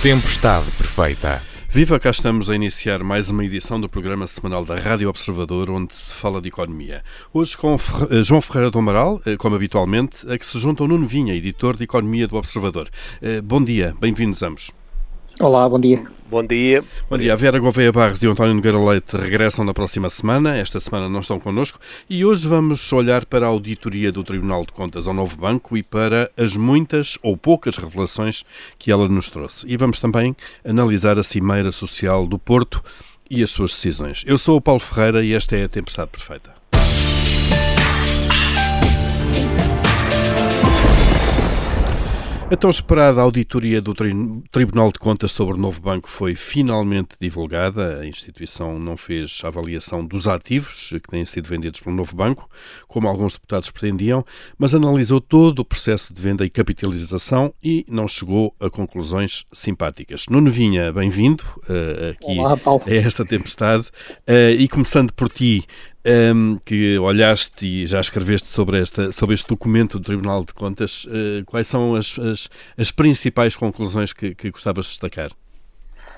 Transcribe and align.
Tempestade 0.00 0.70
Perfeita. 0.78 1.42
Viva, 1.68 1.98
cá 1.98 2.10
estamos 2.10 2.48
a 2.48 2.54
iniciar 2.54 3.02
mais 3.02 3.30
uma 3.30 3.44
edição 3.44 3.80
do 3.80 3.88
programa 3.88 4.28
semanal 4.28 4.64
da 4.64 4.78
Rádio 4.78 5.08
Observador, 5.08 5.68
onde 5.68 5.96
se 5.96 6.14
fala 6.14 6.40
de 6.40 6.46
economia. 6.46 7.02
Hoje 7.34 7.56
com 7.56 7.74
eh, 7.74 8.22
João 8.22 8.40
Ferreira 8.40 8.70
do 8.70 8.78
Amaral, 8.78 9.20
eh, 9.26 9.36
como 9.36 9.56
habitualmente, 9.56 10.24
a 10.30 10.38
que 10.38 10.46
se 10.46 10.56
junta 10.56 10.84
o 10.84 10.88
Nuno 10.88 11.04
Vinha, 11.04 11.34
editor 11.34 11.76
de 11.76 11.82
Economia 11.82 12.28
do 12.28 12.36
Observador. 12.36 12.88
Eh, 13.20 13.40
bom 13.40 13.60
dia, 13.60 13.92
bem-vindos 14.00 14.40
ambos. 14.40 14.70
Olá, 15.40 15.68
bom 15.68 15.78
dia. 15.78 16.02
Bom 16.28 16.44
dia. 16.44 16.82
Bom 17.08 17.16
dia. 17.16 17.32
A 17.32 17.36
Vera 17.36 17.60
Gouveia 17.60 17.92
Barros 17.92 18.20
e 18.22 18.26
o 18.26 18.32
António 18.32 18.54
Nogueira 18.54 18.76
Leite 18.76 19.16
regressam 19.16 19.64
na 19.64 19.72
próxima 19.72 20.10
semana. 20.10 20.56
Esta 20.56 20.80
semana 20.80 21.08
não 21.08 21.20
estão 21.20 21.38
connosco. 21.38 21.78
E 22.10 22.24
hoje 22.24 22.48
vamos 22.48 22.92
olhar 22.92 23.24
para 23.24 23.46
a 23.46 23.48
auditoria 23.48 24.10
do 24.10 24.24
Tribunal 24.24 24.66
de 24.66 24.72
Contas 24.72 25.06
ao 25.06 25.14
Novo 25.14 25.36
Banco 25.36 25.76
e 25.76 25.82
para 25.82 26.28
as 26.36 26.56
muitas 26.56 27.16
ou 27.22 27.36
poucas 27.36 27.76
revelações 27.76 28.44
que 28.80 28.90
ela 28.90 29.08
nos 29.08 29.30
trouxe. 29.30 29.64
E 29.68 29.76
vamos 29.76 30.00
também 30.00 30.34
analisar 30.64 31.20
a 31.20 31.22
Cimeira 31.22 31.70
Social 31.70 32.26
do 32.26 32.36
Porto 32.36 32.82
e 33.30 33.40
as 33.40 33.50
suas 33.50 33.70
decisões. 33.70 34.24
Eu 34.26 34.38
sou 34.38 34.56
o 34.56 34.60
Paulo 34.60 34.80
Ferreira 34.80 35.24
e 35.24 35.34
esta 35.34 35.56
é 35.56 35.64
a 35.64 35.68
Tempestade 35.68 36.10
Perfeita. 36.10 36.58
A 42.50 42.56
tão 42.56 42.70
esperada 42.70 43.20
auditoria 43.20 43.82
do 43.82 43.92
Tribunal 44.50 44.90
de 44.90 44.98
Contas 44.98 45.32
sobre 45.32 45.52
o 45.52 45.58
novo 45.58 45.82
banco 45.82 46.08
foi 46.08 46.34
finalmente 46.34 47.10
divulgada. 47.20 48.00
A 48.00 48.06
instituição 48.06 48.78
não 48.78 48.96
fez 48.96 49.42
avaliação 49.44 50.02
dos 50.02 50.26
ativos 50.26 50.88
que 50.88 51.10
têm 51.10 51.26
sido 51.26 51.46
vendidos 51.46 51.80
pelo 51.80 51.94
novo 51.94 52.16
banco, 52.16 52.48
como 52.86 53.06
alguns 53.06 53.34
deputados 53.34 53.70
pretendiam, 53.70 54.24
mas 54.56 54.74
analisou 54.74 55.20
todo 55.20 55.58
o 55.58 55.64
processo 55.64 56.14
de 56.14 56.22
venda 56.22 56.42
e 56.42 56.48
capitalização 56.48 57.52
e 57.62 57.84
não 57.86 58.08
chegou 58.08 58.54
a 58.58 58.70
conclusões 58.70 59.44
simpáticas. 59.52 60.24
Nuno 60.30 60.50
Vinha, 60.50 60.90
bem-vindo 60.90 61.44
uh, 61.64 62.12
aqui 62.12 62.38
Olá, 62.38 62.56
a 62.86 62.94
esta 62.94 63.26
tempestade. 63.26 63.90
Uh, 64.26 64.56
e 64.58 64.66
começando 64.68 65.12
por 65.12 65.28
ti, 65.28 65.66
um, 66.08 66.58
que 66.64 66.98
olhaste 66.98 67.66
e 67.66 67.86
já 67.86 68.00
escreveste 68.00 68.48
sobre, 68.48 68.80
esta, 68.80 69.12
sobre 69.12 69.34
este 69.34 69.48
documento 69.48 69.98
do 69.98 70.04
Tribunal 70.04 70.44
de 70.44 70.54
Contas, 70.54 71.04
uh, 71.04 71.44
quais 71.46 71.66
são 71.66 71.94
as, 71.94 72.18
as, 72.18 72.48
as, 72.76 72.90
principais 72.90 73.54
conclusões 73.54 74.12
que, 74.12 74.34
que 74.34 74.50
gostavas 74.50 74.86
de 74.86 74.90
destacar? 74.92 75.30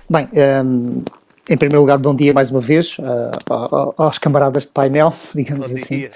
Bem, 0.09 0.29
um, 0.65 1.03
em 1.49 1.57
primeiro 1.57 1.81
lugar, 1.81 1.99
bom 1.99 2.15
dia 2.15 2.33
mais 2.33 2.51
uma 2.51 2.61
vez 2.61 2.97
uh, 2.99 3.95
aos 3.97 4.19
camaradas 4.19 4.65
de 4.65 4.71
painel, 4.71 5.13
digamos 5.35 5.69
bom 5.69 5.77
assim. 5.77 5.99
Dia. 5.99 6.11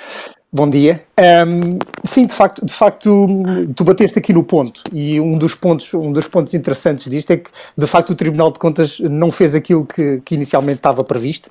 Bom 0.55 0.70
dia. 0.70 1.02
Um, 1.19 1.78
sim, 2.05 2.27
de 2.27 2.33
facto, 2.33 2.64
de 2.64 2.72
facto, 2.72 3.28
tu 3.74 3.83
bateste 3.83 4.19
aqui 4.19 4.33
no 4.33 4.44
ponto 4.44 4.83
e 4.92 5.20
um 5.20 5.36
dos 5.36 5.55
pontos, 5.55 5.92
um 5.94 6.12
dos 6.12 6.28
pontos 6.28 6.55
interessantes 6.55 7.08
disto 7.08 7.33
é 7.33 7.36
que, 7.38 7.50
de 7.77 7.86
facto, 7.88 8.10
o 8.10 8.14
Tribunal 8.14 8.52
de 8.52 8.60
Contas 8.60 9.00
não 9.00 9.32
fez 9.32 9.55
aquilo 9.55 9.84
que, 9.84 10.20
que 10.25 10.36
inicialmente 10.36 10.78
estava 10.78 11.02
previsto 11.02 11.50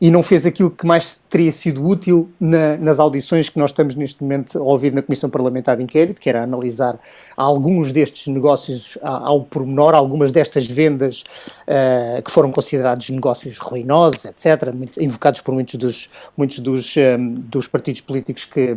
e 0.00 0.08
não 0.08 0.22
fez 0.22 0.46
aquilo 0.46 0.70
que 0.70 0.86
mais 0.86 1.20
teria 1.28 1.50
sido 1.50 1.84
útil 1.84 2.30
na, 2.38 2.76
nas 2.76 3.00
audições 3.00 3.48
que 3.48 3.58
nós 3.58 3.70
estamos 3.70 3.96
neste 3.96 4.22
momento 4.22 4.56
a 4.56 4.62
ouvir 4.62 4.92
na 4.92 5.02
Comissão 5.02 5.28
Parlamentar 5.28 5.76
de 5.76 5.82
Inquérito, 5.82 6.20
que 6.20 6.28
era 6.28 6.42
analisar 6.42 6.96
alguns 7.36 7.92
destes 7.92 8.28
negócios 8.28 8.96
ao 9.02 9.42
pormenor, 9.42 9.94
algumas 9.94 10.30
destas 10.30 10.64
vendas 10.64 11.24
uh, 11.66 12.22
que 12.22 12.30
foram 12.30 12.52
considerados 12.52 13.10
negócios 13.10 13.58
ruinosos, 13.58 14.24
etc., 14.24 14.72
invocados 15.00 15.40
por 15.40 15.54
muitos 15.54 15.74
dos, 15.74 16.10
muitos 16.36 16.60
dos, 16.60 16.94
um, 16.96 17.34
dos 17.34 17.66
partidos 17.66 18.00
políticos 18.00 18.43
que, 18.44 18.76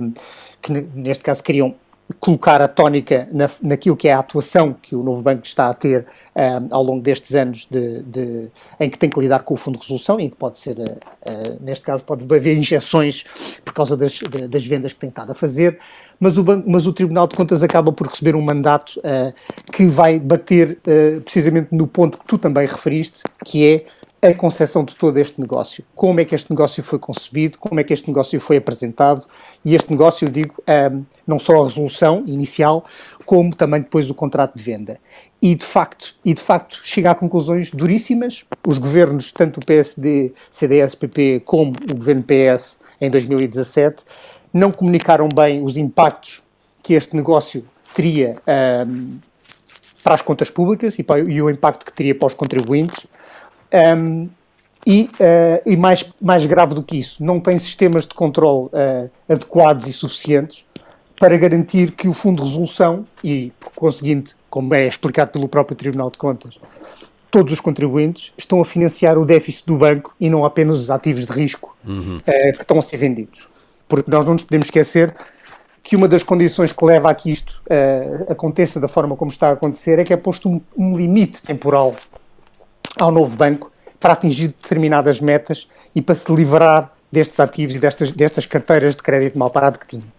que 0.62 0.72
neste 0.72 1.24
caso 1.24 1.44
queriam 1.44 1.76
colocar 2.20 2.62
a 2.62 2.68
tónica 2.68 3.28
na, 3.32 3.50
naquilo 3.62 3.96
que 3.96 4.08
é 4.08 4.14
a 4.14 4.20
atuação 4.20 4.74
que 4.74 4.96
o 4.96 5.04
novo 5.04 5.22
banco 5.22 5.46
está 5.46 5.70
a 5.70 5.74
ter 5.74 6.06
um, 6.36 6.74
ao 6.74 6.82
longo 6.82 7.02
destes 7.02 7.36
anos 7.36 7.68
de, 7.70 8.02
de, 8.04 8.48
em 8.80 8.90
que 8.90 8.98
tem 8.98 9.10
que 9.10 9.20
lidar 9.20 9.40
com 9.40 9.54
o 9.54 9.58
fundo 9.58 9.78
de 9.78 9.84
resolução, 9.84 10.20
em 10.20 10.30
que 10.30 10.36
pode 10.36 10.58
ser, 10.58 10.78
uh, 10.78 10.84
uh, 10.84 11.58
neste 11.60 11.86
caso, 11.86 12.04
pode 12.04 12.24
haver 12.24 12.58
injeções 12.58 13.26
por 13.64 13.74
causa 13.74 13.98
das, 13.98 14.20
das 14.50 14.66
vendas 14.66 14.94
que 14.94 15.00
tem 15.00 15.10
estado 15.10 15.32
a 15.32 15.36
fazer, 15.36 15.80
mas 16.20 16.38
o, 16.38 16.44
banco, 16.44 16.70
mas 16.70 16.88
o 16.88 16.94
Tribunal 16.94 17.28
de 17.28 17.36
Contas 17.36 17.62
acaba 17.62 17.92
por 17.92 18.08
receber 18.08 18.36
um 18.36 18.42
mandato 18.42 19.00
uh, 19.00 19.34
que 19.74 19.86
vai 19.88 20.18
bater 20.18 20.80
precisamente 21.24 21.70
no 21.72 21.88
ponto 21.88 22.18
que 22.18 22.26
tu 22.26 22.38
também 22.38 22.66
referiste, 22.66 23.22
que 23.44 23.66
é 23.66 23.86
a 24.22 24.34
concepção 24.34 24.84
de 24.84 24.96
todo 24.96 25.18
este 25.18 25.40
negócio. 25.40 25.84
Como 25.94 26.20
é 26.20 26.26
que 26.26 26.34
este 26.34 26.50
negócio 26.50 26.84
foi 26.84 26.98
concebido, 26.98 27.58
como 27.58 27.80
é 27.80 27.84
que 27.84 27.94
este 27.94 28.08
negócio 28.08 28.40
foi 28.40 28.58
apresentado, 28.58 29.26
e 29.64 29.76
este 29.76 29.92
negócio, 29.92 30.26
eu 30.26 30.32
digo, 30.32 30.56
um, 30.92 31.04
não 31.26 31.38
só 31.38 31.62
a 31.62 31.64
resolução 31.64 32.24
inicial, 32.26 32.84
como 33.26 33.56
também 33.56 33.82
depois 33.82 34.10
o 34.10 34.16
contrato 34.16 34.56
de 34.56 34.64
venda. 34.64 35.00
E 35.42 35.54
de 35.54 35.66
facto, 35.66 36.16
e 36.26 36.34
de 36.34 36.42
facto 36.42 36.80
chega 36.84 37.12
a 37.12 37.16
conclusões 37.16 37.72
duríssimas. 37.72 38.44
Os 38.66 38.80
governos, 38.80 39.32
tanto 39.32 39.60
o 39.60 39.66
PSD, 39.66 40.34
CDS, 40.50 40.96
PP, 40.96 41.42
como 41.46 41.74
o 41.92 41.96
governo 41.96 42.24
PS 42.24 42.80
em 43.00 43.12
2017, 43.12 44.04
não 44.52 44.72
comunicaram 44.72 45.30
bem 45.30 45.64
os 45.64 45.78
impactos 45.78 46.42
que 46.82 46.94
este 46.94 47.16
negócio 47.16 47.64
teria 47.94 48.38
um, 48.88 49.20
para 50.04 50.16
as 50.16 50.22
contas 50.22 50.50
públicas 50.50 50.98
e, 50.98 51.04
para, 51.04 51.20
e 51.20 51.42
o 51.42 51.50
impacto 51.50 51.86
que 51.86 51.94
teria 51.94 52.16
para 52.16 52.28
os 52.28 52.34
contribuintes 52.34 53.06
um, 53.74 54.30
e, 54.86 55.10
uh, 55.20 55.62
e 55.66 55.76
mais, 55.76 56.06
mais 56.22 56.46
grave 56.46 56.74
do 56.74 56.82
que 56.82 56.98
isso, 56.98 57.22
não 57.24 57.40
tem 57.40 57.60
sistemas 57.60 58.06
de 58.06 58.14
controle 58.14 58.68
uh, 58.68 59.10
adequados 59.28 59.86
e 59.86 59.92
suficientes 59.92 60.66
para 61.20 61.36
garantir 61.36 61.92
que 61.92 62.08
o 62.08 62.14
Fundo 62.14 62.42
de 62.42 62.50
Resolução, 62.50 63.06
e 63.24 63.52
por 63.60 63.72
conseguinte, 63.74 64.36
como 64.50 64.74
é 64.74 64.88
explicado 64.88 65.32
pelo 65.32 65.48
próprio 65.48 65.76
Tribunal 65.76 66.10
de 66.10 66.18
Contas, 66.18 66.60
todos 67.30 67.52
os 67.52 67.60
contribuintes 67.60 68.32
estão 68.38 68.62
a 68.62 68.66
financiar 68.66 69.18
o 69.18 69.26
déficit 69.26 69.66
do 69.66 69.78
banco 69.78 70.16
e 70.20 70.30
não 70.30 70.46
apenas 70.46 70.78
os 70.78 70.90
ativos 70.90 71.26
de 71.26 71.32
risco 71.34 71.76
uhum. 71.86 72.18
uh, 72.18 72.54
que 72.54 72.62
estão 72.62 72.80
a 72.80 72.82
ser 72.82 72.98
vendidos. 72.98 73.48
Porque 73.90 74.10
nós 74.10 74.26
não 74.26 74.34
nos 74.34 74.44
podemos 74.44 74.68
esquecer 74.68 75.14
que 75.84 75.96
uma 75.96 76.08
das 76.08 76.24
condições 76.24 76.72
que 76.72 76.86
leva 76.86 77.10
a 77.10 77.16
que 77.16 77.32
isto 77.32 77.62
uh, 77.66 78.32
aconteça 78.32 78.80
da 78.80 78.88
forma 78.88 79.16
como 79.16 79.32
está 79.32 79.50
a 79.50 79.52
acontecer 79.52 80.00
é 80.00 80.04
que 80.04 80.14
é 80.14 80.18
posto 80.18 80.50
um, 80.50 80.62
um 80.78 80.98
limite 80.98 81.42
temporal 81.42 81.96
ao 82.98 83.12
novo 83.12 83.36
banco 83.36 83.72
para 84.00 84.14
atingir 84.14 84.50
determinadas 84.50 85.20
metas 85.20 85.68
e 85.96 86.02
para 86.02 86.16
se 86.16 86.32
livrar 86.34 86.92
destes 87.12 87.40
ativos 87.40 87.76
e 87.76 87.80
destas, 87.80 88.12
destas 88.12 88.46
carteiras 88.46 88.96
de 88.96 89.02
crédito 89.02 89.38
mal 89.38 89.50
parado 89.50 89.80
que 89.80 89.88
tinha. 89.88 90.18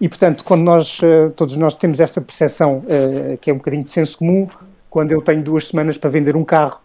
E, 0.00 0.08
portanto, 0.08 0.44
quando 0.44 0.62
nós, 0.62 1.00
eh, 1.02 1.30
todos 1.34 1.56
nós 1.56 1.74
temos 1.74 2.00
esta 2.00 2.20
percepção, 2.20 2.84
uh, 2.84 3.38
que 3.38 3.50
é 3.50 3.54
um 3.54 3.56
bocadinho 3.56 3.82
de 3.82 3.90
senso 3.90 4.18
comum, 4.18 4.46
quando 4.90 5.12
eu 5.12 5.22
tenho 5.22 5.42
duas 5.42 5.68
semanas 5.68 5.96
para 5.96 6.10
vender 6.10 6.36
um 6.36 6.44
carro, 6.44 6.80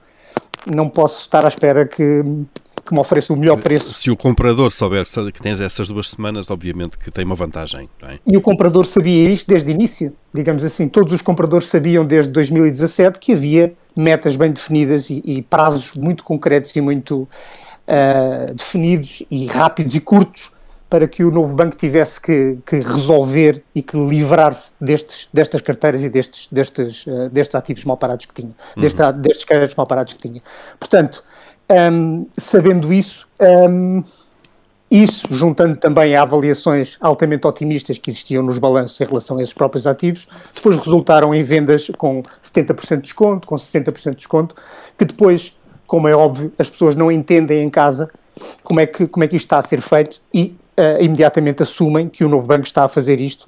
não 0.65 0.87
posso 0.87 1.21
estar 1.21 1.43
à 1.43 1.47
espera 1.49 1.85
que, 1.85 2.23
que 2.85 2.93
me 2.93 2.99
ofereça 2.99 3.33
o 3.33 3.35
melhor 3.35 3.57
preço. 3.57 3.93
Se, 3.93 4.03
se 4.03 4.11
o 4.11 4.15
comprador 4.15 4.71
souber 4.71 5.03
que 5.33 5.41
tens 5.41 5.59
essas 5.59 5.89
duas 5.89 6.09
semanas, 6.09 6.49
obviamente 6.49 6.97
que 6.97 7.11
tem 7.11 7.25
uma 7.25 7.35
vantagem. 7.35 7.89
É? 8.03 8.17
E 8.25 8.37
o 8.37 8.41
comprador 8.41 8.85
sabia 8.85 9.29
isto 9.29 9.47
desde 9.47 9.69
o 9.69 9.71
início. 9.71 10.13
Digamos 10.33 10.63
assim, 10.63 10.87
todos 10.87 11.11
os 11.11 11.21
compradores 11.21 11.67
sabiam 11.67 12.05
desde 12.05 12.31
2017 12.31 13.19
que 13.19 13.33
havia 13.33 13.73
metas 13.95 14.35
bem 14.35 14.51
definidas 14.51 15.09
e, 15.09 15.21
e 15.23 15.41
prazos 15.41 15.93
muito 15.93 16.23
concretos 16.23 16.75
e 16.75 16.81
muito 16.81 17.27
uh, 17.87 18.53
definidos 18.53 19.23
e 19.29 19.45
rápidos 19.47 19.95
e 19.95 19.99
curtos 19.99 20.51
para 20.89 21.07
que 21.07 21.23
o 21.23 21.31
novo 21.31 21.55
banco 21.55 21.77
tivesse 21.77 22.19
que, 22.19 22.57
que 22.65 22.75
resolver 22.75 23.63
e 23.73 23.81
que 23.81 23.95
livrar-se 23.95 24.71
destes, 24.79 25.29
destas 25.33 25.61
carteiras 25.61 26.03
e 26.03 26.09
destes, 26.09 26.49
destes, 26.51 27.05
uh, 27.07 27.29
destes 27.29 27.55
ativos 27.55 27.85
mal 27.85 27.95
parados 27.95 28.25
que 28.25 28.33
tinha, 28.33 28.53
uhum. 28.75 28.81
destes, 28.81 29.13
destes 29.15 29.45
créditos 29.45 29.75
mal 29.75 29.87
parados 29.87 30.13
que 30.13 30.27
tinha. 30.27 30.41
Portanto, 30.77 31.23
um, 31.71 32.27
sabendo 32.37 32.91
isso, 32.91 33.25
um, 33.39 34.03
isso, 34.91 35.23
juntando 35.29 35.77
também 35.77 36.15
a 36.17 36.23
avaliações 36.23 36.97
altamente 36.99 37.47
otimistas 37.47 37.97
que 37.97 38.09
existiam 38.09 38.43
nos 38.43 38.59
balanços 38.59 38.99
em 38.99 39.05
relação 39.05 39.37
a 39.37 39.41
esses 39.41 39.53
próprios 39.53 39.87
ativos, 39.87 40.27
depois 40.53 40.75
resultaram 40.75 41.33
em 41.33 41.41
vendas 41.43 41.89
com 41.97 42.21
70% 42.43 42.97
de 42.97 43.01
desconto, 43.03 43.47
com 43.47 43.55
60% 43.55 44.09
de 44.09 44.15
desconto, 44.17 44.53
que 44.97 45.05
depois, 45.05 45.55
como 45.87 46.09
é 46.09 46.15
óbvio, 46.15 46.51
as 46.59 46.69
pessoas 46.69 46.93
não 46.93 47.09
entendem 47.09 47.63
em 47.63 47.69
casa 47.69 48.09
como 48.63 48.81
é 48.81 48.85
que, 48.85 49.07
como 49.07 49.23
é 49.23 49.29
que 49.29 49.37
isto 49.37 49.45
está 49.45 49.59
a 49.59 49.61
ser 49.61 49.79
feito 49.79 50.21
e 50.33 50.55
uh, 50.77 51.01
imediatamente 51.01 51.63
assumem 51.63 52.09
que 52.09 52.25
o 52.25 52.29
novo 52.29 52.45
banco 52.45 52.65
está 52.65 52.83
a 52.83 52.87
fazer 52.89 53.21
isto 53.21 53.47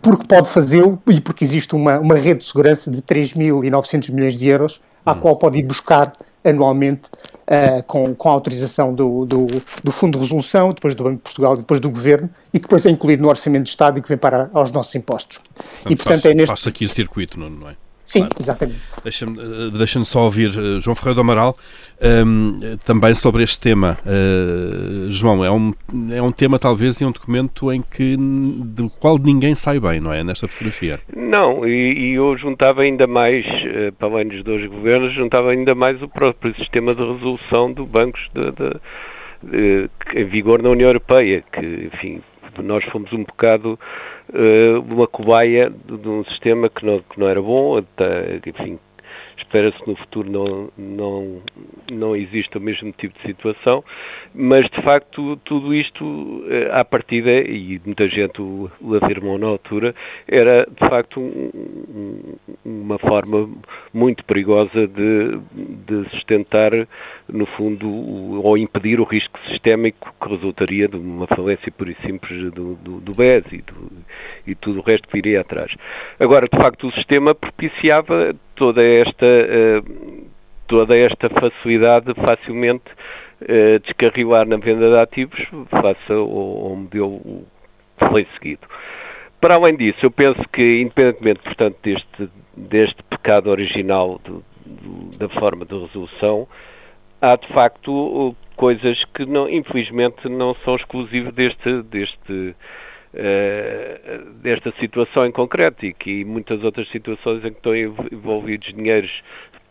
porque 0.00 0.26
pode 0.26 0.48
fazê-lo 0.48 1.00
e 1.06 1.20
porque 1.20 1.44
existe 1.44 1.74
uma, 1.74 1.98
uma 1.98 2.14
rede 2.14 2.40
de 2.40 2.46
segurança 2.46 2.90
de 2.90 3.02
3.900 3.02 4.10
milhões 4.10 4.36
de 4.36 4.48
euros 4.48 4.80
à 5.04 5.12
hum. 5.12 5.20
qual 5.20 5.36
pode 5.36 5.58
ir 5.58 5.62
buscar 5.64 6.12
anualmente 6.44 7.02
uh, 7.42 7.82
com, 7.84 8.14
com 8.14 8.28
a 8.28 8.32
autorização 8.32 8.94
do, 8.94 9.24
do, 9.24 9.46
do, 9.82 9.92
Fundo 9.92 10.18
de 10.18 10.24
Resolução, 10.24 10.72
depois 10.72 10.94
do 10.94 11.04
Banco 11.04 11.16
de 11.16 11.22
Portugal, 11.22 11.56
depois 11.56 11.80
do 11.80 11.90
Governo, 11.90 12.30
e 12.52 12.58
que 12.58 12.62
depois 12.62 12.84
é 12.86 12.90
incluído 12.90 13.22
no 13.22 13.28
Orçamento 13.28 13.64
de 13.64 13.70
Estado 13.70 13.98
e 13.98 14.02
que 14.02 14.08
vem 14.08 14.18
para 14.18 14.50
aos 14.52 14.70
nossos 14.70 14.94
impostos. 14.94 15.38
Portanto, 15.38 15.90
e, 15.90 15.96
portanto, 15.96 16.26
é 16.26 16.34
neste... 16.34 16.68
aqui 16.68 16.84
o 16.84 16.88
circuito, 16.88 17.38
não, 17.38 17.50
não 17.50 17.70
é? 17.70 17.76
Sim, 18.12 18.20
claro. 18.20 18.34
exatamente. 18.38 18.80
Deixa-me 19.02 19.40
eh, 19.40 19.70
deixa 19.70 20.04
só 20.04 20.24
ouvir 20.24 20.50
uh, 20.50 20.78
João 20.78 20.94
Ferreira 20.94 21.14
do 21.14 21.20
Amaral 21.22 21.56
um, 21.98 22.60
ehm, 22.62 22.76
também 22.84 23.14
sobre 23.14 23.42
este 23.42 23.58
tema. 23.58 23.98
Uh, 24.04 25.10
João, 25.10 25.42
é 25.42 25.50
um, 25.50 25.72
é 26.12 26.20
um 26.20 26.30
tema 26.30 26.58
talvez 26.58 27.00
e 27.00 27.06
um 27.06 27.10
documento 27.10 27.72
em 27.72 27.80
que 27.80 28.14
do 28.18 28.90
qual 28.90 29.16
ninguém 29.16 29.54
sai 29.54 29.80
bem, 29.80 29.98
não 29.98 30.12
é? 30.12 30.22
Nesta 30.22 30.46
fotografia. 30.46 31.00
Não, 31.16 31.66
e, 31.66 32.10
e 32.10 32.12
eu 32.12 32.36
juntava 32.36 32.82
ainda 32.82 33.06
mais, 33.06 33.46
uh, 33.46 33.92
para 33.98 34.08
além 34.08 34.28
dos 34.28 34.44
dois 34.44 34.66
governos, 34.68 35.14
juntava 35.14 35.50
ainda 35.50 35.74
mais 35.74 36.02
o 36.02 36.08
próprio 36.08 36.54
sistema 36.56 36.94
de 36.94 37.00
resolução 37.00 37.72
do 37.72 37.86
bancos 37.86 38.28
de, 38.34 38.44
de, 38.52 38.80
de, 39.42 40.20
em 40.20 40.24
vigor 40.26 40.62
na 40.62 40.68
União 40.68 40.90
Europeia, 40.90 41.42
que, 41.50 41.90
enfim, 41.94 42.20
nós 42.62 42.84
fomos 42.84 43.10
um 43.14 43.24
bocado 43.24 43.78
uma 44.90 45.06
cobaia 45.06 45.70
de, 45.70 45.96
de, 45.96 46.08
um 46.08 46.24
sistema 46.24 46.68
que 46.68 46.84
não, 46.84 47.00
que 47.00 47.18
não 47.20 47.28
era 47.28 47.40
bom, 47.40 47.78
até, 47.78 48.40
enfim, 48.46 48.78
espera-se 49.42 49.78
que 49.78 49.90
no 49.90 49.96
futuro 49.96 50.30
não, 50.30 50.70
não, 50.76 51.42
não 51.92 52.16
exista 52.16 52.58
o 52.58 52.60
mesmo 52.60 52.92
tipo 52.92 53.18
de 53.18 53.26
situação, 53.26 53.84
mas 54.34 54.68
de 54.68 54.80
facto 54.80 55.36
tudo 55.44 55.74
isto 55.74 56.44
eh, 56.48 56.70
à 56.72 56.84
partida, 56.84 57.30
e 57.30 57.80
muita 57.84 58.08
gente 58.08 58.40
o, 58.40 58.70
o 58.80 58.94
afirmou 58.96 59.38
na 59.38 59.48
altura, 59.48 59.94
era 60.26 60.66
de 60.66 60.88
facto 60.88 61.20
um, 61.20 62.20
uma 62.64 62.98
forma 62.98 63.48
muito 63.92 64.24
perigosa 64.24 64.86
de, 64.86 65.38
de 65.86 66.08
sustentar, 66.10 66.72
no 67.28 67.46
fundo, 67.46 67.88
ou 68.42 68.58
impedir 68.58 69.00
o 69.00 69.04
risco 69.04 69.38
sistémico 69.48 70.14
que 70.20 70.28
resultaria 70.28 70.88
de 70.88 70.96
uma 70.96 71.26
falência 71.26 71.70
pura 71.72 71.90
e 71.90 72.06
simples 72.06 72.52
do, 72.52 72.74
do, 72.76 73.00
do 73.00 73.14
BES 73.14 73.44
e, 73.52 73.58
do, 73.58 73.92
e 74.46 74.54
tudo 74.54 74.80
o 74.80 74.82
resto 74.82 75.08
que 75.08 75.14
viria 75.14 75.40
atrás. 75.40 75.74
Agora, 76.18 76.48
de 76.50 76.56
facto, 76.56 76.88
o 76.88 76.92
sistema 76.92 77.34
propiciava 77.34 78.34
toda 78.54 78.82
esta, 78.82 79.26
eh, 79.26 79.82
toda 80.66 80.96
esta 80.96 81.28
facilidade 81.28 82.12
de 82.12 82.20
facilmente 82.20 82.84
eh, 83.48 83.78
descarrilar 83.80 84.46
na 84.46 84.56
venda 84.56 84.88
de 84.88 84.98
ativos 84.98 85.40
face 85.70 86.12
ao, 86.12 86.20
ao 86.20 86.76
modelo 86.76 87.20
que 87.98 88.08
foi 88.08 88.26
seguido. 88.34 88.66
Para 89.40 89.54
além 89.54 89.76
disso, 89.76 89.98
eu 90.02 90.10
penso 90.10 90.40
que, 90.52 90.80
independentemente, 90.80 91.40
portanto, 91.40 91.76
deste, 91.82 92.30
deste 92.56 93.02
pecado 93.02 93.50
original 93.50 94.20
do, 94.24 94.44
do, 94.64 95.16
da 95.16 95.28
forma 95.28 95.64
de 95.64 95.76
resolução, 95.76 96.46
há 97.20 97.34
de 97.34 97.48
facto 97.48 98.36
coisas 98.54 99.04
que, 99.04 99.26
não, 99.26 99.48
infelizmente, 99.48 100.28
não 100.28 100.54
são 100.64 100.76
exclusivas 100.76 101.34
deste, 101.34 101.82
deste, 101.82 102.54
desta 104.42 104.72
situação 104.80 105.26
em 105.26 105.30
concreto 105.30 105.84
e 105.84 105.92
que 105.92 106.24
muitas 106.24 106.64
outras 106.64 106.88
situações 106.90 107.44
em 107.44 107.50
que 107.52 107.58
estão 107.58 107.76
envolvidos 107.76 108.72
dinheiros 108.72 109.22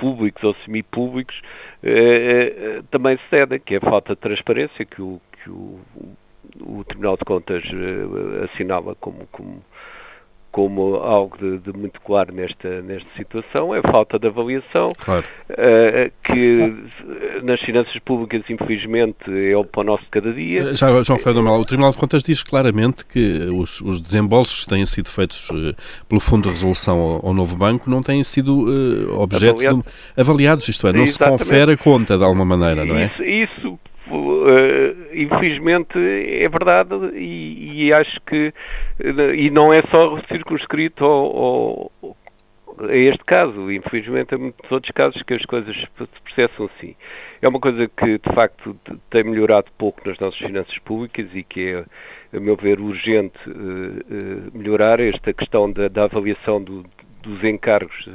públicos 0.01 0.43
ou 0.43 0.55
semipúblicos 0.65 1.39
uh, 1.83 2.79
uh, 2.79 2.83
também 2.89 3.19
cedem, 3.29 3.59
que 3.59 3.75
é 3.75 3.77
a 3.77 3.81
falta 3.81 4.15
de 4.15 4.21
transparência 4.21 4.83
que 4.83 4.99
o, 4.99 5.21
que 5.31 5.49
o, 5.49 5.79
o 6.59 6.83
Tribunal 6.83 7.15
de 7.17 7.23
Contas 7.23 7.63
assinala 8.51 8.95
como, 8.95 9.27
como 9.31 9.63
como 10.51 10.95
algo 10.95 11.37
de, 11.37 11.59
de, 11.59 11.77
muito 11.77 12.01
claro 12.01 12.33
nesta, 12.33 12.81
nesta 12.81 13.09
situação, 13.15 13.73
é 13.73 13.79
a 13.79 13.91
falta 13.91 14.19
de 14.19 14.27
avaliação, 14.27 14.91
claro. 14.97 15.25
uh, 15.49 16.11
que 16.23 16.73
nas 17.43 17.61
finanças 17.61 17.97
públicas, 17.99 18.43
infelizmente, 18.49 19.15
é 19.27 19.55
o 19.55 19.63
pão 19.63 19.83
nosso 19.83 20.03
de 20.03 20.09
cada 20.09 20.33
dia. 20.33 20.71
Eh, 20.71 20.75
já, 20.75 21.01
João 21.01 21.17
Ferreira 21.17 21.41
Mal, 21.41 21.59
o 21.59 21.65
Tribunal 21.65 21.91
de 21.91 21.97
Contas 21.97 22.23
diz 22.23 22.43
claramente 22.43 23.05
que 23.05 23.47
os, 23.53 23.81
os 23.81 24.01
desembolsos 24.01 24.65
que 24.65 24.69
têm 24.69 24.85
sido 24.85 25.09
feitos 25.09 25.49
uh, 25.49 25.75
pelo 26.09 26.19
Fundo 26.19 26.43
de 26.43 26.49
Resolução 26.49 26.99
ao, 26.99 27.27
ao 27.27 27.33
Novo 27.33 27.55
Banco 27.55 27.89
não 27.89 28.03
têm 28.03 28.23
sido 28.23 28.67
uh, 28.67 29.21
objeto 29.21 29.55
Avaliado. 29.55 29.85
de, 30.15 30.21
avaliados, 30.21 30.67
isto 30.67 30.87
é, 30.87 30.93
não 30.93 31.03
Exatamente. 31.03 31.39
se 31.39 31.45
confere 31.45 31.71
a 31.71 31.77
conta 31.77 32.17
de 32.17 32.23
alguma 32.23 32.45
maneira, 32.45 32.83
não 32.83 32.95
é? 32.95 33.05
Isso, 33.05 33.23
isso 33.23 33.79
infelizmente 35.13 35.97
é 35.97 36.47
verdade 36.47 36.95
e, 37.13 37.85
e, 37.85 37.93
acho 37.93 38.19
que 38.21 38.53
e 39.35 39.49
não 39.49 39.73
é 39.73 39.81
só 39.91 40.19
circunscrito 40.27 41.03
ao, 41.05 41.91
ao, 42.01 42.17
a 42.79 42.95
este 42.95 43.23
caso, 43.25 43.71
infelizmente 43.71 44.33
há 44.33 44.37
muitos 44.37 44.71
outros 44.71 44.91
casos 44.91 45.21
que 45.23 45.33
as 45.33 45.45
coisas 45.45 45.75
se 45.75 46.21
processam 46.23 46.69
assim. 46.73 46.95
É 47.41 47.47
uma 47.47 47.59
coisa 47.59 47.87
que 47.87 48.17
de 48.17 48.33
facto 48.33 48.75
tem 49.09 49.23
melhorado 49.23 49.67
pouco 49.77 50.01
nas 50.07 50.17
nossas 50.19 50.39
finanças 50.39 50.77
públicas 50.79 51.27
e 51.33 51.43
que 51.43 51.69
é, 51.69 51.85
a 52.35 52.39
meu 52.39 52.55
ver, 52.55 52.79
urgente 52.79 53.37
uh, 53.47 53.51
uh, 53.51 54.57
melhorar 54.57 54.99
esta 54.99 55.33
questão 55.33 55.71
da, 55.71 55.87
da 55.87 56.05
avaliação 56.05 56.61
do, 56.63 56.85
dos 57.21 57.43
encargos 57.43 58.07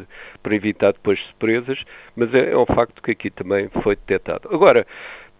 para 0.42 0.54
evitar 0.54 0.92
depois 0.92 1.20
surpresas, 1.26 1.78
mas 2.14 2.32
é, 2.34 2.50
é 2.52 2.58
um 2.58 2.66
facto 2.66 3.02
que 3.02 3.12
aqui 3.12 3.30
também 3.30 3.68
foi 3.82 3.96
detectado. 3.96 4.48
Agora, 4.52 4.86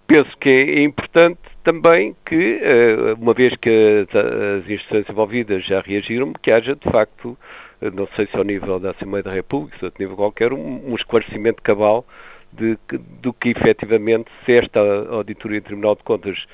penso 0.07 0.37
que 0.39 0.49
é 0.49 0.83
importante 0.83 1.41
também 1.65 2.15
que, 2.25 2.61
eh, 2.63 3.15
uma 3.19 3.35
vez 3.35 3.55
que 3.57 4.07
as 4.13 4.69
instituições 4.69 5.09
envolvidas 5.09 5.65
já 5.65 5.81
reagiram, 5.81 6.33
que 6.33 6.53
haja 6.53 6.77
de 6.77 6.91
facto, 6.91 7.37
eh, 7.81 7.91
não 7.91 8.07
sei 8.15 8.27
se 8.27 8.37
ao 8.37 8.45
nível 8.45 8.79
da 8.79 8.91
Assembleia 8.93 9.23
da 9.23 9.33
República, 9.33 9.77
se 9.79 9.87
a 9.87 9.93
nível 9.99 10.17
qualquer, 10.17 10.53
um, 10.53 10.95
esclarecimento 10.95 11.63
cabal 11.63 12.07
de, 12.53 12.79
do 13.21 13.33
que 13.33 13.51
efetivamente 13.51 14.31
se 14.45 14.53
esta 14.53 14.81
auditoria 15.11 15.61
do 15.61 15.65
Tribunal 15.65 15.97
de 15.97 16.05
Contas 16.05 16.47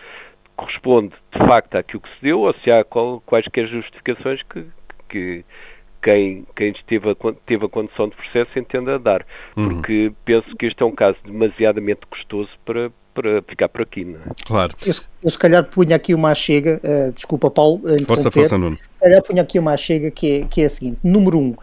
corresponde 0.56 1.14
de 1.32 1.38
facto 1.46 1.76
àquilo 1.76 2.00
que 2.00 2.08
se 2.08 2.22
deu 2.22 2.40
ou 2.40 2.54
se 2.62 2.70
há 2.70 2.84
quaisquer 2.84 3.68
justificações 3.68 4.42
que, 4.42 4.64
que 5.08 5.44
quem, 6.02 6.44
quem 6.56 6.72
teve, 6.86 7.10
a, 7.10 7.14
teve 7.46 7.64
a 7.64 7.68
condição 7.68 8.08
de 8.08 8.16
processo 8.16 8.58
entenda 8.58 8.98
dar. 8.98 9.24
Uhum. 9.56 9.68
Porque 9.68 10.08
uhum. 10.08 10.14
penso 10.24 10.56
que 10.56 10.66
este 10.66 10.82
é 10.82 10.86
um 10.86 10.94
caso 10.94 11.16
demasiadamente 11.24 12.06
custoso 12.06 12.50
para, 12.64 12.90
para 13.12 13.42
ficar 13.42 13.68
por 13.68 13.82
aqui. 13.82 14.04
Não 14.04 14.16
é? 14.16 14.22
Claro. 14.44 14.74
Eu, 14.84 14.94
eu, 15.22 15.30
se 15.30 15.38
calhar 15.38 15.64
punha 15.64 15.96
aqui 15.96 16.14
uma 16.14 16.34
chega, 16.34 16.80
uh, 16.82 17.12
desculpa 17.12 17.50
Paulo, 17.50 17.80
uh, 17.84 18.06
força, 18.06 18.30
força, 18.30 18.58
Nuno. 18.58 18.76
Se 18.76 18.82
calhar 19.00 19.22
punha 19.22 19.42
aqui 19.42 19.58
uma 19.58 19.76
chega 19.76 20.10
que 20.10 20.40
é, 20.40 20.44
que 20.44 20.62
é 20.62 20.66
a 20.66 20.70
seguinte, 20.70 20.98
número 21.02 21.38
um, 21.38 21.54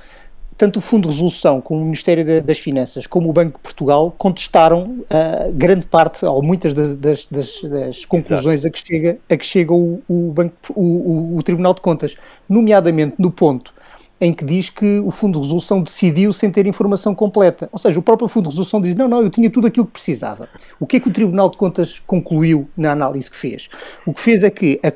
tanto 0.60 0.80
o 0.80 0.81
Fundo 0.81 1.07
de 1.07 1.13
Resolução 1.13 1.62
como 1.62 1.81
o 1.81 1.86
Ministério 1.86 2.24
de, 2.24 2.42
das 2.42 2.60
Finanças 2.60 3.07
como 3.07 3.30
o 3.30 3.34
Banco 3.34 3.57
de 3.57 3.63
Portugal 3.63 4.13
contestaram 4.18 5.06
uh, 5.10 5.54
grande 5.54 5.86
parte 5.86 6.25
ou 6.25 6.44
muitas 6.44 6.74
das, 6.74 6.96
das, 6.96 7.28
das, 7.28 7.62
das 7.62 8.06
conclusões 8.06 8.66
a 8.66 8.69
que 8.69 8.86
chega, 8.86 9.18
a 9.30 9.38
que 9.38 9.46
chega 9.46 9.74
o, 9.74 10.01
o, 10.07 10.31
Banco, 10.34 10.56
o, 10.75 10.84
o, 10.84 11.38
o 11.38 11.44
Tribunal 11.44 11.74
de 11.74 11.80
Contas, 11.80 12.16
nomeadamente 12.48 13.16
no 13.18 13.31
ponto 13.31 13.74
em 14.21 14.33
que 14.33 14.44
diz 14.44 14.69
que 14.69 15.00
o 15.00 15.12
Fundo 15.12 15.39
de 15.39 15.45
Resolução 15.45 15.81
decidiu 15.81 16.33
sem 16.33 16.51
ter 16.51 16.66
informação 16.66 17.16
completa. 17.16 17.69
Ou 17.71 17.80
seja, 17.80 18.00
o 18.00 18.04
próprio 18.04 18.27
Fundo 18.27 18.44
de 18.44 18.50
Resolução 18.50 18.81
diz: 18.81 18.95
não, 18.95 19.07
não, 19.07 19.21
eu 19.21 19.30
tinha 19.30 19.50
tudo 19.50 19.68
aquilo 19.68 19.86
que 19.86 19.94
precisava. 19.94 20.50
O 20.80 20.86
que 20.86 20.98
é 20.98 21.00
que 21.00 21.07
o 21.07 21.13
Tribunal 21.13 21.50
de 21.50 21.57
Contas 21.57 22.00
concluiu 22.06 22.67
na 22.75 22.91
análise 22.91 23.29
que 23.29 23.38
fez? 23.38 23.70
O 24.05 24.13
que 24.13 24.22
fez 24.22 24.43
é 24.43 24.50
que 24.50 24.79
a, 24.84 24.88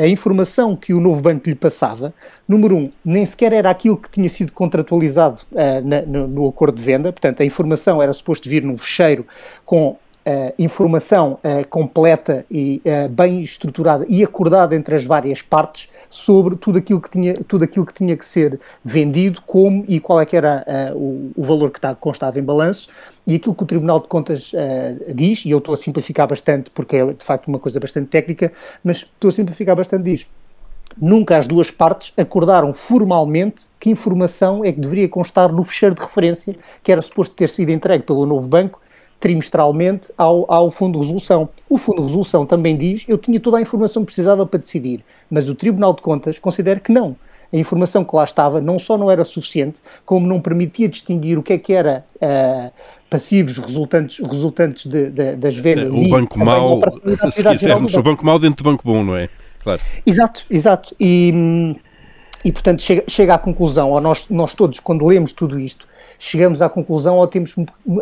a, 0.00 0.04
a 0.04 0.08
informação 0.08 0.74
que 0.74 0.92
o 0.92 1.00
novo 1.00 1.20
banco 1.20 1.48
lhe 1.48 1.54
passava, 1.54 2.12
número 2.48 2.76
um, 2.76 2.90
nem 3.04 3.24
sequer 3.24 3.52
era 3.52 3.70
aquilo 3.70 3.96
que 3.96 4.10
tinha 4.10 4.28
sido 4.28 4.52
contratualizado 4.52 5.42
uh, 5.52 5.86
na, 5.86 6.02
no, 6.02 6.26
no 6.26 6.48
acordo 6.48 6.76
de 6.76 6.82
venda, 6.82 7.12
portanto, 7.12 7.42
a 7.42 7.44
informação 7.44 8.02
era 8.02 8.12
suposto 8.12 8.48
vir 8.48 8.62
num 8.62 8.76
fecheiro 8.76 9.26
com 9.64 9.96
Uh, 10.24 10.54
informação 10.56 11.32
uh, 11.42 11.66
completa 11.68 12.46
e 12.48 12.80
uh, 12.86 13.08
bem 13.08 13.42
estruturada 13.42 14.06
e 14.08 14.22
acordada 14.22 14.76
entre 14.76 14.94
as 14.94 15.02
várias 15.02 15.42
partes 15.42 15.88
sobre 16.08 16.54
tudo 16.54 16.78
aquilo 16.78 17.00
que 17.00 17.10
tinha, 17.10 17.34
tudo 17.34 17.64
aquilo 17.64 17.84
que, 17.84 17.92
tinha 17.92 18.16
que 18.16 18.24
ser 18.24 18.60
vendido, 18.84 19.42
como 19.44 19.84
e 19.88 19.98
qual 19.98 20.20
é 20.20 20.24
que 20.24 20.36
era 20.36 20.64
o, 20.94 21.32
o, 21.34 21.42
valor 21.42 21.72
que 21.72 21.78
está, 21.78 21.92
constava 21.96 22.38
em 22.38 22.42
balanço 22.42 22.88
e 23.26 23.34
aquilo 23.34 23.52
que 23.52 23.64
o 23.64 23.66
Tribunal 23.66 23.98
de 23.98 24.06
Contas 24.06 24.52
diz, 25.12 25.44
e 25.44 25.50
eu 25.50 25.58
estou 25.58 25.74
a 25.74 25.76
simplificar 25.76 26.28
bastante 26.28 26.70
porque 26.70 26.96
é 26.96 27.04
de 27.06 27.24
facto 27.24 27.48
uma 27.48 27.58
coisa 27.58 27.80
bastante 27.80 28.06
técnica, 28.06 28.52
mas 28.84 28.98
estou 28.98 29.28
a 29.28 29.32
simplificar 29.32 29.74
bastante 29.74 30.04
diz. 30.04 30.26
Nunca 31.00 31.38
as 31.38 31.46
duas 31.46 31.70
partes 31.70 32.12
acordaram 32.16 32.72
formalmente 32.72 33.66
que 33.80 33.90
informação 33.90 34.64
é 34.64 34.72
que 34.72 34.80
deveria 34.80 35.08
constar 35.08 35.52
no 35.52 35.64
fecheiro 35.64 35.94
de 35.94 36.02
referência 36.02 36.56
que 36.82 36.92
era 36.92 37.00
suposto 37.00 37.34
ter 37.34 37.48
sido 37.48 37.70
entregue 37.70 38.04
pelo 38.04 38.26
novo 38.26 38.46
banco 38.46 38.80
trimestralmente 39.22 40.12
ao, 40.18 40.52
ao 40.52 40.68
Fundo 40.68 40.98
de 40.98 41.04
Resolução. 41.04 41.48
O 41.70 41.78
Fundo 41.78 41.98
de 41.98 42.08
Resolução 42.08 42.44
também 42.44 42.76
diz, 42.76 43.04
eu 43.06 43.16
tinha 43.16 43.38
toda 43.38 43.56
a 43.56 43.60
informação 43.60 44.02
que 44.02 44.06
precisava 44.06 44.44
para 44.44 44.58
decidir, 44.58 45.04
mas 45.30 45.48
o 45.48 45.54
Tribunal 45.54 45.94
de 45.94 46.02
Contas 46.02 46.40
considera 46.40 46.80
que 46.80 46.90
não. 46.90 47.14
A 47.52 47.56
informação 47.56 48.04
que 48.04 48.16
lá 48.16 48.24
estava 48.24 48.60
não 48.60 48.80
só 48.80 48.98
não 48.98 49.08
era 49.08 49.24
suficiente, 49.24 49.76
como 50.04 50.26
não 50.26 50.40
permitia 50.40 50.88
distinguir 50.88 51.38
o 51.38 51.42
que 51.42 51.52
é 51.52 51.58
que 51.58 51.72
era 51.72 52.04
uh, 52.16 52.72
passivos 53.08 53.58
resultantes, 53.58 54.18
resultantes 54.18 54.86
de, 54.86 55.08
de, 55.10 55.36
das 55.36 55.56
vendas. 55.56 55.94
O 55.94 56.08
banco 56.08 56.36
mau, 56.40 56.80
se 57.30 57.44
quisermos, 57.44 57.94
o 57.94 58.02
banco 58.02 58.26
mau 58.26 58.40
dentro 58.40 58.64
do 58.64 58.70
banco 58.70 58.82
bom, 58.84 59.04
não 59.04 59.16
é? 59.16 59.28
Claro. 59.62 59.80
Exato, 60.04 60.44
exato. 60.50 60.96
E, 60.98 61.76
e 62.44 62.50
portanto 62.50 62.82
chega, 62.82 63.04
chega 63.06 63.34
à 63.34 63.38
conclusão, 63.38 63.92
ou 63.92 64.00
nós, 64.00 64.28
nós 64.28 64.52
todos, 64.52 64.80
quando 64.80 65.06
lemos 65.06 65.32
tudo 65.32 65.60
isto, 65.60 65.86
chegamos 66.22 66.62
à 66.62 66.68
conclusão 66.68 67.16
ou 67.16 67.26
temos 67.26 67.52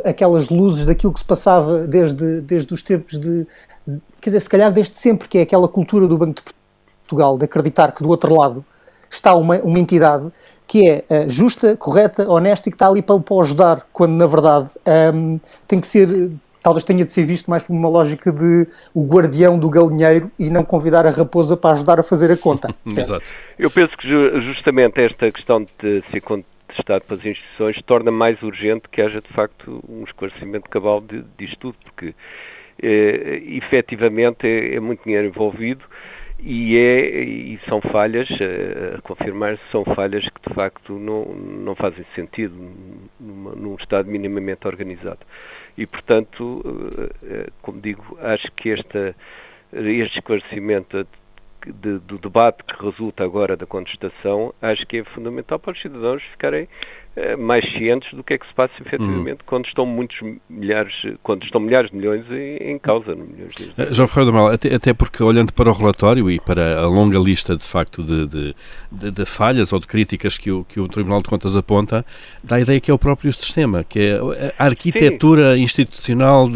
aquelas 0.05 0.51
luzes 0.51 0.85
daquilo 0.85 1.11
que 1.11 1.21
se 1.21 1.25
passava 1.25 1.87
desde, 1.87 2.43
desde 2.43 2.73
os 2.75 2.83
tempos 2.83 3.19
de. 3.19 3.47
Quer 4.21 4.31
dizer, 4.31 4.41
se 4.41 4.49
calhar 4.49 4.71
desde 4.71 4.97
sempre, 4.99 5.27
que 5.27 5.39
é 5.39 5.43
aquela 5.43 5.67
cultura 5.67 6.07
do 6.07 6.19
Banco 6.19 6.35
de 6.35 6.43
Portugal, 7.03 7.39
de 7.39 7.47
acreditar 7.47 7.93
que 7.93 8.03
do 8.03 8.11
outro 8.11 8.39
lado 8.39 8.63
está 9.11 9.35
uma, 9.35 9.57
uma 9.61 9.79
entidade 9.79 10.31
que 10.67 10.87
é 10.87 11.05
uh, 11.09 11.29
justa, 11.31 11.75
correta, 11.77 12.31
honesta 12.31 12.69
e 12.69 12.73
que 12.73 12.77
está 12.77 12.89
ali 12.89 13.01
para, 13.01 13.19
para 13.19 13.41
ajudar, 13.41 13.87
quando 13.91 14.13
na 14.13 14.27
verdade 14.27 14.69
um, 14.87 14.91
ehm, 14.91 15.41
tem 15.67 15.81
que 15.81 15.87
ser, 15.87 16.31
talvez 16.63 16.85
tenha 16.85 17.05
de 17.05 17.11
ser 17.11 17.25
visto 17.25 17.51
mais 17.51 17.63
como 17.63 17.79
uma 17.79 17.89
lógica 17.89 18.31
de 18.31 18.69
o 18.95 19.03
guardião 19.03 19.59
do 19.59 19.69
galinheiro 19.71 20.31
e 20.39 20.51
não 20.51 20.63
convidar 20.63 21.07
a 21.07 21.11
raposa 21.11 21.57
para 21.57 21.71
ajudar 21.71 21.99
a 21.99 22.03
fazer 22.03 22.31
a 22.31 22.37
conta. 22.37 22.69
Exato. 22.87 23.33
Eu 23.59 23.71
penso 23.71 23.97
que 23.97 24.07
justamente 24.43 25.01
esta 25.01 25.33
questão 25.33 25.67
de 25.83 26.05
ser 26.13 26.21
contestado 26.71 27.05
pelas 27.05 27.25
instituições 27.25 27.83
torna 27.83 28.11
mais 28.11 28.41
urgente 28.43 28.89
que 28.89 29.03
haja 29.03 29.21
de 29.21 29.29
facto 29.29 29.83
um 29.89 30.05
esclarecimento 30.05 30.69
cabal 30.69 31.01
de, 31.01 31.25
disto 31.37 31.59
tudo, 31.59 31.77
porque 31.85 32.15
eh, 32.83 33.43
efetivamente 33.47 34.47
é, 34.47 34.77
é 34.77 34.81
muito 34.81 35.05
dinheiro 35.05 35.27
envolvido 35.27 35.85
e, 36.43 36.79
é, 36.79 37.23
e 37.23 37.61
são 37.69 37.81
falhas, 37.81 38.29
eh, 38.41 38.97
a 38.97 39.03
confirmar-se, 39.03 39.63
são 39.71 39.85
falhas 39.85 40.25
que 40.25 40.49
de 40.49 40.55
facto 40.55 40.99
não, 40.99 41.25
não 41.35 41.75
fazem 41.75 42.05
sentido 42.15 42.55
numa, 43.19 43.53
num 43.53 43.75
Estado 43.75 44.09
minimamente 44.09 44.67
organizado. 44.67 45.21
E, 45.77 45.87
portanto, 45.87 46.63
eh, 46.65 47.11
eh, 47.25 47.47
como 47.61 47.81
digo, 47.81 48.19
acho 48.23 48.51
que 48.53 48.71
esta, 48.71 49.15
este 49.73 50.19
esclarecimento 50.19 51.07
de, 51.67 51.99
do 51.99 52.19
debate 52.19 52.63
que 52.65 52.85
resulta 52.85 53.25
agora 53.25 53.57
da 53.57 53.67
contestação, 53.67 54.55
acho 54.63 54.87
que 54.87 54.99
é 54.99 55.05
fundamental 55.05 55.59
para 55.59 55.73
os 55.73 55.81
cidadãos 55.81 56.23
ficarem 56.23 56.69
mais 57.39 57.65
cientes 57.73 58.13
do 58.15 58.23
que 58.23 58.35
é 58.35 58.39
que 58.39 58.47
se 58.47 58.55
passa 58.55 58.73
efetivamente 58.81 59.41
uhum. 59.41 59.47
quando 59.47 59.67
estão 59.67 59.85
muitos 59.85 60.17
milhares, 60.49 60.95
quando 61.23 61.45
estão 61.45 61.61
milhares 61.61 61.91
de 61.91 61.97
milhões 61.97 62.25
em, 62.31 62.73
em 62.73 62.79
causa. 62.79 63.15
Milhões 63.15 63.55
de... 63.55 63.65
Uh, 63.65 63.93
João 63.93 64.09
Ferreira 64.09 64.31
do 64.31 64.37
Mal, 64.37 64.49
até, 64.49 64.75
até, 64.75 64.95
porque 64.95 65.23
olhando 65.23 65.53
para 65.53 65.69
o 65.69 65.73
relatório 65.73 66.31
e 66.31 66.39
para 66.39 66.79
a 66.79 66.87
longa 66.87 67.19
lista 67.19 67.57
de 67.57 67.65
facto 67.65 68.03
de, 68.03 68.27
de, 68.27 68.55
de, 68.93 69.11
de, 69.11 69.25
falhas 69.25 69.73
ou 69.73 69.81
de 69.81 69.87
críticas 69.87 70.39
que 70.39 70.51
o, 70.51 70.65
que 70.65 70.79
o 70.79 70.87
Tribunal 70.87 71.21
de 71.21 71.29
Contas 71.29 71.57
aponta, 71.57 72.05
dá 72.43 72.57
a 72.57 72.61
ideia 72.61 72.81
que 72.81 72.91
é 72.91 72.95
o 72.95 72.99
próprio 72.99 73.33
sistema, 73.33 73.85
que 73.85 73.99
é 73.99 74.53
a 74.59 74.65
arquitetura 74.67 75.57
Sim. 75.57 75.63
institucional 75.63 76.49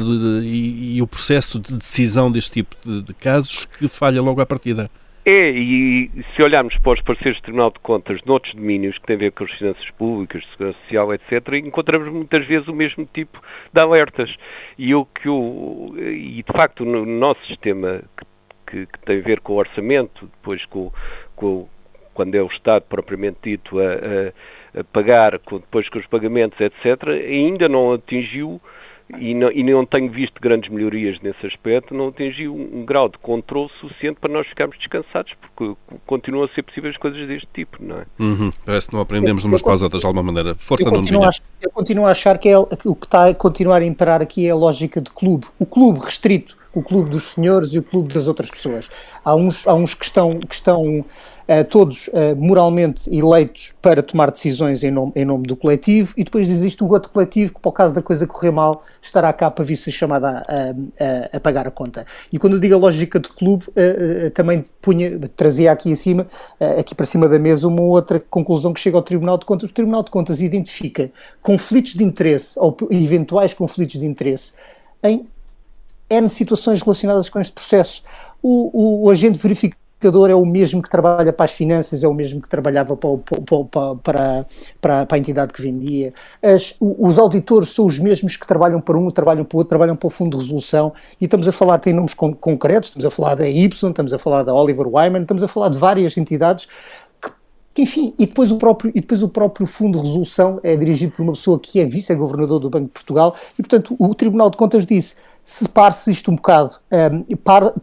e, 0.43 0.97
e, 0.97 1.03
o 1.03 1.07
processo 1.07 1.59
de 1.59 1.77
decisão 1.77 2.31
deste 2.31 2.63
tipo 2.63 2.77
de 3.03 3.15
casos 3.15 3.65
que 3.65 3.89
falha 3.89 4.23
logo 4.23 4.41
à 4.41 4.47
partida. 4.47 4.89
É, 5.27 5.49
e 5.49 6.11
se 6.37 6.43
olharmos 6.43 6.77
para 6.77 6.93
os 6.93 7.01
parceiros 7.01 7.41
do 7.41 7.45
Tribunal 7.45 7.71
de 7.71 7.79
Contas 7.79 8.21
noutros 8.27 8.55
domínios 8.55 8.99
que 8.99 9.07
têm 9.07 9.17
a 9.17 9.21
ver 9.21 9.33
com 9.33 9.45
as 9.45 9.53
finanças 9.53 9.91
públicas, 9.93 10.45
segurança 10.51 10.79
social, 10.81 11.15
etc., 11.15 11.55
encontramos 11.65 12.13
muitas 12.13 12.47
vezes 12.47 12.69
o 12.69 12.75
mesmo 12.75 13.09
tipo 13.11 13.41
de 13.73 13.81
alertas. 13.81 14.37
E 14.77 14.95
o 14.95 15.07
que 15.07 15.27
o, 15.27 15.95
e 15.97 16.43
de 16.43 16.53
facto 16.53 16.85
no 16.85 17.07
nosso 17.07 17.43
sistema 17.47 18.03
que, 18.67 18.85
que, 18.85 18.99
tem 19.07 19.19
a 19.19 19.23
ver 19.23 19.41
com 19.41 19.55
o 19.55 19.57
orçamento, 19.57 20.27
depois 20.27 20.63
com, 20.67 20.93
com 21.35 21.69
quando 22.13 22.35
é 22.35 22.43
o 22.43 22.47
Estado 22.47 22.83
propriamente 22.83 23.39
dito 23.45 23.81
a, 23.81 23.85
a, 23.85 24.81
a 24.81 24.85
pagar, 24.85 25.39
com, 25.39 25.57
depois 25.57 25.89
com 25.89 26.01
os 26.01 26.07
pagamentos, 26.07 26.61
etc., 26.61 27.09
ainda 27.09 27.67
não 27.67 27.95
atingiu 27.95 28.61
e 29.19 29.35
não, 29.35 29.51
e 29.51 29.63
não 29.63 29.85
tenho 29.85 30.11
visto 30.11 30.41
grandes 30.41 30.71
melhorias 30.71 31.19
nesse 31.21 31.47
aspecto, 31.47 31.95
não 31.95 32.09
atingiu 32.09 32.55
um, 32.55 32.81
um, 32.81 32.85
grau 32.85 33.09
de 33.09 33.19
controle 33.19 33.71
suficiente 33.81 34.19
para 34.19 34.33
nós 34.33 34.47
ficarmos 34.47 34.79
descansados, 34.79 35.33
porque 35.41 35.77
continuam 36.07 36.45
a 36.45 36.49
ser 36.49 36.63
possíveis 36.63 36.97
coisas 36.97 37.27
deste 37.29 37.49
tipo, 37.53 37.77
não 37.81 37.99
é? 37.99 38.05
Uhum. 38.19 38.51
Parece 38.65 38.89
que 38.89 38.95
não 38.95 39.03
aprendemos 39.03 39.43
de 39.43 39.49
umas 39.49 39.63
para 39.63 39.75
as 39.75 39.83
outras 39.83 40.01
de 40.01 40.07
alguma 40.07 40.23
maneira. 40.23 40.55
Força 40.55 40.89
eu 40.89 40.93
não 41.13 41.23
a, 41.23 41.31
Eu 41.61 41.71
continuo 41.71 42.07
a 42.07 42.11
achar 42.11 42.39
que, 42.39 42.49
é, 42.49 42.55
que 42.77 42.89
o 42.89 42.95
que 42.95 43.07
está 43.07 43.29
a 43.29 43.35
continuar 43.35 43.83
a 43.83 43.85
imperar 43.85 44.23
aqui 44.23 44.47
é 44.47 44.51
a 44.51 44.57
lógica 44.57 45.01
de 45.01 45.11
clube. 45.11 45.47
O 45.59 45.67
clube 45.67 46.01
restrito, 46.01 46.57
o 46.73 46.83
clube 46.83 47.11
dos 47.11 47.33
senhores 47.33 47.75
e 47.75 47.79
o 47.79 47.83
clube 47.83 48.13
das 48.13 48.27
outras 48.27 48.51
pessoas. 48.51 48.89
Há 49.23 49.35
uns, 49.35 49.67
há 49.67 49.75
uns 49.75 49.95
que 49.95 50.05
estão, 50.05 50.41
que 50.41 50.55
estão 50.55 51.05
todos 51.69 52.09
uh, 52.09 52.35
moralmente 52.37 53.15
eleitos 53.15 53.75
para 53.83 54.03
tomar 54.03 54.31
decisões 54.31 54.83
em 54.83 54.91
nome, 54.91 55.13
em 55.15 55.25
nome 55.25 55.47
do 55.47 55.55
coletivo, 55.55 56.15
e 56.17 56.25
depois 56.25 56.49
existe 56.49 56.83
o 56.83 56.89
outro 56.89 57.11
coletivo 57.11 57.53
que, 57.53 57.61
o 57.63 57.73
caso 57.73 57.95
da 57.95 58.01
coisa 58.01 58.27
correr 58.27 58.51
mal, 58.51 58.83
estará 59.03 59.33
cá 59.33 59.51
para 59.51 59.65
vir 59.65 59.77
ser 59.77 59.93
chamada 59.93 60.43
a, 60.49 61.35
a, 61.35 61.37
a, 61.37 61.41
pagar 61.41 61.67
a 61.67 61.71
conta. 61.71 62.07
E 62.33 62.39
quando 62.39 62.55
eu 62.55 62.59
digo 62.59 62.75
a 62.75 62.79
lógica 62.79 63.21
de 63.21 63.29
clube, 63.29 63.67
uh, 63.69 64.31
também 64.31 64.65
punha, 64.81 65.19
trazia 65.37 65.71
aqui 65.71 65.93
acima, 65.93 66.27
aqui 66.79 66.95
para 66.95 67.05
cima 67.05 67.29
da 67.29 67.39
mesa, 67.39 67.69
uma 67.69 67.83
outra 67.83 68.19
conclusão 68.19 68.73
que 68.73 68.81
chega 68.81 68.97
ao 68.97 69.03
Tribunal 69.03 69.37
de 69.37 69.45
Contas. 69.45 69.71
O 69.71 69.73
Tribunal 69.75 70.03
de 70.03 70.11
Contas 70.11 70.41
identifica 70.41 71.11
conflitos 71.43 71.95
de 71.95 72.05
interesse, 72.05 72.59
ou 72.59 72.77
eventuais 72.91 73.53
conflitos 73.53 74.01
de 74.01 74.07
interesse, 74.07 74.53
em 75.03 75.27
N 76.09 76.29
situações 76.31 76.81
relacionadas 76.81 77.29
com 77.29 77.41
este 77.41 77.53
processo. 77.53 78.03
O, 78.43 78.71
o, 78.73 79.05
o 79.05 79.11
agente 79.11 79.39
verifica 79.39 79.77
verificador 80.05 80.31
é 80.31 80.35
o 80.35 80.45
mesmo 80.45 80.83
que 80.83 80.91
trabalha 80.91 81.33
para 81.33 81.45
as 81.45 81.53
finanças, 81.53 82.03
é 82.03 82.09
o 82.09 82.15
mesmo 82.15 82.41
que 82.41 82.49
trabalhava 82.49 82.97
para, 82.97 83.17
para, 83.17 83.65
para, 83.65 83.95
para, 83.97 84.47
para 84.81 85.17
a 85.17 85.19
entidade 85.19 85.53
que 85.53 85.63
vendia. 85.63 86.13
As, 86.43 86.75
os 86.81 87.19
auditores 87.19 87.71
são 87.71 87.87
os 87.87 87.99
mesmos 87.99 88.37
que 88.37 88.47
trabalham 88.47 88.81
para 88.81 88.99
um, 88.99 89.11
trabalham 89.11 89.45
para 89.45 89.57
o 89.57 89.59
outro, 89.59 89.71
trabalham 89.71 89.97
para 89.97 90.07
o 90.07 90.11
fundo 90.11 90.37
de 90.37 90.43
resolução. 90.43 90.93
E 91.21 91.25
estamos 91.25 91.49
a 91.49 91.53
falar, 91.53 91.79
tem 91.79 91.93
nomes 91.93 92.15
concretos, 92.15 92.91
estamos 92.91 93.07
a 93.07 93.11
falar 93.11 93.35
da 93.35 93.49
Y, 93.49 93.67
estamos 93.67 94.13
a 94.13 94.19
falar 94.19 94.43
da 94.43 94.55
Oliver 94.55 94.87
Wyman, 94.87 95.23
estamos 95.23 95.43
a 95.43 95.49
falar 95.49 95.71
de 95.71 95.79
várias 95.79 96.17
entidades 96.17 96.69
enfim, 97.77 98.15
e 98.17 98.25
depois, 98.25 98.53
o 98.53 98.57
próprio, 98.57 98.93
e 98.95 99.01
depois 99.01 99.21
o 99.21 99.29
próprio 99.29 99.67
Fundo 99.67 99.99
de 99.99 100.07
Resolução 100.07 100.61
é 100.63 100.77
dirigido 100.77 101.11
por 101.11 101.25
uma 101.25 101.33
pessoa 101.33 101.59
que 101.59 101.81
é 101.81 101.85
vice-governador 101.85 102.61
do 102.61 102.71
Banco 102.71 102.85
de 102.85 102.93
Portugal 102.93 103.35
e, 103.59 103.63
portanto, 103.63 103.97
o 103.99 104.15
Tribunal 104.15 104.49
de 104.49 104.57
Contas 104.57 104.87
disse 104.87 105.17
separe-se 105.45 106.13
isto 106.13 106.31
um 106.31 106.37
bocado, 106.37 106.77
um, 106.93 107.25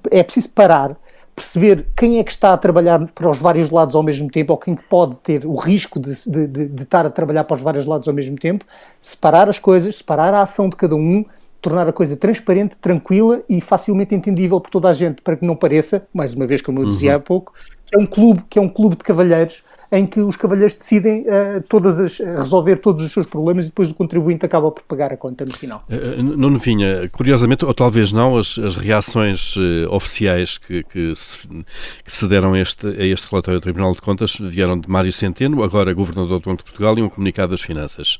é 0.10 0.24
preciso 0.24 0.50
parar 0.50 0.98
perceber 1.36 1.88
quem 1.96 2.20
é 2.20 2.24
que 2.24 2.32
está 2.32 2.54
a 2.54 2.58
trabalhar 2.58 3.08
para 3.14 3.30
os 3.30 3.38
vários 3.38 3.70
lados 3.70 3.96
ao 3.96 4.04
mesmo 4.04 4.30
tempo, 4.30 4.54
ou 4.54 4.58
quem 4.58 4.76
pode 4.76 5.20
ter 5.20 5.46
o 5.46 5.56
risco 5.56 6.00
de, 6.00 6.16
de, 6.30 6.48
de, 6.48 6.68
de 6.68 6.84
estar 6.84 7.06
a 7.06 7.10
trabalhar 7.10 7.44
para 7.44 7.56
os 7.56 7.62
vários 7.62 7.86
lados 7.86 8.08
ao 8.08 8.14
mesmo 8.14 8.38
tempo, 8.38 8.66
separar 9.00 9.50
as 9.50 9.60
coisas, 9.60 9.98
separar 9.98 10.34
a 10.34 10.42
ação 10.42 10.70
de 10.70 10.76
cada 10.76 10.96
um, 10.96 11.26
tornar 11.62 11.88
a 11.88 11.94
coisa 11.94 12.18
transparente, 12.18 12.78
tranquila 12.78 13.44
e 13.48 13.62
facilmente 13.62 14.16
entendível 14.16 14.60
por 14.60 14.70
toda 14.72 14.90
a 14.90 14.94
gente, 14.94 15.22
para 15.22 15.38
que 15.38 15.46
não 15.46 15.56
pareça, 15.56 16.08
mais 16.14 16.34
uma 16.34 16.48
vez, 16.48 16.62
como 16.62 16.80
eu 16.80 16.86
dizia 16.86 17.12
uhum. 17.12 17.18
há 17.18 17.20
pouco, 17.20 17.54
que 17.86 17.96
é 17.96 18.00
um 18.00 18.06
clube, 18.06 18.44
que 18.50 18.58
é 18.58 18.62
um 18.62 18.70
clube 18.70 18.96
de 18.96 19.04
cavalheiros 19.04 19.64
em 19.91 20.05
que 20.05 20.21
os 20.21 20.38
cavalheiros 20.38 20.74
decidem 20.74 21.21
uh, 21.21 21.62
todas 21.67 22.00
as, 22.00 22.17
resolver 22.17 22.77
todos 22.77 23.03
os 23.03 23.12
seus 23.12 23.25
problemas 23.25 23.65
e 23.65 23.67
depois 23.67 23.91
o 23.91 23.93
contribuinte 23.93 24.45
acaba 24.45 24.71
por 24.71 24.83
pagar 24.83 25.12
a 25.12 25.17
conta 25.17 25.43
no 25.43 25.55
final. 25.55 25.83
Uh, 25.89 26.24
Nuno 26.24 26.57
Vinha, 26.57 27.10
curiosamente, 27.10 27.65
ou 27.65 27.74
talvez 27.74 28.13
não, 28.13 28.38
as, 28.38 28.57
as 28.57 28.75
reações 28.75 29.55
uh, 29.57 29.89
oficiais 29.89 30.57
que, 30.57 30.83
que, 30.83 31.13
se, 31.15 31.45
que 31.48 32.13
se 32.13 32.25
deram 32.27 32.53
a 32.53 32.60
este, 32.60 32.88
a 32.88 33.05
este 33.05 33.29
relatório 33.29 33.60
do 33.60 33.63
Tribunal 33.63 33.93
de 33.93 34.01
Contas 34.01 34.38
vieram 34.39 34.79
de 34.79 34.89
Mário 34.89 35.12
Centeno, 35.12 35.62
agora 35.62 35.93
Governador 35.93 36.39
do 36.39 36.50
Banco 36.50 36.63
de 36.63 36.63
Portugal, 36.63 36.98
e 36.98 37.01
um 37.01 37.10
comunicado 37.10 37.51
das 37.51 37.62
Finanças. 37.62 38.17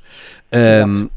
Um, 0.84 1.10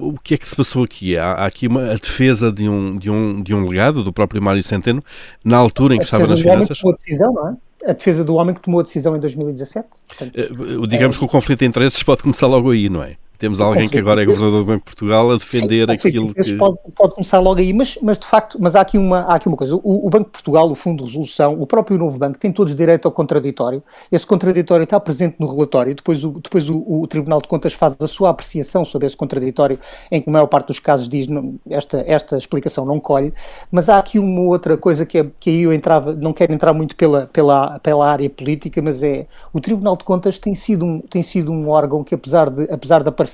o 0.00 0.18
que 0.18 0.34
é 0.34 0.38
que 0.38 0.48
se 0.48 0.56
passou 0.56 0.84
aqui? 0.84 1.18
Há, 1.18 1.32
há, 1.32 1.46
aqui 1.46 1.66
uma, 1.66 1.90
a 1.90 1.94
defesa 1.94 2.50
de 2.50 2.68
um, 2.68 2.96
de, 2.96 3.10
um, 3.10 3.42
de 3.42 3.54
um 3.54 3.68
legado 3.68 4.02
do 4.02 4.12
próprio 4.12 4.40
Mário 4.40 4.62
Centeno 4.62 5.02
na 5.44 5.58
altura 5.58 5.94
em 5.94 5.98
que 5.98 6.04
estava 6.04 6.26
nas 6.26 6.40
finanças? 6.40 6.82
Uma 6.82 6.94
decisão, 6.94 7.32
não 7.32 7.48
é? 7.50 7.65
A 7.86 7.92
defesa 7.92 8.24
do 8.24 8.34
homem 8.34 8.54
que 8.54 8.60
tomou 8.60 8.80
a 8.80 8.82
decisão 8.82 9.16
em 9.16 9.20
2017. 9.20 9.88
Portanto, 10.08 10.34
uh, 10.36 10.86
digamos 10.86 11.16
é, 11.16 11.18
que 11.18 11.24
o 11.24 11.28
conflito 11.28 11.60
de 11.60 11.66
interesses 11.66 12.02
pode 12.02 12.22
começar 12.22 12.46
logo 12.46 12.70
aí, 12.70 12.88
não 12.88 13.02
é? 13.02 13.16
Temos 13.38 13.60
alguém 13.60 13.88
que 13.88 13.98
agora 13.98 14.22
é 14.22 14.24
governador 14.24 14.60
do 14.60 14.66
Banco 14.66 14.78
de 14.78 14.84
Portugal 14.84 15.30
a 15.30 15.36
defender 15.36 15.86
Sim, 15.86 16.08
aquilo 16.08 16.34
que... 16.34 16.54
Pode, 16.54 16.76
pode 16.94 17.14
começar 17.14 17.38
logo 17.38 17.60
aí, 17.60 17.72
mas, 17.72 17.98
mas 18.02 18.18
de 18.18 18.26
facto, 18.26 18.56
mas 18.60 18.74
há 18.74 18.80
aqui 18.80 18.96
uma, 18.96 19.20
há 19.20 19.34
aqui 19.34 19.46
uma 19.46 19.56
coisa. 19.56 19.76
O, 19.76 20.06
o, 20.06 20.10
Banco 20.10 20.26
de 20.26 20.32
Portugal, 20.32 20.70
o 20.70 20.74
Fundo 20.74 21.04
de 21.04 21.10
Resolução, 21.10 21.60
o 21.60 21.66
próprio 21.66 21.98
novo 21.98 22.18
banco, 22.18 22.38
tem 22.38 22.50
todos 22.50 22.74
direito 22.74 23.06
ao 23.06 23.12
contraditório. 23.12 23.82
Esse 24.10 24.26
contraditório 24.26 24.84
está 24.84 24.98
presente 24.98 25.36
no 25.38 25.46
relatório, 25.46 25.94
depois 25.94 26.24
o, 26.24 26.40
depois 26.40 26.68
o, 26.70 26.82
o 26.86 27.06
Tribunal 27.06 27.40
de 27.40 27.48
Contas 27.48 27.74
faz 27.74 27.94
a 28.00 28.06
sua 28.06 28.30
apreciação 28.30 28.84
sobre 28.84 29.06
esse 29.06 29.16
contraditório, 29.16 29.78
em 30.10 30.20
que 30.20 30.28
a 30.30 30.32
maior 30.32 30.46
parte 30.46 30.68
dos 30.68 30.80
casos 30.80 31.08
diz 31.08 31.26
não, 31.26 31.56
esta, 31.68 32.02
esta 32.06 32.38
explicação 32.38 32.86
não 32.86 32.98
colhe, 32.98 33.32
mas 33.70 33.88
há 33.88 33.98
aqui 33.98 34.18
uma 34.18 34.42
outra 34.42 34.76
coisa 34.78 35.04
que, 35.04 35.18
é, 35.18 35.26
que 35.38 35.50
aí 35.50 35.62
eu 35.62 35.72
entrava, 35.72 36.14
não 36.14 36.32
quero 36.32 36.52
entrar 36.52 36.72
muito 36.72 36.96
pela, 36.96 37.26
pela, 37.26 37.78
pela 37.80 38.08
área 38.10 38.28
política, 38.30 38.80
mas 38.80 39.02
é 39.02 39.26
o 39.52 39.60
Tribunal 39.60 39.96
de 39.96 40.04
Contas 40.04 40.38
tem 40.38 40.54
sido 40.54 40.84
um, 40.84 41.00
tem 41.00 41.22
sido 41.22 41.52
um 41.52 41.68
órgão 41.68 42.02
que 42.02 42.14
apesar 42.14 42.48
de, 42.48 42.64
apesar 42.72 43.02
de 43.02 43.08
aparecer 43.08 43.25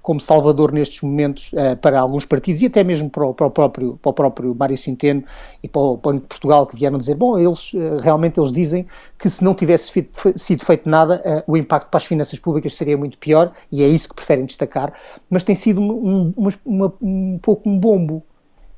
como 0.00 0.20
salvador 0.20 0.72
nestes 0.72 1.00
momentos 1.02 1.52
uh, 1.52 1.76
para 1.76 2.00
alguns 2.00 2.24
partidos 2.24 2.62
e 2.62 2.66
até 2.66 2.82
mesmo 2.82 3.10
para 3.10 3.26
o, 3.26 3.34
para 3.34 3.46
o, 3.46 3.50
próprio, 3.50 3.98
para 4.00 4.10
o 4.10 4.12
próprio 4.12 4.54
Mário 4.54 4.76
Centeno 4.78 5.24
e 5.62 5.68
para 5.68 5.80
o 5.80 5.96
Banco 5.96 6.20
de 6.20 6.26
Portugal 6.26 6.66
que 6.66 6.76
vieram 6.76 6.98
dizer, 6.98 7.14
bom, 7.14 7.38
eles 7.38 7.72
uh, 7.74 7.98
realmente 8.00 8.38
eles 8.38 8.52
dizem 8.52 8.86
que 9.18 9.28
se 9.28 9.42
não 9.42 9.54
tivesse 9.54 9.90
feito, 9.92 10.38
sido 10.38 10.64
feito 10.64 10.88
nada, 10.88 11.22
uh, 11.46 11.52
o 11.52 11.56
impacto 11.56 11.88
para 11.88 11.98
as 11.98 12.04
finanças 12.04 12.38
públicas 12.38 12.74
seria 12.74 12.96
muito 12.96 13.18
pior 13.18 13.52
e 13.70 13.82
é 13.82 13.88
isso 13.88 14.08
que 14.08 14.14
preferem 14.14 14.44
destacar, 14.44 14.92
mas 15.28 15.42
tem 15.44 15.54
sido 15.54 15.80
um, 15.80 16.32
uma, 16.64 16.92
um 17.00 17.38
pouco 17.40 17.68
um 17.68 17.78
bombo 17.78 18.22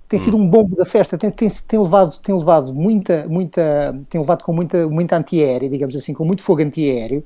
tem 0.09 0.21
sido 0.21 0.37
um 0.37 0.47
bombo 0.47 0.77
da 0.77 0.85
festa, 0.85 1.17
tem, 1.17 1.31
tem, 1.31 1.49
tem, 1.49 1.81
levado, 1.81 2.19
tem 2.19 2.35
levado 2.37 2.75
muita, 2.75 3.27
muita, 3.27 3.99
tem 4.09 4.21
levado 4.21 4.45
com 4.45 4.53
muita, 4.53 4.87
muita 4.87 5.17
antiaérea, 5.17 5.69
digamos 5.69 5.97
assim, 5.97 6.13
com 6.13 6.25
muito 6.25 6.43
fogo 6.43 6.63
antiaéreo. 6.63 7.25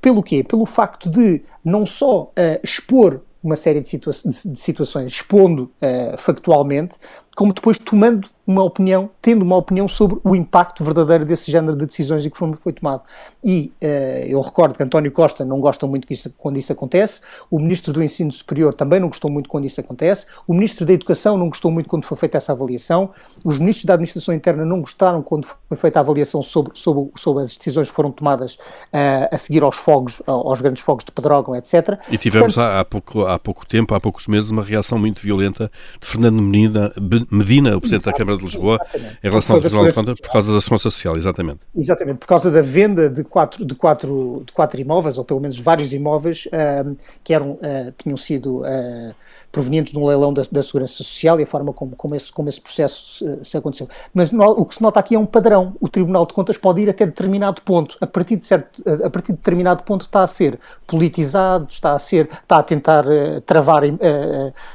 Pelo 0.00 0.22
quê? 0.22 0.44
Pelo 0.44 0.66
facto 0.66 1.10
de 1.10 1.42
não 1.64 1.84
só 1.84 2.24
uh, 2.24 2.60
expor 2.62 3.20
uma 3.42 3.56
série 3.56 3.80
de, 3.80 3.88
situa 3.88 4.12
de 4.12 4.58
situações 4.58 5.12
expondo 5.12 5.70
uh, 5.82 6.18
factualmente, 6.18 6.96
como 7.36 7.52
depois 7.52 7.78
tomando 7.78 8.28
uma 8.48 8.64
opinião, 8.64 9.10
tendo 9.20 9.42
uma 9.42 9.56
opinião 9.56 9.86
sobre 9.86 10.18
o 10.24 10.34
impacto 10.34 10.82
verdadeiro 10.82 11.26
desse 11.26 11.52
género 11.52 11.76
de 11.76 11.84
decisões 11.84 12.24
e 12.24 12.30
que 12.30 12.38
foi, 12.38 12.50
foi 12.56 12.72
tomado. 12.72 13.02
E 13.44 13.70
uh, 13.82 13.86
eu 14.26 14.40
recordo 14.40 14.74
que 14.74 14.82
António 14.82 15.12
Costa 15.12 15.44
não 15.44 15.60
gosta 15.60 15.86
muito 15.86 16.10
isso, 16.10 16.32
quando 16.38 16.56
isso 16.56 16.72
acontece, 16.72 17.20
o 17.50 17.58
Ministro 17.58 17.92
do 17.92 18.02
Ensino 18.02 18.32
Superior 18.32 18.72
também 18.72 19.00
não 19.00 19.08
gostou 19.08 19.30
muito 19.30 19.50
quando 19.50 19.66
isso 19.66 19.78
acontece, 19.78 20.24
o 20.46 20.54
Ministro 20.54 20.86
da 20.86 20.94
Educação 20.94 21.36
não 21.36 21.50
gostou 21.50 21.70
muito 21.70 21.90
quando 21.90 22.06
foi 22.06 22.16
feita 22.16 22.38
essa 22.38 22.52
avaliação, 22.52 23.10
os 23.44 23.58
Ministros 23.58 23.84
da 23.84 23.92
Administração 23.92 24.34
Interna 24.34 24.64
não 24.64 24.80
gostaram 24.80 25.22
quando 25.22 25.46
foi 25.46 25.76
feita 25.76 25.98
a 25.98 26.00
avaliação 26.00 26.42
sobre, 26.42 26.72
sobre, 26.74 27.10
sobre 27.16 27.42
as 27.42 27.54
decisões 27.54 27.90
que 27.90 27.94
foram 27.94 28.10
tomadas 28.10 28.54
uh, 28.54 29.28
a 29.30 29.36
seguir 29.36 29.62
aos 29.62 29.76
fogos, 29.76 30.22
aos 30.26 30.58
grandes 30.62 30.82
fogos 30.82 31.04
de 31.04 31.12
Pedrógão, 31.12 31.54
etc. 31.54 32.00
E 32.10 32.16
tivemos 32.16 32.54
Portanto, 32.54 32.74
há, 32.74 32.80
há, 32.80 32.84
pouco, 32.86 33.26
há 33.26 33.38
pouco 33.38 33.66
tempo, 33.66 33.94
há 33.94 34.00
poucos 34.00 34.26
meses, 34.26 34.50
uma 34.50 34.62
reação 34.62 34.96
muito 34.96 35.20
violenta 35.20 35.70
de 36.00 36.06
Fernando 36.06 36.40
Medina, 36.40 36.94
Medina 37.30 37.76
o 37.76 37.80
Presidente 37.80 38.06
da 38.06 38.12
Câmara 38.14 38.37
de 38.38 38.44
Lisboa, 38.44 38.78
exatamente. 38.82 39.18
em 39.22 39.28
relação 39.28 39.56
ao 39.56 39.60
Tribunal 39.60 39.86
de 39.86 39.92
Contas, 39.92 40.20
por 40.20 40.30
causa 40.30 40.52
da 40.52 40.60
segurança 40.60 40.90
social, 40.90 41.16
exatamente. 41.16 41.60
Exatamente, 41.76 42.18
por 42.18 42.26
causa 42.26 42.50
da 42.50 42.62
venda 42.62 43.08
de 43.10 43.24
quatro, 43.24 43.64
de 43.64 43.74
quatro, 43.74 44.42
de 44.46 44.52
quatro 44.52 44.80
imóveis, 44.80 45.18
ou 45.18 45.24
pelo 45.24 45.40
menos 45.40 45.58
vários 45.58 45.92
imóveis, 45.92 46.46
uh, 46.46 46.96
que 47.22 47.34
eram, 47.34 47.52
uh, 47.52 47.92
tinham 47.96 48.16
sido 48.16 48.60
uh, 48.60 49.14
provenientes 49.58 49.92
de 49.92 49.98
um 49.98 50.06
leilão 50.06 50.32
da, 50.32 50.42
da, 50.52 50.62
Segurança 50.62 50.94
Social 50.94 51.40
e 51.40 51.42
a 51.42 51.46
forma 51.46 51.72
como, 51.72 51.96
como, 51.96 52.14
esse, 52.14 52.32
como 52.32 52.48
esse 52.48 52.60
processo 52.60 53.18
se, 53.18 53.50
se 53.50 53.56
aconteceu. 53.56 53.88
Mas 54.14 54.30
no, 54.30 54.44
o 54.44 54.64
que 54.64 54.76
se 54.76 54.80
nota 54.80 55.00
aqui 55.00 55.16
é 55.16 55.18
um 55.18 55.26
padrão. 55.26 55.74
O 55.80 55.88
Tribunal 55.88 56.24
de 56.26 56.32
Contas 56.32 56.56
pode 56.56 56.80
ir 56.80 56.88
até 56.88 57.04
determinado 57.04 57.60
ponto. 57.62 57.96
A 58.00 58.06
partir 58.06 58.36
de, 58.36 58.46
certo, 58.46 58.80
a 59.04 59.10
partir 59.10 59.32
de 59.32 59.38
determinado 59.38 59.82
ponto 59.82 60.02
está 60.02 60.22
a 60.22 60.26
ser 60.28 60.60
politizado, 60.86 61.66
está 61.70 61.94
a, 61.94 61.98
ser, 61.98 62.28
está 62.40 62.58
a 62.58 62.62
tentar 62.62 63.04
uh, 63.04 63.40
travar 63.40 63.82
uh, 63.82 63.98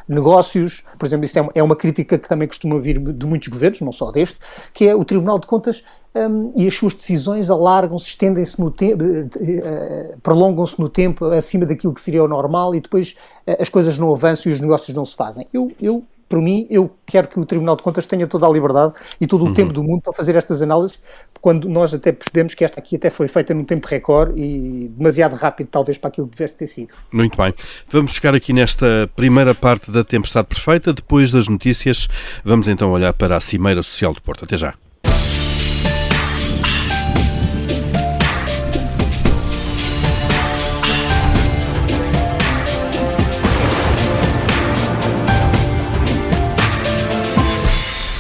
negócios. 0.07 0.83
Por 0.99 1.05
exemplo, 1.05 1.25
isso 1.25 1.39
é 1.39 1.41
uma, 1.41 1.51
é 1.55 1.63
uma 1.63 1.75
crítica 1.77 2.19
que 2.19 2.27
também 2.27 2.47
costuma 2.47 2.77
vir 2.77 2.99
de 2.99 3.25
muitos 3.25 3.47
governos, 3.47 3.79
não 3.79 3.93
só 3.93 4.11
deste, 4.11 4.37
que 4.73 4.85
é 4.85 4.93
o 4.93 5.05
Tribunal 5.05 5.39
de 5.39 5.47
Contas 5.47 5.83
um, 6.15 6.53
e 6.55 6.67
as 6.67 6.75
suas 6.75 6.93
decisões 6.93 7.49
alargam-se, 7.49 8.07
estendem-se 8.07 8.59
no 8.59 8.69
tempo, 8.69 9.03
uh, 9.03 10.17
prolongam-se 10.21 10.79
no 10.79 10.89
tempo 10.89 11.25
acima 11.25 11.65
daquilo 11.65 11.93
que 11.93 12.01
seria 12.01 12.23
o 12.23 12.27
normal 12.27 12.75
e 12.75 12.79
depois 12.79 13.15
uh, 13.47 13.61
as 13.61 13.69
coisas 13.69 13.97
não 13.97 14.13
avançam 14.13 14.51
e 14.51 14.55
os 14.55 14.59
negócios 14.59 14.95
não 14.95 15.05
se 15.05 15.15
fazem. 15.15 15.47
Eu, 15.53 15.71
eu 15.81 16.03
por 16.33 16.41
mim, 16.41 16.65
eu 16.67 16.89
quero 17.05 17.27
que 17.27 17.39
o 17.39 17.45
Tribunal 17.45 17.75
de 17.75 17.83
Contas 17.83 18.07
tenha 18.07 18.25
toda 18.25 18.47
a 18.47 18.49
liberdade 18.49 18.93
e 19.21 19.27
todo 19.27 19.43
o 19.43 19.47
uhum. 19.49 19.53
tempo 19.53 19.71
do 19.71 19.83
mundo 19.83 20.01
para 20.01 20.13
fazer 20.13 20.35
estas 20.35 20.63
análises, 20.63 20.99
quando 21.39 21.69
nós 21.69 21.93
até 21.93 22.11
percebemos 22.11 22.55
que 22.55 22.63
esta 22.63 22.79
aqui 22.79 22.95
até 22.95 23.11
foi 23.11 23.27
feita 23.27 23.53
num 23.53 23.63
tempo 23.63 23.85
recorde 23.87 24.41
e 24.41 24.87
demasiado 24.97 25.35
rápido, 25.35 25.67
talvez, 25.67 25.99
para 25.99 26.07
aquilo 26.07 26.27
que 26.27 26.35
devesse 26.35 26.55
ter 26.55 26.65
sido. 26.65 26.93
Muito 27.13 27.37
bem. 27.37 27.53
Vamos 27.87 28.13
chegar 28.13 28.33
aqui 28.33 28.51
nesta 28.51 29.07
primeira 29.15 29.53
parte 29.53 29.91
da 29.91 30.03
Tempestade 30.03 30.47
Perfeita. 30.47 30.91
Depois 30.91 31.31
das 31.31 31.47
notícias, 31.47 32.07
vamos 32.43 32.67
então 32.67 32.91
olhar 32.91 33.13
para 33.13 33.37
a 33.37 33.39
Cimeira 33.39 33.83
Social 33.83 34.11
do 34.11 34.21
Porto. 34.21 34.45
Até 34.45 34.57
já. 34.57 34.73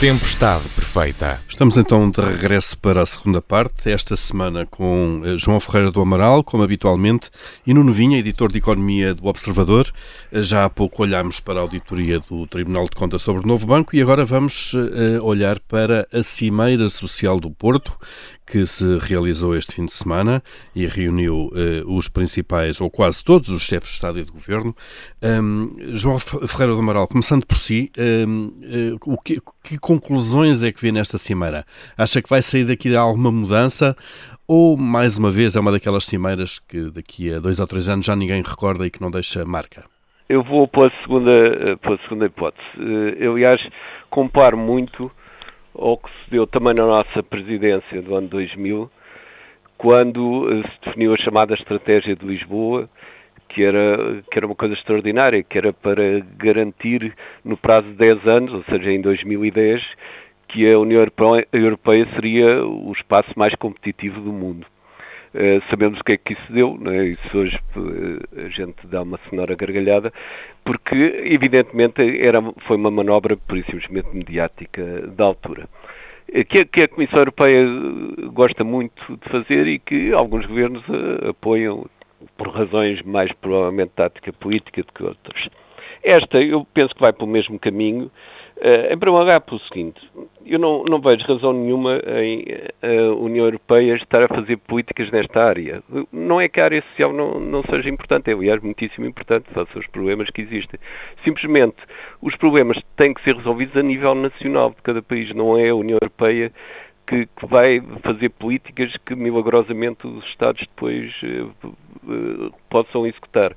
Tempestade 0.03 0.67
perfeita. 0.75 1.41
Estamos 1.47 1.77
então 1.77 2.11
de 2.11 2.19
regresso 2.19 2.77
para 2.77 3.01
a 3.01 3.05
segunda 3.05 3.41
parte, 3.41 3.89
esta 3.89 4.17
semana 4.17 4.65
com 4.65 5.21
eh, 5.23 5.37
João 5.37 5.61
Ferreira 5.61 5.91
do 5.91 6.01
Amaral, 6.01 6.43
como 6.43 6.61
habitualmente, 6.61 7.29
e 7.65 7.73
Nuno 7.73 7.93
Vinha, 7.93 8.19
editor 8.19 8.51
de 8.51 8.57
Economia 8.57 9.13
do 9.13 9.25
Observador. 9.27 9.89
Eh, 10.29 10.43
já 10.43 10.65
há 10.65 10.69
pouco 10.69 11.03
olhámos 11.03 11.39
para 11.39 11.59
a 11.59 11.61
auditoria 11.61 12.19
do 12.19 12.45
Tribunal 12.47 12.83
de 12.83 12.97
Contas 12.97 13.21
sobre 13.21 13.45
o 13.45 13.47
Novo 13.47 13.65
Banco 13.65 13.95
e 13.95 14.01
agora 14.01 14.25
vamos 14.25 14.73
uh, 14.73 15.23
olhar 15.23 15.57
para 15.61 16.05
a 16.11 16.21
Cimeira 16.21 16.89
Social 16.89 17.39
do 17.39 17.49
Porto, 17.49 17.97
que 18.45 18.65
se 18.65 18.97
realizou 18.99 19.55
este 19.55 19.75
fim 19.75 19.85
de 19.85 19.93
semana 19.93 20.43
e 20.75 20.85
reuniu 20.85 21.47
uh, 21.47 21.95
os 21.95 22.07
principais, 22.07 22.79
ou 22.81 22.89
quase 22.89 23.23
todos, 23.23 23.49
os 23.49 23.63
chefes 23.63 23.89
de 23.89 23.95
Estado 23.95 24.19
e 24.19 24.25
de 24.25 24.31
Governo. 24.31 24.75
Um, 25.21 25.69
João 25.95 26.19
Ferreira 26.19 26.73
do 26.73 26.79
Amaral, 26.79 27.07
começando 27.07 27.45
por 27.45 27.57
si, 27.57 27.91
um, 27.97 28.45
uh, 28.45 29.13
o 29.13 29.17
que, 29.17 29.41
que, 29.63 29.77
conclusões 29.77 30.61
é 30.61 30.71
que 30.71 30.81
vê 30.81 30.91
nesta 30.91 31.17
cimeira? 31.17 31.65
Acha 31.97 32.21
que 32.21 32.29
vai 32.29 32.41
sair 32.41 32.65
daqui 32.65 32.93
alguma 32.95 33.31
mudança 33.31 33.95
ou, 34.47 34.75
mais 34.75 35.17
uma 35.17 35.31
vez, 35.31 35.55
é 35.55 35.59
uma 35.59 35.71
daquelas 35.71 36.05
cimeiras 36.05 36.59
que 36.59 36.91
daqui 36.91 37.33
a 37.33 37.39
dois 37.39 37.59
ou 37.59 37.67
três 37.67 37.87
anos 37.87 38.05
já 38.05 38.15
ninguém 38.15 38.41
recorda 38.41 38.85
e 38.85 38.91
que 38.91 39.01
não 39.01 39.09
deixa 39.09 39.45
marca? 39.45 39.85
Eu 40.27 40.43
vou 40.43 40.67
pela 40.67 40.91
segunda, 41.01 41.31
eh, 41.31 41.75
pela 41.77 41.97
segunda 41.99 42.25
hipótese. 42.25 42.63
Eu, 43.19 43.33
aliás, 43.33 43.65
comparo 44.09 44.57
muito 44.57 45.11
ou 45.73 45.97
que 45.97 46.09
se 46.09 46.31
deu 46.31 46.45
também 46.45 46.73
na 46.73 46.85
nossa 46.85 47.23
presidência 47.23 48.01
do 48.01 48.15
ano 48.15 48.27
2000, 48.27 48.89
quando 49.77 50.49
eh, 50.51 50.69
se 50.69 50.85
definiu 50.85 51.13
a 51.13 51.17
chamada 51.17 51.53
Estratégia 51.53 52.15
de 52.15 52.25
Lisboa, 52.25 52.89
que 53.49 53.63
era, 53.63 54.23
que 54.29 54.37
era 54.37 54.45
uma 54.45 54.55
coisa 54.55 54.73
extraordinária, 54.73 55.43
que 55.43 55.57
era 55.57 55.73
para 55.73 56.19
garantir 56.37 57.13
no 57.43 57.57
prazo 57.57 57.87
de 57.87 57.95
10 57.95 58.27
anos, 58.27 58.53
ou 58.53 58.63
seja, 58.63 58.91
em 58.91 59.01
2010, 59.01 59.83
que 60.47 60.71
a 60.71 60.79
União 60.79 61.05
Europeia 61.51 62.07
seria 62.13 62.65
o 62.65 62.91
espaço 62.91 63.31
mais 63.35 63.53
competitivo 63.55 64.21
do 64.21 64.31
mundo. 64.31 64.65
Uh, 65.33 65.63
sabemos 65.67 65.99
o 65.99 66.03
que 66.03 66.11
é 66.11 66.17
que 66.17 66.33
isso 66.33 66.53
deu, 66.53 66.77
né? 66.79 67.07
isso 67.07 67.37
hoje 67.37 67.59
uh, 67.75 68.45
a 68.45 68.49
gente 68.49 68.85
dá 68.85 69.01
uma 69.01 69.19
sonora 69.27 69.55
gargalhada, 69.55 70.13
porque 70.63 71.23
evidentemente 71.25 72.01
era, 72.21 72.39
foi 72.67 72.77
uma 72.77 72.91
manobra 72.91 73.35
por 73.35 73.57
simplesmente 73.65 74.09
mediática 74.13 75.07
da 75.07 75.25
altura. 75.25 75.67
Uh, 76.29 76.45
que, 76.45 76.65
que, 76.65 76.81
a 76.83 76.87
Comissão 76.87 77.17
Europeia 77.17 77.65
gosta 78.31 78.63
muito 78.63 79.17
de 79.17 79.29
fazer 79.29 79.65
e 79.65 79.79
que 79.79 80.13
alguns 80.13 80.45
governos 80.45 80.83
apoiam 81.27 81.87
por 82.37 82.49
razões 82.49 83.01
mais 83.01 83.31
provavelmente 83.33 83.91
tática 83.95 84.31
política 84.33 84.83
do 84.83 84.93
que 84.93 85.03
outras. 85.03 85.49
Esta 86.03 86.39
eu 86.41 86.63
penso 86.73 86.93
que 86.93 87.01
vai 87.01 87.11
pelo 87.11 87.31
mesmo 87.31 87.57
caminho, 87.57 88.11
em 88.65 88.97
primeiro 88.97 89.19
lugar 89.19 89.41
pelo 89.41 89.59
seguinte, 89.59 89.99
eu 90.45 90.57
não, 90.57 90.85
não, 90.89 91.01
vejo 91.01 91.25
razão 91.27 91.51
nenhuma 91.51 91.99
em 92.21 92.45
a 92.81 93.13
União 93.13 93.43
Europeia 93.43 93.95
estar 93.95 94.23
a 94.23 94.27
fazer 94.29 94.55
políticas 94.55 95.11
nesta 95.11 95.43
área. 95.43 95.83
Não 96.11 96.39
é 96.39 96.47
que 96.47 96.61
a 96.61 96.63
área 96.63 96.81
social 96.89 97.11
não, 97.11 97.41
não 97.41 97.61
seja 97.63 97.89
importante, 97.89 98.29
é, 98.29 98.33
aliás, 98.33 98.61
muitíssimo 98.61 99.05
importante, 99.05 99.49
face 99.53 99.71
aos 99.75 99.85
problemas 99.87 100.29
que 100.29 100.41
existem. 100.41 100.79
Simplesmente, 101.25 101.75
os 102.21 102.37
problemas 102.37 102.79
têm 102.95 103.13
que 103.13 103.21
ser 103.23 103.35
resolvidos 103.35 103.75
a 103.75 103.83
nível 103.83 104.15
nacional 104.15 104.69
de 104.69 104.81
cada 104.81 105.01
país, 105.01 105.33
não 105.35 105.57
é 105.57 105.67
a 105.67 105.75
União 105.75 105.97
Europeia 106.01 106.49
que, 107.05 107.25
que 107.25 107.45
vai 107.45 107.81
fazer 108.01 108.29
políticas 108.29 108.95
que 109.05 109.13
milagrosamente 109.13 110.07
os 110.07 110.25
Estados 110.27 110.61
depois 110.61 111.13
eh, 111.23 111.45
eh 111.65 112.49
possam 112.69 113.05
executar. 113.05 113.55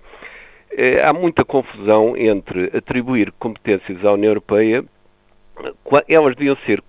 Eh, 0.73 1.01
há 1.03 1.13
muita 1.13 1.45
confusão 1.45 2.17
entre 2.17 2.77
atribuir 2.77 3.33
competências 3.39 4.05
à 4.05 4.13
União 4.13 4.31
Europeia 4.31 4.85
elas 6.09 6.35
deviam 6.35 6.57
ser 6.67 6.83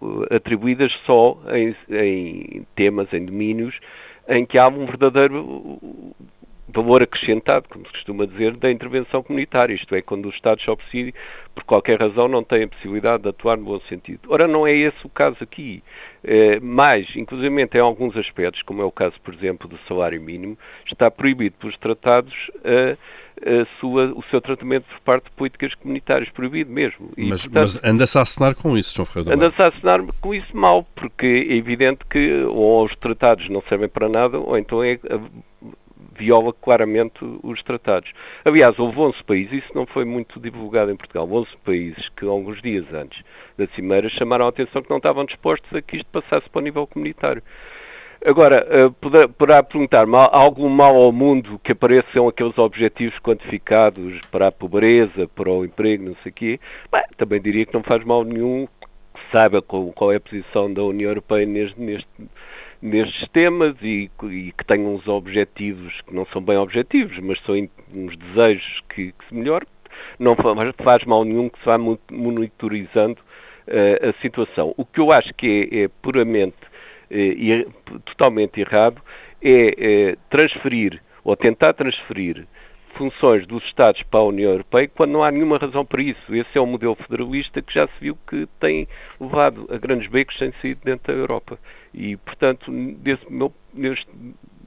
uh, 0.00 0.34
atribuídas 0.34 0.92
só 1.06 1.38
em, 1.54 1.74
em, 1.90 2.66
temas, 2.74 3.12
em 3.12 3.24
domínios, 3.24 3.78
em 4.28 4.44
que 4.46 4.58
há 4.58 4.68
um 4.68 4.86
verdadeiro 4.86 5.40
uh, 5.42 6.14
valor 6.68 7.02
acrescentado, 7.02 7.68
como 7.68 7.86
se 7.86 7.92
costuma 7.92 8.26
dizer, 8.26 8.56
da 8.56 8.70
intervenção 8.70 9.22
comunitária, 9.22 9.74
isto 9.74 9.94
é, 9.94 10.00
quando 10.00 10.26
o 10.26 10.30
Estado 10.30 10.60
só 10.62 10.74
precisa, 10.74 11.12
por 11.54 11.64
qualquer 11.64 12.00
razão, 12.00 12.28
não 12.28 12.42
tem 12.42 12.64
a 12.64 12.68
possibilidade 12.68 13.22
de 13.22 13.28
atuar 13.28 13.58
no 13.58 13.64
bom 13.64 13.80
sentido. 13.88 14.20
Ora, 14.28 14.48
não 14.48 14.66
é 14.66 14.72
esse 14.72 15.04
o 15.04 15.08
caso 15.08 15.36
aqui. 15.40 15.82
É, 16.24 16.58
mas, 16.60 17.06
inclusive 17.14 17.54
em 17.62 17.80
alguns 17.80 18.16
aspectos, 18.16 18.62
como 18.62 18.80
é 18.80 18.84
o 18.84 18.90
caso, 18.90 19.14
por 19.22 19.34
exemplo, 19.34 19.68
do 19.68 19.78
salário 19.86 20.20
mínimo, 20.20 20.56
está 20.86 21.10
proibido 21.10 21.56
pelos 21.58 21.76
tratados 21.76 22.34
a 22.64 22.96
sua, 23.80 24.12
o 24.14 24.22
seu 24.30 24.40
tratamento 24.40 24.84
por 24.84 25.00
parte 25.00 25.24
de 25.24 25.30
políticas 25.32 25.74
comunitárias, 25.74 26.28
proibido 26.30 26.70
mesmo. 26.70 27.10
E, 27.16 27.26
mas, 27.26 27.46
mas 27.46 27.84
anda-se 27.84 28.18
a 28.18 28.22
assinar 28.22 28.54
com 28.54 28.76
isso, 28.76 28.94
João 28.94 29.06
Ferreira 29.06 29.34
Anda-se 29.34 29.60
a 29.62 29.68
assinar 29.68 30.00
com 30.20 30.34
isso 30.34 30.56
mal, 30.56 30.86
porque 30.94 31.26
é 31.26 31.54
evidente 31.54 32.04
que 32.08 32.42
ou 32.44 32.84
os 32.84 32.94
tratados 32.96 33.48
não 33.48 33.62
servem 33.68 33.88
para 33.88 34.08
nada, 34.08 34.38
ou 34.38 34.56
então 34.56 34.82
é, 34.82 34.98
viola 36.16 36.52
claramente 36.52 37.18
os 37.42 37.62
tratados. 37.62 38.12
Aliás, 38.44 38.78
houve 38.78 38.98
11 38.98 39.24
países, 39.24 39.64
isso 39.64 39.74
não 39.74 39.86
foi 39.86 40.04
muito 40.04 40.38
divulgado 40.38 40.90
em 40.90 40.96
Portugal, 40.96 41.28
11 41.30 41.48
países 41.64 42.08
que 42.10 42.24
alguns 42.24 42.60
dias 42.62 42.84
antes 42.92 43.22
da 43.56 43.66
Cimeira 43.68 44.08
chamaram 44.08 44.46
a 44.46 44.48
atenção 44.48 44.82
que 44.82 44.90
não 44.90 44.98
estavam 44.98 45.24
dispostos 45.24 45.72
a 45.74 45.82
que 45.82 45.96
isto 45.96 46.06
passasse 46.10 46.48
para 46.48 46.60
o 46.60 46.62
nível 46.62 46.86
comunitário. 46.86 47.42
Agora, 48.24 48.64
uh, 48.86 48.92
poderá, 48.92 49.28
poderá 49.28 49.62
perguntar-me, 49.64 50.14
algum 50.30 50.68
mal 50.68 50.94
ao 50.94 51.10
mundo 51.10 51.58
que 51.58 51.72
apareçam 51.72 52.28
aqueles 52.28 52.56
objetivos 52.56 53.18
quantificados 53.18 54.20
para 54.30 54.46
a 54.46 54.52
pobreza, 54.52 55.26
para 55.34 55.50
o 55.50 55.64
emprego, 55.64 56.04
não 56.04 56.16
sei 56.22 56.30
o 56.30 56.34
quê? 56.34 56.60
Bem, 56.92 57.02
também 57.16 57.40
diria 57.40 57.66
que 57.66 57.74
não 57.74 57.82
faz 57.82 58.04
mal 58.04 58.22
nenhum 58.22 58.68
que 59.12 59.20
saiba 59.32 59.60
qual, 59.60 59.86
qual 59.92 60.12
é 60.12 60.16
a 60.16 60.20
posição 60.20 60.72
da 60.72 60.84
União 60.84 61.10
Europeia 61.10 61.44
neste, 61.44 61.80
neste, 61.80 62.08
nestes 62.80 63.28
temas 63.30 63.74
e, 63.82 64.08
e, 64.22 64.52
que 64.52 64.64
tenham 64.66 64.94
uns 64.94 65.08
objetivos 65.08 66.00
que 66.02 66.14
não 66.14 66.24
são 66.26 66.40
bem 66.40 66.56
objetivos, 66.56 67.18
mas 67.18 67.40
são 67.40 67.56
uns 67.56 68.16
desejos 68.16 68.82
que, 68.88 69.10
que 69.10 69.28
se 69.28 69.34
melhorem. 69.34 69.66
Não 70.20 70.36
faz 70.84 71.04
mal 71.04 71.24
nenhum 71.24 71.48
que 71.48 71.58
se 71.58 71.64
vá 71.64 71.76
monitorizando 71.76 73.20
uh, 73.66 74.10
a 74.10 74.22
situação. 74.22 74.72
O 74.76 74.84
que 74.84 75.00
eu 75.00 75.10
acho 75.10 75.34
que 75.34 75.68
é, 75.72 75.82
é 75.82 75.88
puramente 75.88 76.71
e 77.12 77.66
totalmente 78.04 78.60
errado 78.60 79.02
é 79.42 80.16
transferir 80.30 81.02
ou 81.22 81.36
tentar 81.36 81.72
transferir 81.74 82.46
funções 82.94 83.46
dos 83.46 83.64
Estados 83.64 84.02
para 84.02 84.20
a 84.20 84.24
União 84.24 84.50
Europeia 84.50 84.88
quando 84.94 85.12
não 85.12 85.24
há 85.24 85.30
nenhuma 85.30 85.56
razão 85.58 85.84
para 85.84 86.02
isso. 86.02 86.34
Esse 86.34 86.56
é 86.56 86.60
um 86.60 86.66
modelo 86.66 86.94
federalista 86.94 87.62
que 87.62 87.74
já 87.74 87.86
se 87.86 87.94
viu 88.00 88.16
que 88.28 88.46
tem 88.60 88.86
levado 89.20 89.66
a 89.70 89.78
grandes 89.78 90.08
becos 90.08 90.36
sem 90.38 90.52
saído 90.60 90.80
dentro 90.84 91.12
da 91.12 91.18
Europa. 91.18 91.58
E, 91.94 92.16
portanto, 92.16 92.70
desse 92.70 93.24
meu, 93.30 93.52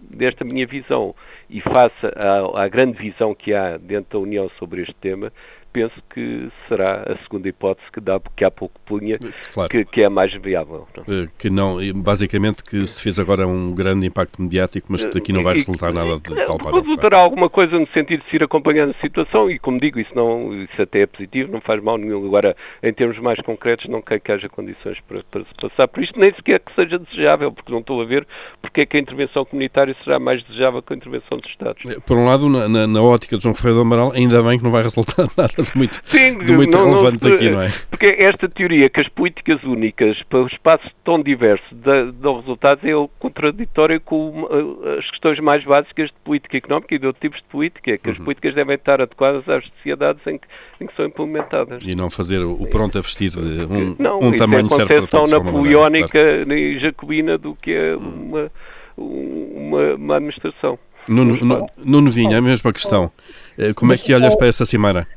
desta 0.09 0.43
minha 0.43 0.65
visão 0.65 1.15
e 1.49 1.61
face 1.61 2.05
à, 2.15 2.63
à 2.63 2.67
grande 2.67 2.97
visão 2.97 3.35
que 3.35 3.53
há 3.53 3.77
dentro 3.77 4.19
da 4.19 4.23
União 4.23 4.49
sobre 4.57 4.81
este 4.81 4.95
tema, 4.95 5.31
penso 5.75 6.01
que 6.09 6.49
será 6.69 7.03
a 7.03 7.17
segunda 7.23 7.49
hipótese 7.49 7.85
que, 7.91 7.99
dá, 7.99 8.17
que 8.33 8.45
há 8.45 8.49
pouco 8.49 8.79
punha, 8.85 9.19
claro. 9.53 9.69
que, 9.69 9.83
que, 9.83 10.01
é 10.01 10.05
a 10.05 10.09
mais 10.09 10.33
viável. 10.33 10.87
Não? 10.95 11.03
Eh, 11.13 11.27
que 11.37 11.49
não, 11.49 11.77
basicamente 11.93 12.63
que 12.63 12.87
se 12.87 13.03
fez 13.03 13.19
agora 13.19 13.45
um 13.45 13.75
grande 13.75 14.07
impacto 14.07 14.41
mediático, 14.41 14.87
mas 14.89 15.03
daqui 15.03 15.33
não 15.33 15.43
vai 15.43 15.55
resultar 15.55 15.91
nada 15.91 16.17
de 16.17 16.45
tal 16.45 16.57
para. 16.57 16.79
Resultará 16.79 17.17
alguma 17.17 17.49
coisa 17.49 17.77
no 17.77 17.85
sentido 17.89 18.23
de 18.23 18.29
se 18.29 18.37
ir 18.37 18.43
acompanhando 18.43 18.95
a 18.97 19.01
situação 19.01 19.51
e, 19.51 19.59
como 19.59 19.77
digo, 19.77 19.99
isso, 19.99 20.15
não, 20.15 20.63
isso 20.63 20.81
até 20.81 21.01
é 21.01 21.05
positivo, 21.05 21.51
não 21.51 21.59
faz 21.59 21.83
mal 21.83 21.97
nenhum. 21.97 22.25
Agora, 22.25 22.55
em 22.81 22.93
termos 22.93 23.19
mais 23.19 23.37
concretos, 23.41 23.89
não 23.89 24.01
creio 24.01 24.21
que 24.21 24.31
haja 24.31 24.47
condições 24.47 24.97
para, 25.01 25.23
para 25.29 25.41
se 25.41 25.53
passar 25.59 25.89
por 25.89 26.01
isto, 26.01 26.17
nem 26.17 26.33
sequer 26.33 26.61
que 26.61 26.73
seja 26.73 26.97
desejável, 26.97 27.51
porque 27.51 27.71
não 27.71 27.79
estou 27.79 28.01
a 28.01 28.05
ver 28.05 28.25
porque 28.61 28.81
é 28.81 28.85
que 28.85 28.97
a 28.97 28.99
intervenção 28.99 29.43
comunitária 29.43 29.95
será 30.03 30.19
mais 30.19 30.41
desejável 30.43 30.81
que 30.81 30.93
a 30.93 30.95
intervenção 30.95 31.37
dos 31.37 31.49
Estados. 31.49 31.85
Eh, 31.85 31.99
por 32.05 32.17
um 32.17 32.25
lado, 32.25 32.47
na, 32.49 32.69
na, 32.69 32.87
na 32.87 33.01
ótica 33.01 33.37
de 33.37 33.43
João 33.43 33.55
Ferreira 33.55 33.75
do 33.75 33.81
Amaral, 33.81 34.11
ainda 34.13 34.41
bem 34.41 34.57
que 34.57 34.63
não 34.63 34.71
vai 34.71 34.83
resultar 34.83 35.27
nada 35.35 35.53
de 35.65 35.77
muito, 35.77 36.01
Sim, 36.05 36.37
de 36.39 36.53
muito 36.53 36.77
não, 36.77 36.89
relevante 36.89 37.23
não, 37.23 37.31
daqui, 37.31 37.49
não 37.49 37.61
é? 37.61 37.71
Porque 37.89 38.05
esta 38.19 38.47
teoria 38.47 38.89
que 38.89 39.01
as 39.01 39.07
políticas 39.07 39.63
únicas 39.63 40.21
para 40.23 40.39
um 40.39 40.47
espaço 40.47 40.89
tão 41.03 41.21
diverso 41.21 41.63
dão 41.73 42.39
resultados 42.39 42.83
é 42.83 42.91
contraditório 43.19 43.99
com 44.01 44.47
eh, 44.85 44.99
as 44.99 45.09
questões 45.09 45.39
mais 45.39 45.63
básicas 45.63 46.07
de 46.07 46.15
política 46.23 46.57
económica 46.57 46.95
e 46.95 46.99
de 46.99 47.07
outros 47.07 47.21
tipos 47.21 47.39
de 47.39 47.45
política, 47.45 47.97
que 47.97 48.07
uhum. 48.07 48.13
as 48.13 48.19
políticas 48.19 48.55
devem 48.55 48.75
estar 48.75 49.01
adequadas 49.01 49.47
às 49.47 49.65
sociedades 49.65 50.25
em 50.27 50.37
que, 50.37 50.47
em 50.81 50.87
que 50.87 50.95
são 50.95 51.05
implementadas. 51.05 51.81
E 51.83 51.95
não 51.95 52.09
fazer 52.09 52.39
o 52.39 52.65
pronto 52.67 52.97
a 52.97 53.01
vestir 53.01 53.31
de 53.31 53.39
um, 53.39 53.95
não, 53.99 54.19
um 54.19 54.35
tamanho 54.35 54.69
certo 54.69 54.87
para 54.87 55.07
todos. 55.07 55.31
Não, 55.31 55.43
napoleónica 55.43 56.07
claro. 56.09 56.53
e 56.53 56.79
jacobina 56.79 57.37
do 57.37 57.55
que 57.55 57.71
é 57.71 57.95
uma, 57.95 58.51
uma, 58.97 59.93
uma 59.95 60.15
administração. 60.15 60.79
Nuno, 61.07 61.67
Nuno 61.77 62.09
Vinha, 62.09 62.37
a 62.37 62.41
mesma 62.41 62.73
questão. 62.73 63.11
Eh, 63.57 63.73
como 63.75 63.93
é 63.93 63.97
que 63.97 64.13
olhas 64.13 64.35
para 64.35 64.47
esta 64.47 64.65
cimeira? 64.65 65.07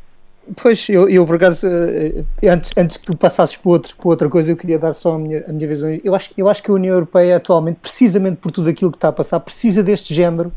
Pois, 0.57 0.89
eu, 0.89 1.09
eu 1.09 1.27
por 1.27 1.37
acaso, 1.37 1.67
eh, 1.67 2.25
antes, 2.49 2.71
antes 2.77 2.97
que 2.97 3.05
tu 3.05 3.17
passasses 3.17 3.57
para, 3.57 3.71
outro, 3.71 3.97
para 3.97 4.09
outra 4.09 4.29
coisa, 4.29 4.51
eu 4.51 4.57
queria 4.57 4.79
dar 4.79 4.93
só 4.93 5.15
a 5.15 5.19
minha, 5.19 5.45
a 5.47 5.53
minha 5.53 5.69
visão. 5.69 5.91
Eu 6.03 6.15
acho, 6.15 6.33
eu 6.37 6.49
acho 6.49 6.63
que 6.63 6.71
a 6.71 6.75
União 6.75 6.95
Europeia 6.95 7.37
atualmente, 7.37 7.79
precisamente 7.83 8.37
por 8.37 8.51
tudo 8.51 8.71
aquilo 8.71 8.91
que 8.91 8.97
está 8.97 9.09
a 9.09 9.13
passar, 9.13 9.41
precisa 9.41 9.83
deste 9.83 10.15
género, 10.15 10.53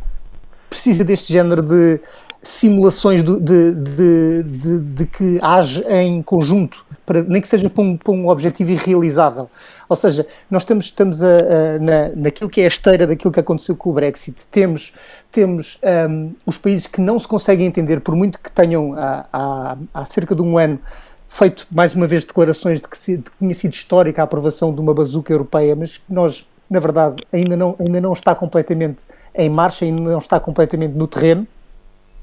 precisa 0.69 1.03
deste 1.03 1.33
género 1.33 1.61
de 1.61 1.99
simulações 2.43 3.23
de, 3.23 3.39
de, 3.39 4.43
de, 4.43 4.79
de, 4.79 5.05
que 5.05 5.39
age 5.41 5.83
em 5.87 6.23
conjunto, 6.23 6.83
para, 7.05 7.21
nem 7.21 7.39
que 7.41 7.47
seja 7.47 7.69
para 7.69 7.83
um, 7.83 7.95
para 7.95 8.11
um 8.11 8.27
objetivo 8.27 8.71
irrealizável. 8.71 9.49
Ou 9.87 9.95
seja, 9.95 10.25
nós 10.49 10.63
estamos, 10.63 10.85
estamos 10.85 11.23
a, 11.23 11.27
a, 11.27 11.79
na, 11.79 12.09
naquilo 12.15 12.49
que 12.49 12.61
é 12.61 12.63
a 12.63 12.67
esteira 12.67 13.05
daquilo 13.05 13.31
que 13.31 13.39
aconteceu 13.39 13.75
com 13.75 13.91
o 13.91 13.93
Brexit. 13.93 14.37
Temos, 14.49 14.93
temos 15.31 15.79
um, 16.09 16.33
os 16.45 16.57
países 16.57 16.87
que 16.87 16.99
não 16.99 17.19
se 17.19 17.27
conseguem 17.27 17.67
entender, 17.67 17.99
por 17.99 18.15
muito 18.15 18.39
que 18.39 18.51
tenham 18.51 18.95
há, 18.97 19.25
há, 19.31 19.77
há 19.93 20.05
cerca 20.05 20.33
de 20.33 20.41
um 20.41 20.57
ano 20.57 20.79
feito 21.27 21.67
mais 21.71 21.93
uma 21.93 22.07
vez 22.07 22.25
declarações 22.25 22.81
de 22.81 22.87
que, 22.87 22.97
se, 22.97 23.17
de 23.17 23.23
que 23.23 23.37
tinha 23.37 23.53
sido 23.53 23.73
histórica 23.73 24.21
a 24.21 24.25
aprovação 24.25 24.73
de 24.73 24.81
uma 24.81 24.93
bazuca 24.93 25.31
europeia, 25.31 25.75
mas 25.75 26.01
nós, 26.09 26.45
na 26.69 26.79
verdade, 26.79 27.23
ainda 27.31 27.55
não, 27.55 27.75
ainda 27.79 28.01
não 28.01 28.13
está 28.13 28.33
completamente 28.33 28.99
em 29.35 29.49
marcha, 29.49 29.85
ainda 29.85 30.01
não 30.01 30.19
está 30.19 30.39
completamente 30.39 30.93
no 30.93 31.07
terreno 31.07 31.47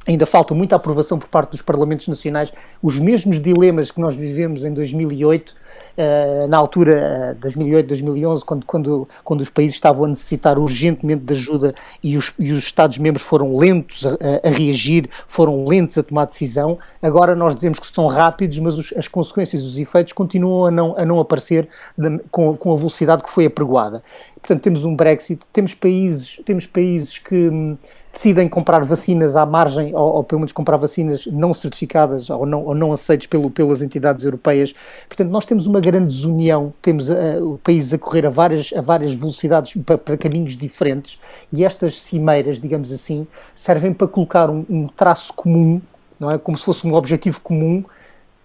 ainda 0.08 0.24
falta 0.24 0.54
muita 0.54 0.74
aprovação 0.74 1.18
por 1.18 1.28
parte 1.28 1.50
dos 1.50 1.60
parlamentos 1.60 2.08
nacionais. 2.08 2.50
Os 2.82 2.98
mesmos 2.98 3.40
dilemas 3.40 3.90
que 3.90 4.00
nós 4.00 4.16
vivemos 4.16 4.64
em 4.64 4.72
2008, 4.72 5.50
uh, 5.50 5.54
eh, 5.98 6.46
na 6.48 6.56
altura, 6.56 7.36
uh, 7.36 7.40
2008, 7.40 7.86
2011, 7.88 8.44
quando, 8.44 8.64
quando, 8.64 9.08
quando 9.22 9.40
os 9.42 9.50
países 9.50 9.74
estavam 9.74 10.06
a 10.06 10.08
necessitar 10.08 10.58
urgentemente 10.58 11.24
de 11.24 11.34
ajuda 11.34 11.74
e 12.02 12.16
os, 12.16 12.32
e 12.38 12.52
os 12.52 12.64
Estados-membros 12.64 13.22
foram 13.22 13.54
lentos 13.54 14.06
a, 14.06 14.48
a, 14.48 14.50
reagir, 14.50 15.10
foram 15.26 15.66
lentos 15.66 15.98
a 15.98 16.02
tomar 16.02 16.24
decisão. 16.24 16.78
Agora 17.02 17.36
nós 17.36 17.54
dizemos 17.54 17.78
que 17.78 17.86
são 17.86 18.06
rápidos, 18.06 18.58
mas 18.60 18.78
os, 18.78 18.94
as 18.96 19.06
consequências, 19.06 19.62
os 19.62 19.78
efeitos 19.78 20.14
continuam 20.14 20.64
a 20.64 20.70
não, 20.70 20.96
a 20.96 21.04
não 21.04 21.20
aparecer 21.20 21.68
de, 21.98 22.18
com, 22.30 22.56
com 22.56 22.72
a 22.72 22.76
velocidade 22.76 23.22
que 23.22 23.30
foi 23.30 23.44
apregoada. 23.44 24.02
Portanto, 24.40 24.62
temos 24.62 24.86
um 24.86 24.96
Brexit, 24.96 25.42
temos 25.52 25.74
países, 25.74 26.40
temos 26.46 26.66
países 26.66 27.18
que 27.18 27.34
hum, 27.34 27.76
decidem 28.12 28.48
comprar 28.48 28.84
vacinas 28.84 29.36
à 29.36 29.44
margem, 29.44 29.94
ou, 29.94 30.16
ou, 30.16 30.24
pelo 30.24 30.40
menos 30.40 30.52
comprar 30.52 30.76
vacinas 30.76 31.26
não 31.26 31.52
certificadas 31.54 32.30
ou 32.30 32.46
não, 32.46 32.64
ou 32.64 32.74
não 32.74 32.92
aceitas 32.92 33.26
pelo, 33.26 33.50
pelas 33.50 33.82
entidades 33.82 34.24
europeias. 34.24 34.74
Portanto, 35.08 35.30
nós 35.30 35.44
temos 35.44 35.66
uma 35.66 35.80
grande 35.80 36.08
desunião, 36.08 36.72
temos 36.82 37.08
uh, 37.08 37.14
o 37.42 37.58
país 37.58 37.92
a 37.92 37.98
correr 37.98 38.26
a 38.26 38.30
várias, 38.30 38.72
a 38.74 38.80
várias 38.80 39.12
velocidades 39.12 39.74
para, 39.84 39.98
para, 39.98 40.16
caminhos 40.16 40.56
diferentes 40.56 41.18
e 41.52 41.64
estas 41.64 42.00
cimeiras, 42.00 42.60
digamos 42.60 42.92
assim, 42.92 43.26
servem 43.54 43.92
para 43.92 44.08
colocar 44.08 44.50
um, 44.50 44.64
um 44.68 44.88
traço 44.88 45.32
comum, 45.32 45.80
não 46.18 46.30
é? 46.30 46.38
Como 46.38 46.56
se 46.56 46.64
fosse 46.64 46.86
um 46.86 46.94
objetivo 46.94 47.40
comum 47.40 47.84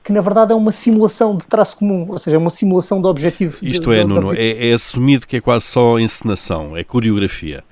que 0.03 0.11
na 0.11 0.19
verdade 0.19 0.51
é 0.51 0.55
uma 0.55 0.73
simulação 0.73 1.37
de 1.37 1.47
traço 1.47 1.77
comum, 1.77 2.07
ou 2.09 2.17
seja, 2.17 2.35
é 2.35 2.37
uma 2.37 2.49
simulação 2.49 3.01
de 3.01 3.07
objetivo. 3.07 3.57
Isto 3.61 3.89
de, 3.89 3.95
é, 3.95 4.01
de, 4.01 4.07
Nuno, 4.07 4.33
é, 4.35 4.69
é, 4.69 4.73
assumido 4.73 5.25
que 5.25 5.37
é 5.37 5.41
quase 5.41 5.65
só 5.65 5.97
encenação, 5.97 6.75
é 6.75 6.83
coreografia 6.83 7.63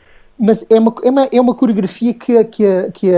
mas 0.42 0.66
é 0.72 0.80
uma, 0.80 0.96
é 1.04 1.10
uma, 1.12 1.30
é 1.34 1.40
uma 1.42 1.54
coreografia 1.54 2.16
que, 2.16 2.44
que, 2.46 2.66
que, 2.94 3.12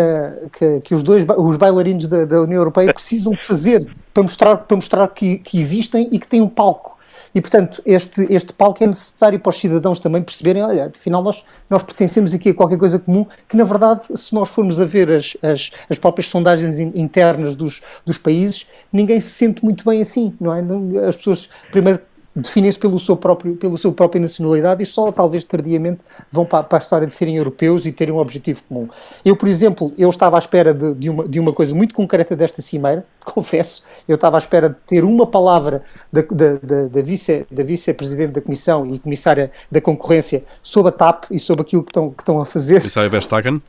que, 0.51 0.79
que 0.81 0.93
os 0.93 1.01
dois 1.01 1.25
os 1.37 1.55
bailarinos 1.55 2.05
da, 2.05 2.25
da, 2.25 2.41
União 2.41 2.59
Europeia 2.59 2.93
precisam 2.93 3.33
fazer 3.41 3.89
para 4.13 4.23
mostrar, 4.23 4.57
para 4.57 4.75
mostrar 4.75 5.07
que, 5.07 5.37
que 5.37 5.57
existem 5.57 6.09
e 6.11 6.19
que 6.19 6.27
têm 6.27 6.41
um 6.41 6.49
palco. 6.49 6.97
E, 7.33 7.39
portanto, 7.39 7.81
este, 7.85 8.27
este 8.29 8.51
palco 8.51 8.83
é 8.83 8.87
necessário 8.87 9.39
para 9.39 9.49
os 9.49 9.57
cidadãos 9.57 10.01
também 10.01 10.21
perceberem, 10.21 10.61
olha, 10.61 10.91
afinal 10.93 11.23
nós, 11.23 11.45
nós 11.69 11.81
pertencemos 11.81 12.33
aqui 12.33 12.49
a 12.49 12.53
qualquer 12.53 12.77
coisa 12.77 12.99
comum, 12.99 13.25
que 13.47 13.55
na 13.55 13.63
verdade, 13.63 14.01
se 14.15 14.35
nós 14.35 14.49
formos 14.49 14.79
a 14.79 14.85
ver 14.85 15.09
as, 15.09 15.37
as, 15.41 15.71
as 15.89 15.97
próprias 15.97 16.27
sondagens 16.27 16.77
internas 16.77 17.55
dos, 17.55 17.81
dos 18.05 18.17
países, 18.17 18.67
ninguém 18.91 19.21
se 19.21 19.31
sente 19.31 19.63
muito 19.63 19.85
bem 19.85 20.01
assim, 20.01 20.35
não 20.39 20.53
é? 20.53 21.07
As 21.07 21.15
pessoas, 21.15 21.49
primeiro, 21.71 22.01
definem-se 22.35 22.79
pelo 22.79 22.99
seu 22.99 23.15
próprio, 23.15 23.55
pela 23.55 23.77
sua 23.77 23.91
própria 23.91 24.19
nacionalidade 24.19 24.81
e 24.83 24.85
só 24.85 25.11
talvez 25.11 25.43
tardiamente 25.43 26.01
vão 26.31 26.45
para, 26.45 26.63
para, 26.63 26.77
a 26.77 26.81
história 26.81 27.07
de 27.07 27.13
serem 27.13 27.37
europeus 27.37 27.85
e 27.85 27.91
terem 27.91 28.13
um 28.13 28.17
objetivo 28.17 28.63
comum. 28.63 28.89
Eu, 29.23 29.35
por 29.35 29.47
exemplo, 29.47 29.93
eu 29.97 30.09
estava 30.09 30.37
à 30.37 30.39
espera 30.39 30.73
de, 30.73 30.93
de, 30.95 31.09
uma, 31.09 31.27
de 31.27 31.39
uma 31.39 31.53
coisa 31.53 31.75
muito 31.75 31.93
concreta 31.93 32.35
desta 32.35 32.61
cimeira, 32.61 33.05
confesso, 33.23 33.83
eu 34.07 34.15
estava 34.15 34.37
à 34.37 34.39
espera 34.39 34.69
de 34.69 34.75
ter 34.87 35.03
uma 35.03 35.27
palavra 35.27 35.83
da, 36.11 36.21
da, 36.21 36.53
da, 36.61 36.87
da 36.87 37.01
vice, 37.01 37.45
da 37.51 37.63
vice-presidente 37.63 38.31
da 38.31 38.41
Comissão 38.41 38.89
e 38.91 38.99
comissária 38.99 39.51
da 39.71 39.79
concorrência 39.79 40.43
sobre 40.61 40.89
a 40.89 40.91
TAP 40.91 41.25
e 41.31 41.39
sobre 41.39 41.61
aquilo 41.61 41.83
que 41.83 41.91
estão, 41.91 42.09
que 42.09 42.21
estão 42.21 42.41
a 42.41 42.45
fazer. 42.45 42.79
Comissária 42.79 43.09
Vestager? 43.09 43.61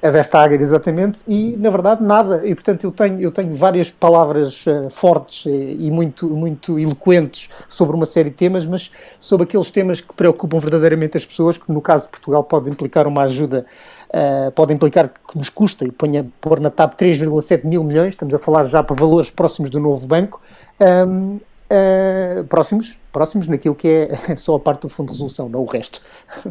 A 0.00 0.10
Vestager, 0.10 0.60
exatamente, 0.60 1.20
e 1.26 1.56
na 1.56 1.70
verdade 1.70 2.04
nada. 2.04 2.46
E 2.46 2.54
portanto 2.54 2.84
eu 2.84 2.92
tenho, 2.92 3.20
eu 3.20 3.32
tenho 3.32 3.52
várias 3.52 3.90
palavras 3.90 4.64
uh, 4.64 4.88
fortes 4.90 5.44
e, 5.46 5.86
e 5.86 5.90
muito, 5.90 6.28
muito 6.28 6.78
eloquentes 6.78 7.48
sobre 7.66 7.96
uma 7.96 8.06
série 8.06 8.30
de 8.30 8.36
temas, 8.36 8.64
mas 8.64 8.92
sobre 9.18 9.42
aqueles 9.42 9.72
temas 9.72 10.00
que 10.00 10.12
preocupam 10.14 10.60
verdadeiramente 10.60 11.16
as 11.16 11.26
pessoas, 11.26 11.58
que 11.58 11.72
no 11.72 11.80
caso 11.80 12.04
de 12.04 12.10
Portugal 12.10 12.44
pode 12.44 12.70
implicar 12.70 13.08
uma 13.08 13.22
ajuda, 13.22 13.66
uh, 14.10 14.52
pode 14.52 14.72
implicar 14.72 15.08
que 15.08 15.36
nos 15.36 15.48
custa, 15.48 15.84
e 15.84 15.90
ponha, 15.90 16.24
pôr 16.40 16.60
na 16.60 16.70
TAP 16.70 16.94
3,7 16.96 17.64
mil 17.64 17.82
milhões, 17.82 18.10
estamos 18.10 18.32
a 18.32 18.38
falar 18.38 18.66
já 18.66 18.84
para 18.84 18.94
valores 18.94 19.30
próximos 19.30 19.68
do 19.68 19.80
novo 19.80 20.06
banco, 20.06 20.40
um, 20.80 21.40
Uh, 21.70 22.44
próximos, 22.44 22.98
próximos 23.12 23.46
naquilo 23.46 23.74
que 23.74 23.88
é 23.88 24.36
só 24.36 24.56
a 24.56 24.60
parte 24.60 24.82
do 24.82 24.88
fundo 24.88 25.08
de 25.08 25.12
resolução, 25.12 25.50
não 25.50 25.60
o 25.60 25.66
resto. 25.66 26.00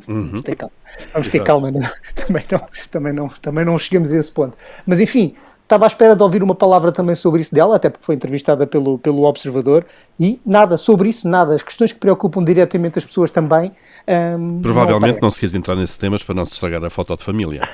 Uhum. 0.08 0.27
Vamos 0.27 0.41
ter 0.41 0.56
calma, 0.56 0.73
Vamos 1.12 1.27
ter 1.27 1.43
calma 1.43 1.71
né? 1.71 1.91
também, 2.13 2.45
não, 2.51 2.62
também, 2.91 3.13
não, 3.13 3.27
também 3.27 3.65
não 3.65 3.80
chegamos 3.80 4.12
a 4.12 4.15
esse 4.15 4.32
ponto. 4.32 4.56
Mas 4.86 4.99
enfim, 4.99 5.34
estava 5.63 5.86
à 5.86 5.88
espera 5.88 6.15
de 6.15 6.21
ouvir 6.21 6.43
uma 6.43 6.53
palavra 6.53 6.91
também 6.91 7.15
sobre 7.15 7.41
isso 7.41 7.53
dela, 7.53 7.75
até 7.75 7.89
porque 7.89 8.06
foi 8.06 8.13
entrevistada 8.15 8.67
pelo, 8.67 8.99
pelo 8.99 9.23
Observador, 9.23 9.86
e 10.19 10.39
nada 10.45 10.77
sobre 10.77 11.10
isso, 11.10 11.27
nada. 11.27 11.56
As 11.56 11.63
questões 11.63 11.91
que 11.91 11.99
preocupam 11.99 12.43
diretamente 12.43 12.99
as 12.99 13.06
pessoas 13.06 13.32
também. 13.32 13.71
Um, 14.08 14.62
Provavelmente 14.62 15.15
não, 15.15 15.23
não 15.23 15.32
se 15.32 15.39
quis 15.39 15.53
entrar 15.56 15.75
nesses 15.75 15.97
temas 15.97 16.23
para 16.23 16.36
não 16.36 16.45
se 16.45 16.53
estragar 16.53 16.84
a 16.84 16.89
foto 16.89 17.17
de 17.17 17.23
família. 17.23 17.67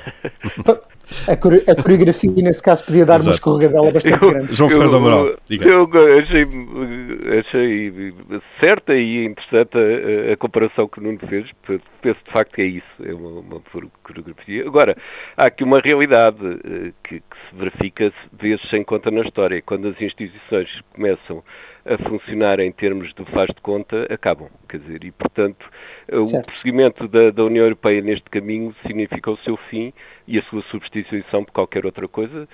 A, 1.27 1.33
a 1.33 1.75
coreografia, 1.75 2.31
nesse 2.31 2.61
caso, 2.61 2.85
podia 2.85 3.05
dar 3.05 3.15
Exato. 3.15 3.29
uma 3.29 3.35
escorregadela 3.35 3.91
bastante 3.91 4.23
eu, 4.23 4.29
grande. 4.29 4.53
João 4.53 4.69
Fernando 4.69 4.95
Amaral, 4.95 5.37
diga. 5.49 5.67
Eu 5.67 5.89
achei, 6.19 6.47
achei 7.39 8.13
certa 8.59 8.95
e 8.95 9.25
interessante 9.25 9.77
a, 9.77 10.33
a, 10.33 10.37
comparação 10.37 10.87
que 10.87 10.99
o 10.99 11.03
Nuno 11.03 11.19
fez. 11.27 11.49
Penso 12.01 12.19
de 12.25 12.31
facto 12.31 12.53
que 12.53 12.61
é 12.61 12.65
isso, 12.65 12.85
é 13.03 13.13
uma, 13.13 13.41
uma 13.41 13.61
coreografia. 14.03 14.65
Agora, 14.65 14.95
há 15.35 15.45
aqui 15.45 15.63
uma 15.63 15.79
realidade 15.79 16.37
eh, 16.41 16.91
que, 17.03 17.19
que 17.19 17.37
se 17.49 17.55
verifica 17.55 18.13
vezes 18.39 18.61
sem 18.69 18.83
conta 18.83 19.11
na 19.11 19.21
história. 19.21 19.61
Quando 19.61 19.87
as 19.87 20.01
instituições 20.01 20.69
começam 20.93 21.43
a 21.85 21.97
funcionar 22.09 22.59
em 22.59 22.71
termos 22.71 23.13
de 23.13 23.25
faz 23.25 23.47
de 23.47 23.61
conta, 23.61 24.07
acabam. 24.13 24.49
Quer 24.69 24.79
dizer, 24.79 25.03
e 25.03 25.11
portanto, 25.11 25.69
certo. 26.07 26.37
o 26.37 26.43
prosseguimento 26.43 27.07
da, 27.07 27.29
da, 27.31 27.43
União 27.43 27.65
Europeia 27.65 28.01
neste 28.01 28.29
caminho 28.29 28.73
significa 28.85 29.29
o 29.31 29.37
seu 29.37 29.57
fim 29.69 29.93
e 30.27 30.39
a 30.39 30.43
sua 30.43 30.61
substituição 30.63 31.43
por 31.43 31.51
qualquer 31.51 31.85
outra 31.85 32.07
coisa. 32.07 32.47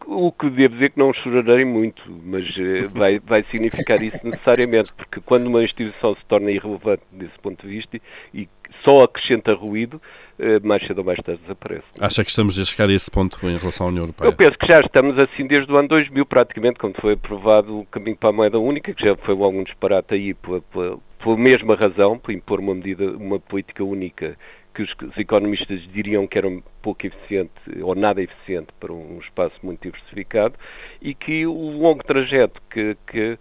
Eh, 0.00 0.10
o 0.10 0.32
que 0.32 0.50
devo 0.50 0.74
dizer 0.74 0.90
que 0.90 0.98
não 0.98 1.12
chorarei 1.12 1.64
muito, 1.64 2.02
mas 2.24 2.44
uh, 2.56 2.88
vai, 2.90 3.18
vai 3.18 3.44
significar 3.50 4.00
isso 4.02 4.18
necessariamente, 4.24 4.92
porque 4.92 5.20
quando 5.20 5.46
uma 5.46 5.62
instituição 5.62 6.14
se 6.14 6.24
torna 6.26 6.50
irrelevante 6.50 7.02
desse 7.12 7.38
ponto 7.40 7.66
de 7.66 7.74
vista 7.74 8.00
e 8.32 8.48
só 8.84 9.02
acrescenta 9.02 9.54
ruído, 9.54 10.00
uh, 10.38 10.66
mais 10.66 10.86
cedo 10.86 10.98
ou 10.98 11.04
mais 11.04 11.18
tarde 11.20 11.40
desaparece. 11.42 11.84
Acha 12.00 12.24
que 12.24 12.30
estamos 12.30 12.58
a 12.58 12.64
chegar 12.64 12.88
a 12.88 12.92
esse 12.92 13.10
ponto 13.10 13.38
em 13.46 13.56
relação 13.56 13.86
à 13.86 13.90
União 13.90 14.04
Europeia? 14.04 14.28
Eu 14.28 14.32
penso 14.32 14.58
que 14.58 14.66
já 14.66 14.80
estamos 14.80 15.18
assim 15.18 15.46
desde 15.46 15.70
o 15.72 15.76
ano 15.76 15.88
2000, 15.88 16.26
praticamente, 16.26 16.78
quando 16.78 17.00
foi 17.00 17.14
aprovado 17.14 17.80
o 17.80 17.86
caminho 17.86 18.16
para 18.16 18.30
a 18.30 18.32
moeda 18.32 18.58
única, 18.58 18.94
que 18.94 19.04
já 19.04 19.16
foi 19.16 19.34
algum 19.34 19.62
disparate 19.62 20.14
aí 20.14 20.34
pela, 20.34 20.60
pela, 20.60 20.98
pela 21.22 21.36
mesma 21.36 21.74
razão, 21.74 22.18
por 22.18 22.32
impor 22.32 22.60
uma 22.60 22.74
medida, 22.74 23.10
uma 23.16 23.38
política 23.38 23.84
única 23.84 24.36
que 24.78 24.82
os, 24.82 24.94
os, 25.10 25.18
economistas 25.18 25.80
diriam 25.92 26.24
que 26.28 26.38
era 26.38 26.48
pouco 26.80 27.04
eficiente 27.04 27.50
ou 27.82 27.96
nada 27.96 28.22
eficiente 28.22 28.68
para 28.78 28.92
um 28.92 29.18
espaço 29.18 29.54
muito 29.60 29.82
diversificado 29.82 30.54
e 31.02 31.14
que 31.14 31.44
o 31.46 31.52
longo 31.52 32.04
trajeto 32.04 32.62
que, 32.70 32.96
que 33.04 33.38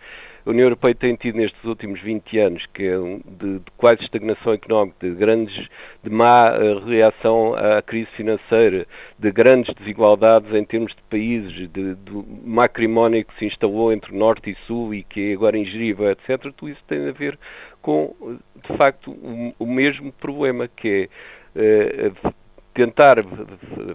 a 0.47 0.49
União 0.49 0.63
Europeia 0.63 0.95
tem 0.95 1.13
tido 1.15 1.37
nestes 1.37 1.61
últimos 1.65 1.99
20 2.01 2.39
anos, 2.39 2.65
que 2.73 2.83
é 2.83 2.97
de, 2.97 3.59
de 3.59 3.71
quase 3.75 4.01
estagnação 4.01 4.53
económica, 4.53 4.95
de 5.01 5.13
grandes, 5.13 5.67
de 6.01 6.09
má 6.09 6.53
uh, 6.53 6.85
reação 6.85 7.53
à 7.53 7.81
crise 7.81 8.07
financeira, 8.15 8.87
de 9.19 9.29
grandes 9.29 9.75
desigualdades 9.75 10.51
em 10.53 10.63
termos 10.63 10.95
de 10.95 11.01
países, 11.09 11.51
de, 11.69 11.95
de 11.95 12.23
macrimónio 12.45 13.25
que 13.25 13.37
se 13.37 13.45
instalou 13.45 13.91
entre 13.91 14.15
Norte 14.15 14.51
e 14.51 14.55
Sul 14.65 14.95
e 14.95 15.03
que 15.03 15.33
agora 15.33 15.57
ingerível, 15.57 16.09
etc., 16.09 16.41
tudo 16.55 16.69
isso 16.69 16.81
tem 16.87 17.09
a 17.09 17.11
ver 17.11 17.37
com, 17.87 18.13
de 18.67 18.77
facto, 18.77 19.11
o, 19.11 19.53
o 19.59 19.65
mesmo 19.65 20.11
problema, 20.11 20.67
que 20.67 21.09
é 21.55 22.09
uh, 22.09 22.33
tentar 22.77 23.17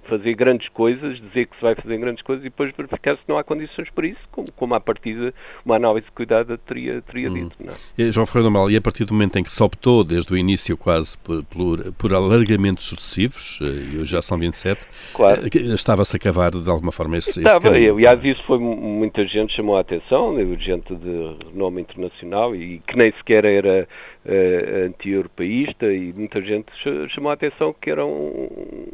fazer 0.08 0.34
grandes 0.34 0.68
coisas, 0.70 1.20
dizer 1.20 1.46
que 1.46 1.54
se 1.54 1.62
vai 1.62 1.76
fazer 1.76 1.98
grandes 1.98 2.20
coisas 2.22 2.44
e 2.44 2.48
depois 2.48 2.74
verificar 2.76 3.14
se 3.14 3.22
não 3.28 3.38
há 3.38 3.44
condições 3.44 3.88
para 3.90 4.08
isso, 4.08 4.18
como, 4.32 4.50
como 4.50 4.74
à 4.74 4.80
partida 4.80 5.32
uma 5.64 5.76
análise 5.76 6.06
cuidada 6.12 6.58
teria, 6.58 7.00
teria 7.02 7.30
hum. 7.30 7.34
dito. 7.34 7.56
É? 7.96 8.10
João 8.10 8.26
Ferreira 8.26 8.50
Mal, 8.50 8.68
e 8.68 8.76
a 8.76 8.80
partir 8.80 9.04
do 9.04 9.14
momento 9.14 9.38
em 9.38 9.44
que 9.44 9.52
se 9.52 9.62
optou, 9.62 10.02
desde 10.02 10.32
o 10.32 10.36
início 10.36 10.76
quase, 10.76 11.16
por, 11.18 11.44
por, 11.44 11.92
por 11.92 12.12
alargamentos 12.12 12.86
sucessivos, 12.86 13.60
e 13.60 13.98
hoje 13.98 14.10
já 14.10 14.20
são 14.20 14.36
27, 14.36 14.84
claro. 15.14 15.42
Eh, 15.44 15.74
estava-se 15.74 16.16
a 16.16 16.18
cavar 16.18 16.50
de 16.50 16.68
alguma 16.68 16.90
forma 16.90 17.16
esse, 17.16 17.38
Estava, 17.38 17.54
esse 17.54 17.60
caminho. 17.60 17.94
Aliás, 17.94 18.24
isso 18.24 18.42
foi 18.44 18.58
muita 18.58 19.24
gente 19.28 19.54
chamou 19.54 19.76
a 19.76 19.80
atenção, 19.80 20.32
né, 20.32 20.44
gente 20.58 20.94
de 20.96 21.36
renome 21.52 21.82
internacional 21.82 22.56
e 22.56 22.80
que 22.86 22.96
nem 22.96 23.12
sequer 23.12 23.44
era 23.44 23.86
uh, 24.24 24.86
anti-europeísta 24.86 25.92
e 25.92 26.12
muita 26.12 26.40
gente 26.40 26.66
chamou 27.10 27.30
a 27.30 27.34
atenção 27.34 27.74
que 27.78 27.90
era 27.90 28.04
um, 28.04 28.48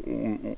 um, 0.06 0.56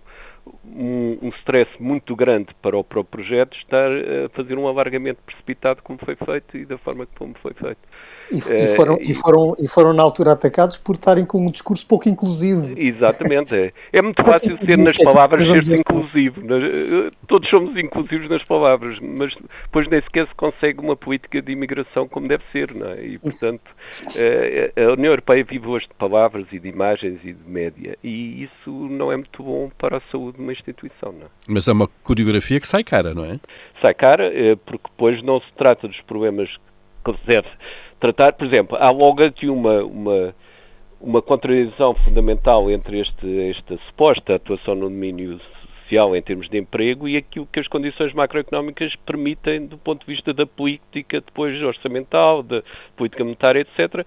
um, 0.64 1.18
um 1.22 1.28
stress 1.40 1.70
muito 1.78 2.16
grande 2.16 2.54
para 2.62 2.76
o 2.76 2.84
próprio 2.84 3.22
projeto 3.22 3.56
estar 3.56 3.90
a 3.90 4.28
fazer 4.30 4.58
um 4.58 4.66
alargamento 4.66 5.20
precipitado 5.22 5.82
como 5.82 5.98
foi 5.98 6.16
feito 6.16 6.56
e 6.56 6.64
da 6.64 6.78
forma 6.78 7.06
como 7.18 7.34
foi 7.42 7.52
feito. 7.54 7.80
E, 8.30 8.38
e, 8.38 8.76
foram, 8.76 8.98
e, 9.00 9.14
foram, 9.14 9.56
e 9.58 9.68
foram 9.68 9.92
na 9.92 10.02
altura 10.02 10.32
atacados 10.32 10.78
por 10.78 10.94
estarem 10.94 11.24
com 11.24 11.46
um 11.46 11.50
discurso 11.50 11.86
pouco 11.86 12.08
inclusivo. 12.08 12.78
Exatamente. 12.78 13.54
É, 13.54 13.72
é 13.92 14.02
muito 14.02 14.22
fácil 14.22 14.58
ser 14.64 14.78
nas 14.78 14.96
palavras 14.96 15.46
ser 15.46 15.80
inclusivo. 15.80 16.40
Eh, 16.40 17.10
todos 17.26 17.48
somos 17.48 17.76
inclusivos 17.76 18.28
nas 18.28 18.44
palavras, 18.44 18.98
mas 19.00 19.34
depois 19.64 19.88
nem 19.88 20.00
sequer 20.02 20.28
se 20.28 20.34
consegue 20.34 20.80
uma 20.80 20.96
política 20.96 21.42
de 21.42 21.52
imigração 21.52 22.06
como 22.06 22.28
deve 22.28 22.44
ser. 22.52 22.72
Não 22.74 22.86
é? 22.88 23.04
E, 23.04 23.18
portanto, 23.18 23.70
eh, 24.16 24.72
a 24.76 24.92
União 24.92 25.10
Europeia 25.12 25.44
vive 25.44 25.66
hoje 25.66 25.88
de 25.88 25.94
palavras 25.94 26.46
e 26.52 26.58
de 26.58 26.68
imagens 26.68 27.18
e 27.24 27.32
de 27.32 27.50
média. 27.50 27.98
E 28.02 28.44
isso 28.44 28.70
não 28.70 29.10
é 29.10 29.16
muito 29.16 29.42
bom 29.42 29.70
para 29.76 29.96
a 29.96 30.00
saúde 30.12 30.36
de 30.36 30.42
uma 30.42 30.52
instituição. 30.52 31.12
Não 31.12 31.26
é? 31.26 31.30
Mas 31.48 31.66
é 31.66 31.72
uma 31.72 31.88
coreografia 32.04 32.60
que 32.60 32.68
sai 32.68 32.84
cara, 32.84 33.12
não 33.12 33.24
é? 33.24 33.40
Sai 33.82 33.94
cara, 33.94 34.26
eh, 34.32 34.56
porque 34.56 34.88
depois 34.90 35.22
não 35.22 35.40
se 35.40 35.52
trata 35.56 35.88
dos 35.88 36.00
problemas 36.02 36.48
que 37.04 37.14
deve 37.26 37.48
tratar, 38.00 38.32
por 38.32 38.46
exemplo, 38.46 38.76
há 38.80 38.90
logo 38.90 39.22
aqui 39.22 39.48
uma, 39.48 39.84
uma, 39.84 40.34
uma 41.00 41.22
contradição 41.22 41.94
fundamental 41.94 42.70
entre 42.70 42.98
este, 42.98 43.50
esta 43.50 43.78
suposta 43.86 44.34
atuação 44.34 44.74
no 44.74 44.88
domínio 44.88 45.38
social 45.82 46.16
em 46.16 46.22
termos 46.22 46.48
de 46.48 46.56
emprego 46.56 47.06
e 47.06 47.16
aquilo 47.16 47.46
que 47.52 47.60
as 47.60 47.68
condições 47.68 48.14
macroeconómicas 48.14 48.96
permitem 48.96 49.66
do 49.66 49.76
ponto 49.76 50.06
de 50.06 50.12
vista 50.12 50.32
da 50.32 50.46
política 50.46 51.20
depois 51.20 51.60
orçamental, 51.62 52.42
da 52.42 52.62
política 52.96 53.22
monetária, 53.22 53.60
etc. 53.60 54.06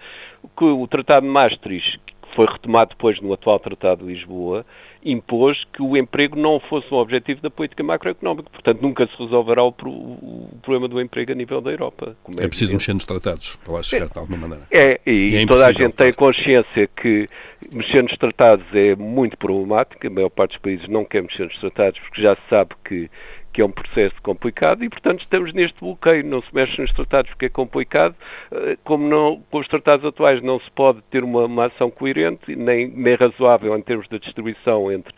Que 0.58 0.66
o 0.66 0.88
Tratado 0.88 1.26
de 1.26 1.32
Maastricht, 1.32 2.00
que 2.00 2.36
foi 2.36 2.48
retomado 2.48 2.92
depois 2.92 3.22
no 3.22 3.32
atual 3.32 3.60
Tratado 3.60 4.06
de 4.06 4.14
Lisboa, 4.14 4.66
impôs 5.06 5.66
que 5.74 5.82
o 5.82 5.98
emprego 5.98 6.38
não 6.38 6.60
fosse 6.60 6.92
um 6.94 6.98
objetivo 6.98 7.42
da 7.42 7.50
política 7.50 7.84
macroeconómica. 7.84 8.50
Portanto, 8.50 8.82
nunca 8.82 9.06
se 9.08 9.14
resolverá 9.22 9.64
o, 9.64 9.72
pro, 9.72 9.90
o 9.90 10.50
problema 10.62 10.88
do 10.88 11.02
emprego 11.02 11.32
a 11.32 11.36
nível 11.36 11.62
da 11.62 11.72
Europa. 11.72 12.16
É, 12.38 12.46
é, 12.46 12.48
preciso 12.48 12.74
mexer 12.74 12.94
nos 12.94 13.06
tratados 13.06 13.58
para 13.64 13.74
lá 13.74 13.84
chegar 13.84 14.06
é, 14.06 14.10
de 14.10 14.20
alguma 14.20 14.38
maneira. 14.38 14.64
É, 14.72 15.00
e, 15.06 15.36
é 15.36 15.46
toda 15.46 15.68
a 15.68 15.72
gente 15.72 15.94
tem 15.94 16.14
consciência 16.14 16.88
que 16.88 17.30
mexer 17.72 18.04
nos 18.04 18.16
tratados 18.18 18.66
é 18.74 18.96
muito 18.96 19.38
problemático. 19.38 20.06
A 20.06 20.10
maior 20.10 20.30
parte 20.30 20.52
dos 20.52 20.62
países 20.62 20.88
não 20.88 21.04
quer 21.04 21.22
mexer 21.22 21.44
nos 21.44 21.58
tratados 21.58 22.00
porque 22.00 22.22
já 22.22 22.36
se 22.36 22.42
sabe 22.50 22.72
que 22.84 23.10
que 23.54 23.62
é 23.62 23.66
um 23.66 23.72
processo 23.72 24.16
complicado 24.24 24.84
e, 24.84 24.90
portanto, 24.90 25.20
estamos 25.20 25.54
neste 25.54 25.80
bloqueio. 25.80 26.26
Não 26.26 26.42
se 26.42 26.54
mexe 26.54 26.82
nos 26.82 26.92
tratados 26.92 27.30
porque 27.32 27.46
é 27.46 27.50
complicado. 27.50 28.16
Eh, 28.52 28.78
como 28.84 29.08
não, 29.08 29.42
com 29.52 29.60
os 29.60 29.68
tratados 29.68 30.06
atuais 30.06 30.42
não 30.42 30.60
se 30.60 30.70
pode 30.72 31.02
ter 31.04 31.24
uma, 31.24 31.46
uma 31.46 31.68
ação 31.68 31.92
coerente, 31.92 32.56
nem, 32.56 32.88
nem 32.88 33.16
razoável 33.16 33.78
em 33.78 33.82
termos 33.82 34.08
da 34.10 34.18
distribuição 34.18 34.92
entre 34.92 35.14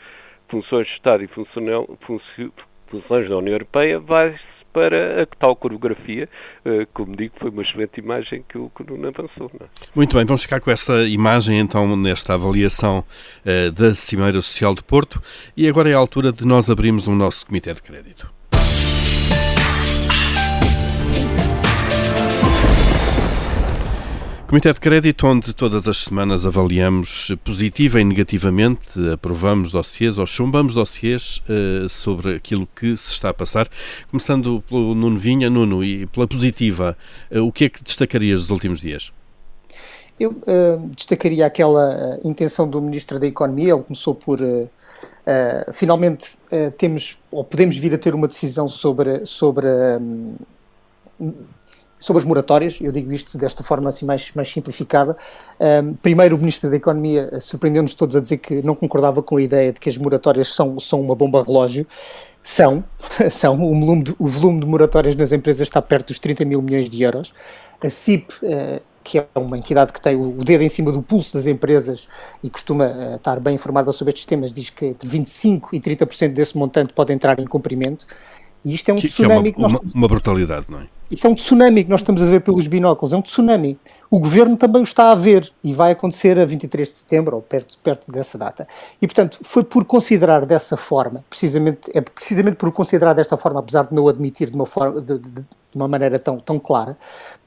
funções 0.49 0.87
de 0.87 0.93
Estado 0.93 1.23
e 1.23 1.27
funções 1.27 3.29
da 3.29 3.37
União 3.37 3.53
Europeia, 3.53 3.99
vai-se 3.99 4.54
para 4.75 5.23
a 5.23 5.25
tal 5.25 5.55
coreografia, 5.55 6.27
eh, 6.65 6.85
como 6.93 7.15
digo, 7.15 7.33
foi 7.39 7.49
uma 7.49 7.61
excelente 7.61 7.97
imagem 7.97 8.43
que 8.49 8.57
o 8.57 8.69
Nuno 8.85 9.07
avançou. 9.07 9.49
É? 9.57 9.63
Muito 9.95 10.17
bem, 10.17 10.25
vamos 10.25 10.41
ficar 10.41 10.59
com 10.59 10.69
essa 10.69 11.07
imagem 11.07 11.59
então 11.59 11.95
nesta 11.95 12.33
avaliação 12.33 12.99
uh, 12.99 13.71
da 13.71 13.93
Cimeira 13.93 14.41
Social 14.41 14.75
de 14.75 14.83
Porto 14.83 15.23
e 15.55 15.69
agora 15.69 15.89
é 15.89 15.93
a 15.93 15.97
altura 15.97 16.29
de 16.33 16.45
nós 16.45 16.69
abrirmos 16.69 17.07
o 17.07 17.15
nosso 17.15 17.45
Comitê 17.45 17.73
de 17.73 17.81
Crédito. 17.81 18.34
Comitê 24.47 24.71
de 24.71 24.79
Crédito, 24.79 25.25
onde 25.25 25.55
todas 25.55 25.87
as 25.87 26.03
semanas 26.03 26.45
avaliamos 26.45 27.35
positiva 27.43 27.99
e 27.99 28.03
negativamente, 28.03 28.99
aprovamos 29.11 29.71
dossiês 29.71 30.19
ou 30.19 30.27
chumbamos 30.27 30.75
dossiês 30.75 31.41
uh, 31.49 31.89
sobre 31.89 32.35
aquilo 32.35 32.67
que 32.75 32.95
se 32.95 33.11
está 33.11 33.29
a 33.29 33.33
passar. 33.33 33.67
Começando 34.11 34.63
pelo 34.69 34.93
Nuno 34.93 35.17
Vinha. 35.17 35.49
Nuno, 35.49 35.83
e 35.83 36.05
pela 36.05 36.27
positiva, 36.27 36.95
uh, 37.31 37.39
o 37.39 37.51
que 37.51 37.65
é 37.65 37.69
que 37.69 37.83
destacarias 37.83 38.41
dos 38.41 38.51
últimos 38.51 38.79
dias? 38.79 39.11
Eu 40.19 40.29
uh, 40.29 40.89
destacaria 40.95 41.43
aquela 41.43 42.19
intenção 42.23 42.69
do 42.69 42.79
Ministro 42.79 43.17
da 43.17 43.25
Economia, 43.25 43.73
ele 43.73 43.81
começou 43.81 44.13
por. 44.13 44.39
finalmente 45.73 46.37
temos, 46.77 47.17
ou 47.31 47.43
podemos 47.43 47.75
vir 47.77 47.95
a 47.95 47.97
ter 47.97 48.13
uma 48.13 48.27
decisão 48.27 48.69
sobre, 48.69 49.25
sobre 49.25 49.67
um, 49.99 50.35
sobre 52.05 52.19
as 52.19 52.25
moratórias, 52.25 52.77
eu 52.79 52.91
digo 52.91 53.11
isto 53.11 53.35
desta 53.35 53.63
forma 53.63 53.89
assim 53.89 54.05
mais, 54.05 54.31
mais 54.35 54.47
simplificada. 54.47 55.17
Um, 55.59 55.95
primeiro, 55.95 56.35
o 56.35 56.37
Ministro 56.37 56.69
da 56.69 56.75
Economia 56.75 57.29
eh, 57.31 57.39
surpreendeu-nos 57.39 57.95
todos 57.95 58.15
a 58.15 58.19
dizer 58.19 58.37
que 58.37 58.61
não 58.61 58.75
concordava 58.75 59.23
com 59.23 59.37
a 59.37 59.41
ideia 59.41 59.73
de 59.73 59.79
que 59.79 59.89
as 59.89 59.97
moratórias 59.97 60.53
são, 60.53 60.79
são 60.79 61.01
uma 61.01 61.15
bomba 61.15 61.43
relógio. 61.43 61.87
São, 62.43 62.83
são. 63.31 63.55
O 63.55 63.73
volume, 63.73 64.03
de, 64.03 64.15
o 64.19 64.27
volume 64.27 64.59
de 64.59 64.67
moratórias 64.67 65.15
nas 65.15 65.31
empresas 65.31 65.67
está 65.67 65.81
perto 65.81 66.09
dos 66.09 66.19
30 66.19 66.45
mil 66.45 66.61
milhões 66.61 66.87
de 66.87 67.01
euros. 67.01 67.33
A 67.83 67.89
CIP, 67.89 68.31
uh, 68.43 68.79
que 69.03 69.17
é 69.17 69.27
uma 69.33 69.57
entidade 69.57 69.91
que 69.91 69.99
tem 69.99 70.15
o 70.15 70.43
dedo 70.43 70.61
em 70.61 70.69
cima 70.69 70.91
do 70.91 71.01
pulso 71.01 71.33
das 71.33 71.47
empresas 71.47 72.07
e 72.43 72.51
costuma 72.51 72.85
uh, 72.85 73.15
estar 73.15 73.39
bem 73.39 73.55
informada 73.55 73.91
sobre 73.91 74.11
estes 74.11 74.27
temas, 74.27 74.53
diz 74.53 74.69
que 74.69 74.85
entre 74.85 75.09
25% 75.09 75.69
e 75.73 75.79
30% 75.79 76.33
desse 76.33 76.55
montante 76.55 76.93
pode 76.93 77.11
entrar 77.11 77.39
em 77.39 77.47
cumprimento. 77.47 78.05
E 78.65 78.73
isto 78.73 78.89
é 78.89 78.93
um 78.93 78.97
que, 78.97 79.07
tsunami 79.07 79.53
que, 79.53 79.61
é 79.61 79.61
uma, 79.61 79.69
que 79.69 79.75
nós... 79.75 79.83
uma, 79.83 79.91
uma 79.93 80.07
brutalidade, 80.07 80.65
não 80.67 80.79
é? 80.79 80.87
Isto 81.11 81.27
é 81.27 81.29
um 81.29 81.35
tsunami 81.35 81.83
que 81.83 81.89
nós 81.89 82.01
estamos 82.01 82.19
a 82.19 82.25
ver 82.25 82.41
pelos 82.41 82.65
binóculos, 82.65 83.13
é 83.13 83.17
um 83.17 83.21
tsunami. 83.21 83.77
O 84.09 84.19
governo 84.19 84.57
também 84.57 84.81
o 84.81 84.83
está 84.83 85.11
a 85.11 85.15
ver 85.15 85.51
e 85.63 85.71
vai 85.71 85.91
acontecer 85.91 86.39
a 86.39 86.45
23 86.45 86.89
de 86.89 86.97
setembro 86.97 87.35
ou 87.35 87.43
perto, 87.43 87.77
perto 87.83 88.11
dessa 88.11 88.39
data. 88.39 88.67
E, 88.99 89.05
portanto, 89.05 89.37
foi 89.43 89.63
por 89.63 89.85
considerar 89.85 90.47
dessa 90.47 90.75
forma, 90.75 91.23
precisamente, 91.29 91.91
é 91.93 92.01
precisamente 92.01 92.55
por 92.55 92.71
considerar 92.71 93.13
desta 93.13 93.37
forma, 93.37 93.59
apesar 93.59 93.85
de 93.85 93.93
não 93.93 94.07
admitir 94.07 94.49
de 94.49 94.55
uma, 94.55 94.65
forma, 94.65 94.99
de, 94.99 95.19
de, 95.19 95.29
de 95.29 95.45
uma 95.75 95.87
maneira 95.87 96.17
tão, 96.17 96.39
tão 96.39 96.57
clara, 96.57 96.97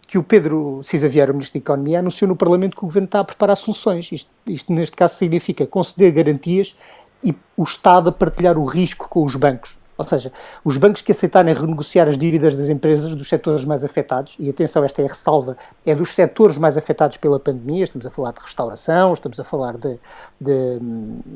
que 0.07 0.19
o 0.19 0.23
Pedro 0.23 0.81
Cisa 0.85 1.09
Vieira, 1.09 1.33
o 1.33 1.35
Ministro 1.35 1.59
da 1.59 1.65
Economia, 1.65 1.99
anunciou 1.99 2.29
no 2.29 2.37
Parlamento 2.37 2.77
que 2.77 2.85
o 2.85 2.87
Governo 2.87 3.07
está 3.07 3.21
a 3.21 3.25
preparar 3.25 3.57
soluções. 3.57 4.13
Isto, 4.13 4.31
isto, 4.47 4.73
neste 4.73 4.97
caso, 4.97 5.17
significa 5.17 5.67
conceder 5.67 6.13
garantias 6.13 6.77
e 7.25 7.35
o 7.57 7.65
Estado 7.65 8.09
a 8.09 8.13
partilhar 8.13 8.57
o 8.57 8.65
risco 8.65 9.09
com 9.09 9.25
os 9.25 9.35
bancos 9.35 9.77
Ou 9.99 10.07
seja, 10.07 10.33
os 10.65 10.77
bancos 10.77 11.03
que 11.03 11.11
aceitarem 11.11 11.53
renegociar 11.53 12.07
as 12.07 12.17
dívidas 12.17 12.55
das 12.55 12.69
empresas 12.69 13.17
dos 13.17 13.29
setores 13.29 13.65
mais 13.65 13.83
afetados, 13.83 14.37
e 14.39 14.49
atenção, 14.49 14.85
esta 14.85 15.03
é 15.03 15.07
a 15.07 15.09
ressalva, 15.09 15.57
é 15.85 15.93
dos 15.93 16.15
setores 16.15 16.57
mais 16.57 16.77
afetados 16.77 17.17
pela 17.17 17.41
pandemia, 17.41 17.83
estamos 17.83 18.07
a 18.07 18.11
falar 18.11 18.31
de 18.33 18.41
restauração, 18.41 19.13
estamos 19.13 19.41
a 19.41 19.45
falar 19.45 19.77
de, 19.77 19.99
de, 20.41 20.79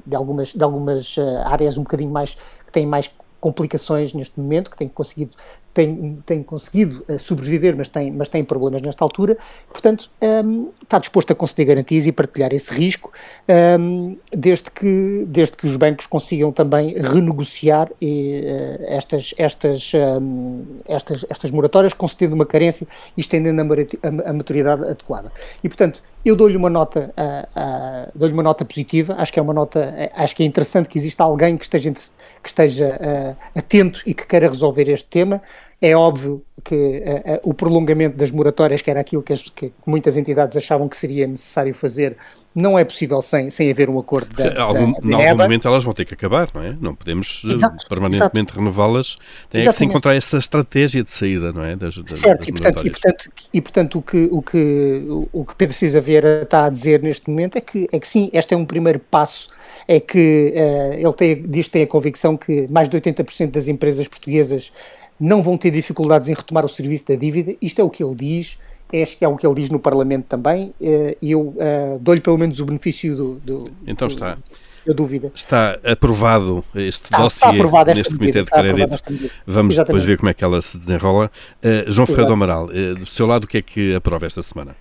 de 0.06 0.14
algumas, 0.14 0.54
de 0.54 0.62
algumas 0.62 1.16
uh, 1.16 1.38
áreas 1.44 1.76
um 1.76 1.82
bocadinho 1.82 2.12
mais 2.12 2.36
que 2.64 2.70
têm 2.70 2.86
mais 2.86 3.10
complicações 3.40 4.14
neste 4.14 4.38
momento, 4.38 4.70
que 4.70 4.76
têm 4.76 4.86
conseguido 4.86 5.36
tem, 5.72 6.18
tem 6.26 6.42
conseguido 6.42 7.04
uh, 7.08 7.18
sobreviver, 7.18 7.76
mas 7.76 7.88
tem, 7.88 8.10
mas 8.10 8.28
tem 8.28 8.44
problemas 8.44 8.82
nesta 8.82 9.04
altura, 9.04 9.36
portanto, 9.70 10.10
um, 10.20 10.26
ehm, 10.26 10.68
está 10.82 10.98
disposto 10.98 11.32
a 11.32 11.34
conceder 11.34 11.66
garantias 11.66 12.06
e 12.06 12.12
partilhar 12.12 12.52
esse 12.52 12.72
risco, 12.72 13.12
um, 13.48 13.52
ehm, 13.52 14.16
desde, 14.30 14.70
que, 14.70 15.24
desde 15.26 15.56
que 15.56 15.66
os 15.66 15.76
bancos 15.76 16.06
consigam 16.06 16.52
também 16.52 16.94
renegociar 16.94 17.90
e, 18.00 18.42
uh, 18.44 18.84
estas, 18.86 19.34
estas, 19.38 19.92
um, 19.94 19.98
ehm, 19.98 20.62
estas, 20.86 21.24
estas 21.28 21.50
moratórias, 21.50 21.92
concedendo 21.92 22.34
uma 22.34 22.46
carência 22.46 22.86
e 23.16 23.20
estendendo 23.20 23.62
a, 23.62 24.30
a 24.30 24.32
maturidade 24.32 24.82
adequada. 24.82 25.32
E, 25.62 25.68
portanto, 25.68 26.02
eu 26.24 26.36
dou-lhe 26.36 26.56
uma 26.56 26.70
nota, 26.70 27.12
uh, 27.16 28.06
uh, 28.06 28.12
dou-lhe 28.14 28.32
uma 28.32 28.42
nota 28.42 28.64
positiva. 28.64 29.14
Acho 29.18 29.32
que 29.32 29.38
é 29.38 29.42
uma 29.42 29.52
nota, 29.52 30.10
acho 30.14 30.36
que 30.36 30.42
é 30.42 30.46
interessante 30.46 30.88
que 30.88 30.98
exista 30.98 31.24
alguém 31.24 31.56
que 31.56 31.64
esteja, 31.64 31.92
que 31.92 32.48
esteja 32.48 32.98
uh, 33.00 33.58
atento 33.58 34.02
e 34.06 34.14
que 34.14 34.26
queira 34.26 34.48
resolver 34.48 34.88
este 34.88 35.08
tema. 35.08 35.42
É 35.82 35.96
óbvio 35.96 36.44
que 36.62 37.02
o 37.42 37.52
prolongamento 37.52 38.16
das 38.16 38.30
moratórias, 38.30 38.80
que 38.80 38.88
era 38.88 39.00
aquilo 39.00 39.20
que, 39.20 39.32
as, 39.32 39.42
que, 39.42 39.72
muitas 39.84 40.16
entidades 40.16 40.56
achavam 40.56 40.88
que 40.88 40.96
seria 40.96 41.26
necessário 41.26 41.74
fazer, 41.74 42.16
não 42.54 42.78
é 42.78 42.84
possível 42.84 43.20
sem, 43.20 43.50
sem 43.50 43.68
haver 43.68 43.90
um 43.90 43.98
acordo 43.98 44.32
da, 44.36 44.62
algum, 44.62 44.92
da, 44.92 45.08
Em 45.08 45.28
algum 45.30 45.42
momento 45.42 45.66
elas 45.66 45.82
vão 45.82 45.92
ter 45.92 46.04
que 46.04 46.14
acabar, 46.14 46.48
não 46.54 46.62
é? 46.62 46.76
Não 46.80 46.94
podemos 46.94 47.42
exato, 47.44 47.84
permanentemente 47.88 48.54
renová-las. 48.54 49.16
Tem 49.50 49.64
que 49.64 49.72
se 49.72 49.84
encontrar 49.84 50.14
essa 50.14 50.38
estratégia 50.38 51.02
de 51.02 51.10
saída, 51.10 51.52
não 51.52 51.64
é? 51.64 51.74
Das, 51.74 51.96
das, 51.96 52.18
certo, 52.18 52.38
das 52.38 52.48
e, 52.48 52.52
portanto, 52.52 52.86
e, 52.86 52.90
portanto, 52.90 53.30
e 53.52 53.60
portanto 53.60 53.98
o 53.98 54.02
que, 54.02 54.28
o 54.30 54.40
que, 54.40 55.28
o 55.32 55.44
que 55.44 55.56
Pedro 55.56 55.74
Cisa 55.74 56.00
Vieira 56.00 56.42
está 56.42 56.66
a 56.66 56.70
dizer 56.70 57.02
neste 57.02 57.28
momento 57.28 57.56
é 57.56 57.60
que, 57.60 57.88
é 57.90 57.98
que 57.98 58.06
sim, 58.06 58.30
este 58.32 58.54
é 58.54 58.56
um 58.56 58.64
primeiro 58.64 59.00
passo 59.00 59.50
é 59.88 59.98
que 59.98 60.54
uh, 60.54 60.94
ele 60.94 61.12
tem, 61.14 61.42
diz 61.42 61.66
que 61.66 61.72
tem 61.72 61.82
a 61.82 61.86
convicção 61.86 62.36
que 62.36 62.68
mais 62.70 62.88
de 62.88 63.00
80% 63.00 63.50
das 63.50 63.66
empresas 63.66 64.06
portuguesas 64.06 64.72
não 65.22 65.40
vão 65.40 65.56
ter 65.56 65.70
dificuldades 65.70 66.28
em 66.28 66.34
retomar 66.34 66.64
o 66.64 66.68
serviço 66.68 67.06
da 67.06 67.14
dívida. 67.14 67.54
Isto 67.62 67.80
é 67.80 67.84
o 67.84 67.88
que 67.88 68.02
ele 68.02 68.14
diz, 68.16 68.58
acho 69.00 69.16
que 69.16 69.24
é 69.24 69.28
o 69.28 69.36
que 69.36 69.46
ele 69.46 69.54
diz 69.54 69.70
no 69.70 69.78
Parlamento 69.78 70.26
também, 70.26 70.74
eh, 70.82 71.16
e 71.22 71.30
eu 71.30 71.40
uh, 71.40 71.98
dou-lhe 72.00 72.20
pelo 72.20 72.36
menos 72.36 72.58
o 72.58 72.66
benefício 72.66 73.16
do. 73.16 73.34
do 73.36 73.70
então 73.86 74.08
está. 74.08 74.36
Da 74.84 74.92
dúvida. 74.92 75.30
Está 75.32 75.78
aprovado 75.84 76.64
este 76.74 77.04
está, 77.04 77.18
dossiê 77.18 77.54
está 77.54 77.84
neste 77.94 78.16
Comitê 78.16 78.42
de 78.42 78.50
Crédito. 78.50 79.30
Vamos 79.46 79.74
Exatamente. 79.74 79.76
depois 79.76 80.02
ver 80.02 80.18
como 80.18 80.28
é 80.28 80.34
que 80.34 80.42
ela 80.42 80.60
se 80.60 80.76
desenrola. 80.76 81.30
Uh, 81.62 81.90
João 81.92 82.04
Ferreira 82.04 82.26
do 82.26 82.32
Amaral, 82.32 82.64
uh, 82.64 82.94
do 82.96 83.06
seu 83.06 83.24
lado, 83.24 83.44
o 83.44 83.46
que 83.46 83.58
é 83.58 83.62
que 83.62 83.94
aprova 83.94 84.26
esta 84.26 84.42
semana? 84.42 84.74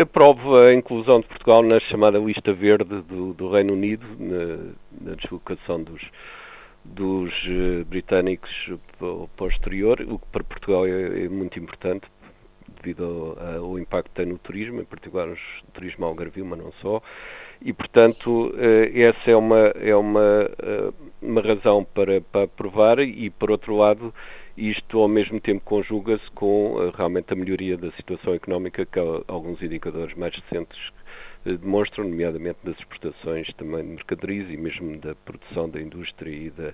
Aprovo 0.00 0.56
a 0.56 0.72
inclusão 0.72 1.20
de 1.20 1.26
Portugal 1.26 1.64
na 1.64 1.80
chamada 1.80 2.16
lista 2.16 2.52
verde 2.52 3.02
do, 3.08 3.34
do 3.34 3.50
Reino 3.50 3.72
Unido, 3.72 4.06
na, 4.20 5.10
na 5.10 5.16
deslocação 5.16 5.82
dos, 5.82 6.00
dos 6.84 7.32
uh, 7.46 7.84
britânicos 7.86 8.50
para 8.98 9.44
o 9.44 9.48
exterior, 9.48 10.00
o 10.02 10.18
que 10.18 10.26
para 10.30 10.44
Portugal 10.44 10.86
é, 10.86 11.24
é 11.24 11.28
muito 11.28 11.58
importante 11.58 12.06
devido 12.82 13.36
ao, 13.38 13.70
ao, 13.70 13.78
impacto 13.78 14.10
que 14.10 14.16
tem 14.16 14.26
no 14.26 14.38
turismo, 14.38 14.80
em 14.80 14.84
particular 14.84 15.26
no 15.26 15.36
turismo 15.72 16.04
algarvio, 16.04 16.44
mas 16.44 16.58
não 16.58 16.72
só. 16.82 17.02
E, 17.62 17.72
portanto, 17.72 18.48
uh, 18.48 18.98
essa 18.98 19.30
é 19.30 19.36
uma, 19.36 19.58
é 19.58 19.96
uma, 19.96 20.44
uh, 20.44 20.94
uma 21.22 21.40
razão 21.40 21.84
para, 21.84 22.20
para 22.20 22.44
aprovar 22.44 22.98
e, 23.00 23.30
por 23.30 23.50
outro 23.50 23.76
lado, 23.76 24.12
isto 24.56 25.00
ao 25.00 25.08
mesmo 25.08 25.40
tempo 25.40 25.62
conjuga-se 25.64 26.30
com 26.32 26.90
realmente 26.96 27.32
a 27.32 27.36
melhoria 27.36 27.76
da 27.76 27.90
situação 27.92 28.34
económica 28.34 28.86
que 28.86 28.98
alguns 29.26 29.60
indicadores 29.62 30.14
mais 30.16 30.34
recentes 30.36 30.78
demonstram, 31.44 32.08
nomeadamente 32.08 32.58
das 32.64 32.78
exportações 32.78 33.52
também 33.54 33.82
de 33.82 33.90
mercadorias 33.90 34.50
e 34.50 34.56
mesmo 34.56 34.98
da 34.98 35.14
produção 35.14 35.68
da 35.68 35.80
indústria 35.80 36.30
e 36.30 36.50
da, 36.50 36.72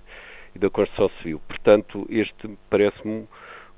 e 0.55 0.59
da 0.59 0.69
construção 0.69 1.09
civil. 1.17 1.41
Portanto, 1.47 2.07
este 2.09 2.49
parece-me 2.69 3.27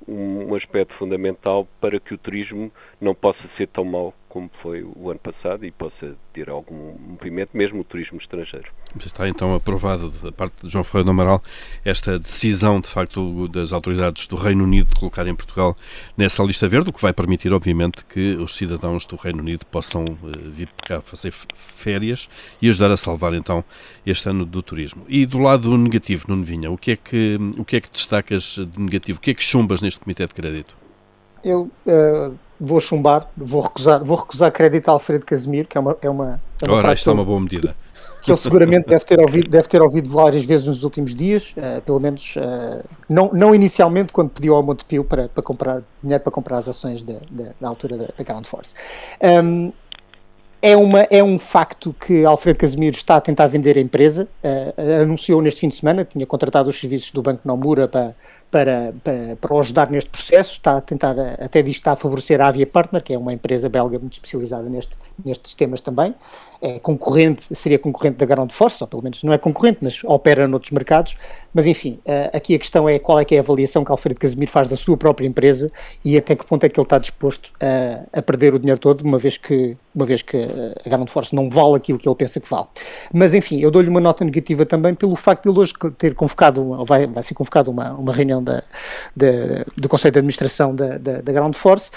um, 0.06 0.50
um 0.50 0.54
aspecto 0.54 0.94
fundamental 0.94 1.66
para 1.80 1.98
que 1.98 2.14
o 2.14 2.18
turismo 2.18 2.72
não 3.00 3.14
possa 3.14 3.42
ser 3.56 3.68
tão 3.68 3.84
mau 3.84 4.14
como 4.34 4.50
foi 4.60 4.82
o 4.82 5.10
ano 5.10 5.20
passado 5.20 5.64
e 5.64 5.70
possa 5.70 6.16
ter 6.32 6.50
algum 6.50 6.98
movimento, 6.98 7.50
mesmo 7.54 7.82
o 7.82 7.84
turismo 7.84 8.18
estrangeiro. 8.18 8.66
Está 8.98 9.28
então 9.28 9.54
aprovado 9.54 10.10
da 10.10 10.32
parte 10.32 10.66
de 10.66 10.72
João 10.72 10.82
Ferreira 10.82 11.04
do 11.04 11.10
Amaral 11.12 11.40
esta 11.84 12.18
decisão, 12.18 12.80
de 12.80 12.88
facto, 12.88 13.46
das 13.46 13.72
autoridades 13.72 14.26
do 14.26 14.34
Reino 14.34 14.64
Unido 14.64 14.88
de 14.88 14.98
colocar 14.98 15.24
em 15.28 15.36
Portugal 15.36 15.76
nessa 16.16 16.42
lista 16.42 16.66
verde, 16.66 16.90
o 16.90 16.92
que 16.92 17.00
vai 17.00 17.12
permitir, 17.12 17.52
obviamente, 17.52 18.04
que 18.06 18.34
os 18.34 18.56
cidadãos 18.56 19.06
do 19.06 19.14
Reino 19.14 19.38
Unido 19.38 19.64
possam 19.66 20.04
uh, 20.04 20.50
vir 20.50 20.68
cá 20.84 21.00
fazer 21.00 21.32
férias 21.54 22.28
e 22.60 22.68
ajudar 22.68 22.90
a 22.90 22.96
salvar 22.96 23.34
então 23.34 23.64
este 24.04 24.28
ano 24.28 24.44
do 24.44 24.60
turismo. 24.64 25.04
E 25.06 25.24
do 25.26 25.38
lado 25.38 25.78
negativo, 25.78 26.24
Nuno 26.26 26.44
Vinha, 26.44 26.72
o 26.72 26.76
que 26.76 26.90
é 26.90 26.96
que, 26.96 27.38
o 27.56 27.64
que, 27.64 27.76
é 27.76 27.80
que 27.80 27.88
destacas 27.88 28.56
de 28.58 28.80
negativo? 28.80 29.18
O 29.18 29.22
que 29.22 29.30
é 29.30 29.34
que 29.34 29.44
chumbas 29.44 29.80
neste 29.80 30.00
Comitê 30.00 30.26
de 30.26 30.34
Crédito? 30.34 30.76
Eu 31.44 31.70
uh 31.86 32.43
vou 32.60 32.80
chumbar, 32.80 33.28
vou 33.36 33.60
recusar, 33.62 34.02
vou 34.02 34.16
recusar 34.16 34.50
crédito 34.52 34.88
a 34.88 34.92
Alfredo 34.92 35.24
Casimiro, 35.24 35.68
que 35.68 35.76
é 35.76 35.80
uma. 35.80 35.96
É 36.00 36.10
uma, 36.10 36.40
é 36.62 36.66
uma 36.66 36.76
Ora, 36.76 36.92
isto 36.92 37.10
é 37.10 37.12
uma 37.12 37.24
boa 37.24 37.40
medida. 37.40 37.76
Que 38.22 38.30
ele 38.30 38.38
seguramente 38.38 38.88
deve 38.88 39.04
ter 39.04 39.20
ouvido, 39.20 39.50
deve 39.50 39.68
ter 39.68 39.82
ouvido 39.82 40.08
várias 40.08 40.46
vezes 40.46 40.66
nos 40.66 40.82
últimos 40.82 41.14
dias, 41.14 41.54
uh, 41.58 41.82
pelo 41.82 42.00
menos 42.00 42.34
uh, 42.36 42.82
não, 43.06 43.30
não 43.34 43.54
inicialmente 43.54 44.14
quando 44.14 44.30
pediu 44.30 44.54
ao 44.54 44.62
Montepio 44.62 45.04
para, 45.04 45.28
para 45.28 45.42
comprar 45.42 45.82
dinheiro 46.02 46.24
para 46.24 46.32
comprar 46.32 46.56
as 46.56 46.66
ações 46.66 47.02
da, 47.02 47.16
da, 47.30 47.50
da 47.60 47.68
altura 47.68 47.98
da, 47.98 48.06
da 48.16 48.24
Ground 48.24 48.46
Force. 48.46 48.72
Um, 49.22 49.70
é, 50.62 50.74
uma, 50.74 51.00
é 51.10 51.22
um 51.22 51.38
facto 51.38 51.94
que 52.00 52.24
Alfredo 52.24 52.58
Casimiro 52.58 52.96
está 52.96 53.16
a 53.16 53.20
tentar 53.20 53.46
vender 53.46 53.76
a 53.76 53.80
empresa. 53.82 54.26
Uh, 54.42 55.02
anunciou 55.02 55.42
neste 55.42 55.60
fim 55.60 55.68
de 55.68 55.76
semana, 55.76 56.06
tinha 56.06 56.24
contratado 56.24 56.70
os 56.70 56.80
serviços 56.80 57.10
do 57.10 57.20
Banco 57.20 57.42
Nomura 57.44 57.86
para, 57.86 58.16
para, 58.54 58.94
para, 59.02 59.34
para 59.40 59.52
o 59.52 59.58
ajudar 59.58 59.90
neste 59.90 60.08
processo, 60.08 60.52
está 60.52 60.76
a 60.76 60.80
tentar, 60.80 61.18
até 61.40 61.60
diz 61.60 61.74
está 61.74 61.90
a 61.90 61.96
favorecer 61.96 62.40
a 62.40 62.46
Avia 62.46 62.64
Partner, 62.64 63.02
que 63.02 63.12
é 63.12 63.18
uma 63.18 63.32
empresa 63.32 63.68
belga 63.68 63.98
muito 63.98 64.12
especializada 64.12 64.70
neste, 64.70 64.96
nestes 65.24 65.54
temas 65.54 65.80
também, 65.80 66.14
é 66.64 66.78
concorrente, 66.78 67.54
seria 67.54 67.78
concorrente 67.78 68.16
da 68.16 68.24
Ground 68.24 68.50
Force, 68.50 68.82
ou 68.82 68.88
pelo 68.88 69.02
menos 69.02 69.22
não 69.22 69.34
é 69.34 69.38
concorrente, 69.38 69.80
mas 69.82 70.02
opera 70.02 70.48
noutros 70.48 70.70
mercados, 70.70 71.14
mas 71.52 71.66
enfim, 71.66 72.00
eh, 72.06 72.30
aqui 72.32 72.54
a 72.54 72.58
questão 72.58 72.88
é 72.88 72.98
qual 72.98 73.20
é 73.20 73.24
que 73.24 73.34
é 73.34 73.38
a 73.38 73.42
avaliação 73.42 73.84
que 73.84 73.90
Alfredo 73.90 74.18
Casimiro 74.18 74.50
faz 74.50 74.66
da 74.66 74.74
sua 74.74 74.96
própria 74.96 75.26
empresa 75.26 75.70
e 76.02 76.16
até 76.16 76.34
que 76.34 76.46
ponto 76.46 76.64
é 76.64 76.68
que 76.70 76.80
ele 76.80 76.86
está 76.86 76.98
disposto 76.98 77.50
a, 77.60 78.18
a 78.18 78.22
perder 78.22 78.54
o 78.54 78.58
dinheiro 78.58 78.80
todo, 78.80 79.02
uma 79.02 79.18
vez 79.18 79.36
que, 79.36 79.76
uma 79.94 80.06
vez 80.06 80.22
que 80.22 80.38
a 80.86 80.88
Ground 80.88 81.10
Force 81.10 81.34
não 81.34 81.50
vale 81.50 81.76
aquilo 81.76 81.98
que 81.98 82.08
ele 82.08 82.16
pensa 82.16 82.40
que 82.40 82.48
vale. 82.48 82.66
Mas 83.12 83.34
enfim, 83.34 83.60
eu 83.60 83.70
dou-lhe 83.70 83.90
uma 83.90 84.00
nota 84.00 84.24
negativa 84.24 84.64
também 84.64 84.94
pelo 84.94 85.16
facto 85.16 85.42
de 85.42 85.50
ele 85.50 85.58
hoje 85.58 85.74
ter 85.98 86.14
convocado, 86.14 86.66
ou 86.66 86.86
vai, 86.86 87.06
vai 87.06 87.22
ser 87.22 87.34
convocado 87.34 87.70
uma, 87.70 87.92
uma 87.92 88.12
reunião 88.14 88.42
da, 88.42 88.62
da, 89.14 89.26
do 89.76 89.86
Conselho 89.86 90.12
de 90.12 90.18
Administração 90.20 90.74
da, 90.74 90.96
da, 90.96 91.20
da 91.20 91.30
Ground 91.30 91.54
Force, 91.54 91.90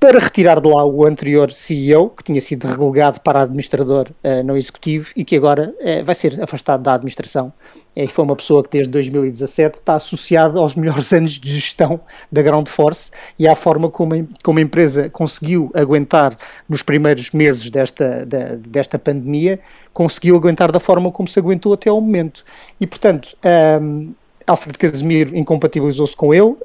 para 0.00 0.18
retirar 0.18 0.58
de 0.62 0.66
lá 0.66 0.82
o 0.82 1.06
anterior 1.06 1.52
CEO, 1.52 2.08
que 2.08 2.24
tinha 2.24 2.40
sido 2.40 2.66
relegado 2.66 3.20
para 3.20 3.42
administrador 3.42 4.10
uh, 4.24 4.42
no 4.42 4.56
executivo 4.56 5.10
e 5.14 5.22
que 5.22 5.36
agora 5.36 5.74
uh, 5.78 6.02
vai 6.02 6.14
ser 6.14 6.42
afastado 6.42 6.82
da 6.82 6.94
administração. 6.94 7.52
E 7.94 8.06
foi 8.06 8.24
uma 8.24 8.34
pessoa 8.34 8.62
que 8.62 8.70
desde 8.70 8.90
2017 8.92 9.76
está 9.76 9.96
associada 9.96 10.58
aos 10.58 10.74
melhores 10.74 11.12
anos 11.12 11.32
de 11.32 11.50
gestão 11.50 12.00
da 12.32 12.40
Ground 12.40 12.66
Force 12.68 13.10
e 13.38 13.46
à 13.46 13.54
forma 13.54 13.90
como 13.90 14.10
como 14.42 14.58
a 14.58 14.62
empresa 14.62 15.10
conseguiu 15.10 15.70
aguentar 15.74 16.34
nos 16.66 16.82
primeiros 16.82 17.30
meses 17.32 17.70
desta, 17.70 18.24
da, 18.24 18.54
desta 18.56 18.98
pandemia, 18.98 19.60
conseguiu 19.92 20.34
aguentar 20.34 20.72
da 20.72 20.80
forma 20.80 21.12
como 21.12 21.28
se 21.28 21.38
aguentou 21.38 21.74
até 21.74 21.90
ao 21.90 22.00
momento. 22.00 22.42
E, 22.80 22.86
portanto, 22.86 23.36
um, 23.82 24.14
Alfredo 24.50 24.78
Casimiro 24.78 25.36
incompatibilizou-se 25.36 26.16
com 26.16 26.34
ele, 26.34 26.42
uh, 26.42 26.58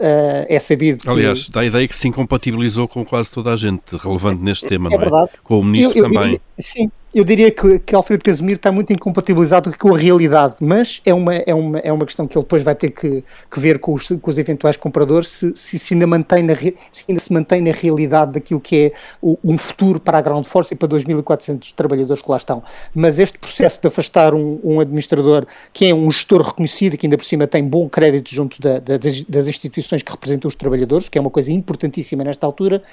é 0.50 0.60
sabido 0.60 1.04
que... 1.04 1.10
Aliás, 1.10 1.48
dá 1.50 1.62
a 1.62 1.66
ideia 1.66 1.88
que 1.88 1.96
se 1.96 2.08
incompatibilizou 2.08 2.88
com 2.88 3.06
quase 3.06 3.32
toda 3.32 3.54
a 3.54 3.56
gente 3.56 3.96
relevante 3.96 4.42
neste 4.42 4.68
tema, 4.68 4.88
é 4.88 4.90
não 4.90 4.98
é? 4.98 5.00
Verdade. 5.00 5.30
Com 5.44 5.60
o 5.60 5.64
Ministro 5.64 6.00
eu, 6.00 6.06
eu, 6.06 6.12
também. 6.12 6.34
Eu, 6.34 6.40
sim, 6.58 6.92
eu 7.16 7.24
diria 7.24 7.50
que, 7.50 7.80
que 7.80 7.96
Alfredo 7.96 8.26
Casimiro 8.26 8.58
está 8.58 8.74
muito 8.74 8.92
incompatibilizado 8.92 9.74
com 9.78 9.96
a 9.96 9.98
realidade, 9.98 10.56
mas 10.60 11.02
é 11.06 11.14
uma, 11.14 11.34
é 11.34 11.56
uma, 11.56 11.80
é 11.80 11.94
uma 11.94 12.06
questão 12.06 12.28
que 12.28 12.38
ele 12.38 12.44
depois 12.44 12.62
vai 12.62 12.76
ter 12.76 12.92
que, 12.92 13.24
que 13.50 13.58
ver 13.58 13.80
com 13.80 13.94
os, 13.94 14.10
com 14.10 14.30
os 14.30 14.38
eventuais 14.38 14.76
compradores 14.76 15.30
se, 15.30 15.56
se, 15.56 15.80
se, 15.80 15.94
ainda 15.94 16.06
mantém 16.06 16.44
na, 16.44 16.54
se 16.58 17.06
ainda 17.08 17.22
se 17.22 17.32
mantém 17.32 17.62
na 17.62 17.72
realidade 17.72 18.34
daquilo 18.34 18.60
que 18.60 18.88
é 18.88 18.92
o, 19.22 19.38
um 19.42 19.58
futuro 19.58 19.98
para 19.98 20.18
a 20.18 20.22
Ground 20.22 20.44
Force 20.46 20.74
e 20.74 20.78
para 20.78 20.90
2.400 20.90 21.72
trabalhadores 21.74 22.22
que 22.22 22.30
lá 22.30 22.36
estão. 22.36 22.62
Mas 22.94 23.18
este 23.18 23.40
processo 23.40 23.80
de 23.82 23.88
afastar 23.88 24.36
um, 24.36 24.60
um 24.62 24.82
administrador 24.82 25.48
que 25.72 25.86
é 25.86 25.96
um 25.96 26.12
gestor 26.12 26.42
reconhecido, 26.42 26.98
que 26.98 27.06
ainda 27.06 27.18
por 27.18 27.24
cima 27.24 27.48
tem 27.48 27.64
bom 27.64 27.88
crédito 27.88 28.36
junto 28.36 28.62
da, 28.62 28.80
da, 28.80 28.98
das, 28.98 29.24
das 29.24 29.48
instituições 29.48 30.04
que 30.04 30.12
representam 30.12 30.50
os 30.50 30.56
trabalhadores, 30.56 31.08
que 31.08 31.18
é 31.18 31.22
uma 31.22 31.32
coisa 31.32 31.50
importantíssima 31.50 32.26
nesta 32.26 32.46
altura, 32.46 32.84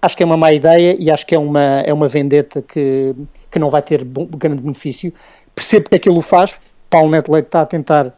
acho 0.00 0.16
que 0.16 0.22
é 0.22 0.26
uma 0.26 0.36
má 0.36 0.52
ideia 0.52 0.96
e 0.98 1.10
acho 1.10 1.26
que 1.26 1.34
é 1.34 1.38
uma, 1.38 1.80
é 1.80 1.92
uma 1.92 2.08
vendetta 2.08 2.62
que, 2.62 3.14
que 3.50 3.58
não 3.58 3.70
vai 3.70 3.82
ter 3.82 4.04
bom, 4.04 4.26
grande 4.26 4.62
benefício. 4.62 5.12
Percebo 5.54 5.88
que 5.88 5.96
é 5.96 5.98
que 5.98 6.08
ele 6.08 6.18
o 6.18 6.22
faz. 6.22 6.58
Paulo 6.88 7.10
Neto 7.10 7.32
Leite 7.32 7.46
está 7.46 7.62
a 7.62 7.66
tentar 7.66 8.14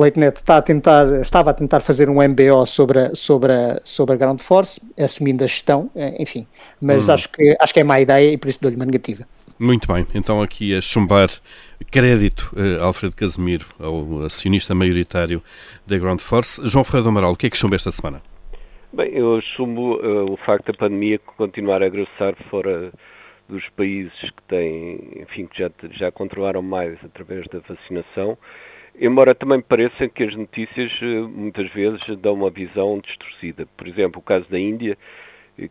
Leitnet 0.00 0.36
está 0.38 0.56
a 0.56 0.62
tentar, 0.62 1.20
estava 1.20 1.50
a 1.50 1.54
tentar 1.54 1.80
fazer 1.80 2.08
um 2.08 2.26
MBO 2.26 2.64
sobre 2.66 2.98
a, 2.98 3.14
sobre 3.14 3.52
a, 3.52 3.80
sobre 3.84 4.14
a 4.14 4.16
Ground 4.16 4.40
Force, 4.40 4.80
assumindo 4.98 5.44
a 5.44 5.46
gestão, 5.46 5.90
eh, 5.94 6.16
enfim, 6.18 6.46
mas 6.80 7.08
hum. 7.08 7.12
acho, 7.12 7.28
que, 7.28 7.56
acho 7.60 7.74
que 7.74 7.80
é 7.80 7.84
má 7.84 8.00
ideia 8.00 8.32
e 8.32 8.38
por 8.38 8.48
isso 8.48 8.58
dou-lhe 8.62 8.76
uma 8.76 8.86
negativa. 8.86 9.26
Muito 9.58 9.92
bem, 9.92 10.06
então 10.14 10.40
aqui 10.40 10.74
a 10.74 10.80
chumbar 10.80 11.28
crédito 11.90 12.50
uh, 12.56 12.82
Alfredo 12.82 13.14
Casemiro, 13.14 13.66
ao 13.78 14.22
acionista 14.24 14.74
maioritário 14.74 15.42
da 15.86 15.98
Ground 15.98 16.20
Force. 16.20 16.60
João 16.64 16.82
Ferreira 16.82 17.04
do 17.04 17.08
Amaral, 17.10 17.32
o 17.32 17.36
que 17.36 17.46
é 17.46 17.50
que 17.50 17.58
chumba 17.58 17.76
esta 17.76 17.92
semana? 17.92 18.22
Bem, 18.92 19.08
eu 19.14 19.40
chumbo 19.40 20.00
uh, 20.04 20.32
o 20.32 20.36
facto 20.36 20.72
da 20.72 20.76
pandemia 20.76 21.16
continuar 21.20 21.80
a 21.80 21.86
agressar 21.86 22.34
fora 22.50 22.92
dos 23.48 23.68
países 23.70 24.12
que 24.18 24.42
têm, 24.48 25.12
enfim, 25.20 25.46
que 25.46 25.60
já, 25.60 25.70
já 25.92 26.10
controlaram 26.10 26.60
mais 26.60 26.98
através 27.04 27.46
da 27.46 27.60
vacinação, 27.60 28.36
embora 29.00 29.32
também 29.32 29.60
pareça 29.60 30.08
que 30.08 30.24
as 30.24 30.34
notícias 30.34 30.90
uh, 31.02 31.28
muitas 31.28 31.70
vezes 31.70 32.00
dão 32.18 32.34
uma 32.34 32.50
visão 32.50 32.98
distorcida. 32.98 33.64
Por 33.76 33.86
exemplo, 33.86 34.18
o 34.18 34.24
caso 34.24 34.50
da 34.50 34.58
Índia, 34.58 34.98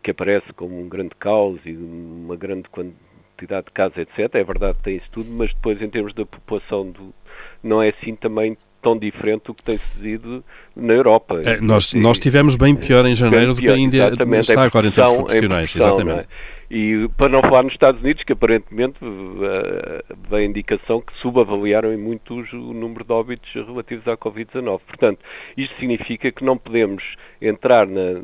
que 0.02 0.12
aparece 0.12 0.50
como 0.54 0.80
um 0.80 0.88
grande 0.88 1.14
caos 1.16 1.60
e 1.66 1.76
uma 1.76 2.36
grande 2.36 2.70
quantidade 2.70 3.10
quantidade 3.40 3.66
de 3.66 3.72
casos, 3.72 3.98
etc. 3.98 4.34
É 4.34 4.44
verdade 4.44 4.78
que 4.78 4.84
tem 4.84 4.96
isso 4.96 5.08
tudo, 5.10 5.30
mas 5.30 5.52
depois, 5.54 5.80
em 5.80 5.88
termos 5.88 6.12
da 6.14 6.26
população, 6.26 6.90
do, 6.90 7.14
não 7.62 7.82
é 7.82 7.88
assim 7.88 8.14
também 8.14 8.56
tão 8.80 8.98
diferente 8.98 9.44
do 9.44 9.54
que 9.54 9.62
tem 9.62 9.78
sucedido 9.78 10.44
na 10.74 10.94
Europa. 10.94 11.40
É, 11.44 11.60
nós, 11.60 11.94
nós 11.94 12.18
tivemos 12.18 12.56
bem 12.56 12.74
pior 12.74 13.06
em 13.06 13.14
janeiro 13.14 13.54
do 13.54 13.60
que 13.60 13.68
a 13.68 13.76
Índia 13.76 14.10
está 14.38 14.62
agora 14.64 14.88
em 14.88 14.90
termos 14.90 15.14
profissionais. 15.14 15.74
Exatamente. 15.74 16.20
É? 16.20 16.26
E 16.72 17.08
para 17.16 17.28
não 17.28 17.40
falar 17.40 17.64
nos 17.64 17.72
Estados 17.72 18.00
Unidos, 18.00 18.22
que 18.22 18.32
aparentemente 18.32 19.04
uh, 19.04 20.16
vem 20.30 20.40
a 20.40 20.44
indicação 20.44 21.00
que 21.00 21.12
subavaliaram 21.20 21.92
em 21.92 21.96
muitos 21.96 22.52
o 22.52 22.72
número 22.72 23.04
de 23.04 23.12
óbitos 23.12 23.52
relativos 23.52 24.06
à 24.06 24.16
Covid-19. 24.16 24.80
Portanto, 24.86 25.18
isto 25.56 25.74
significa 25.80 26.30
que 26.30 26.44
não 26.44 26.56
podemos 26.56 27.02
entrar 27.42 27.88
na 27.88 28.20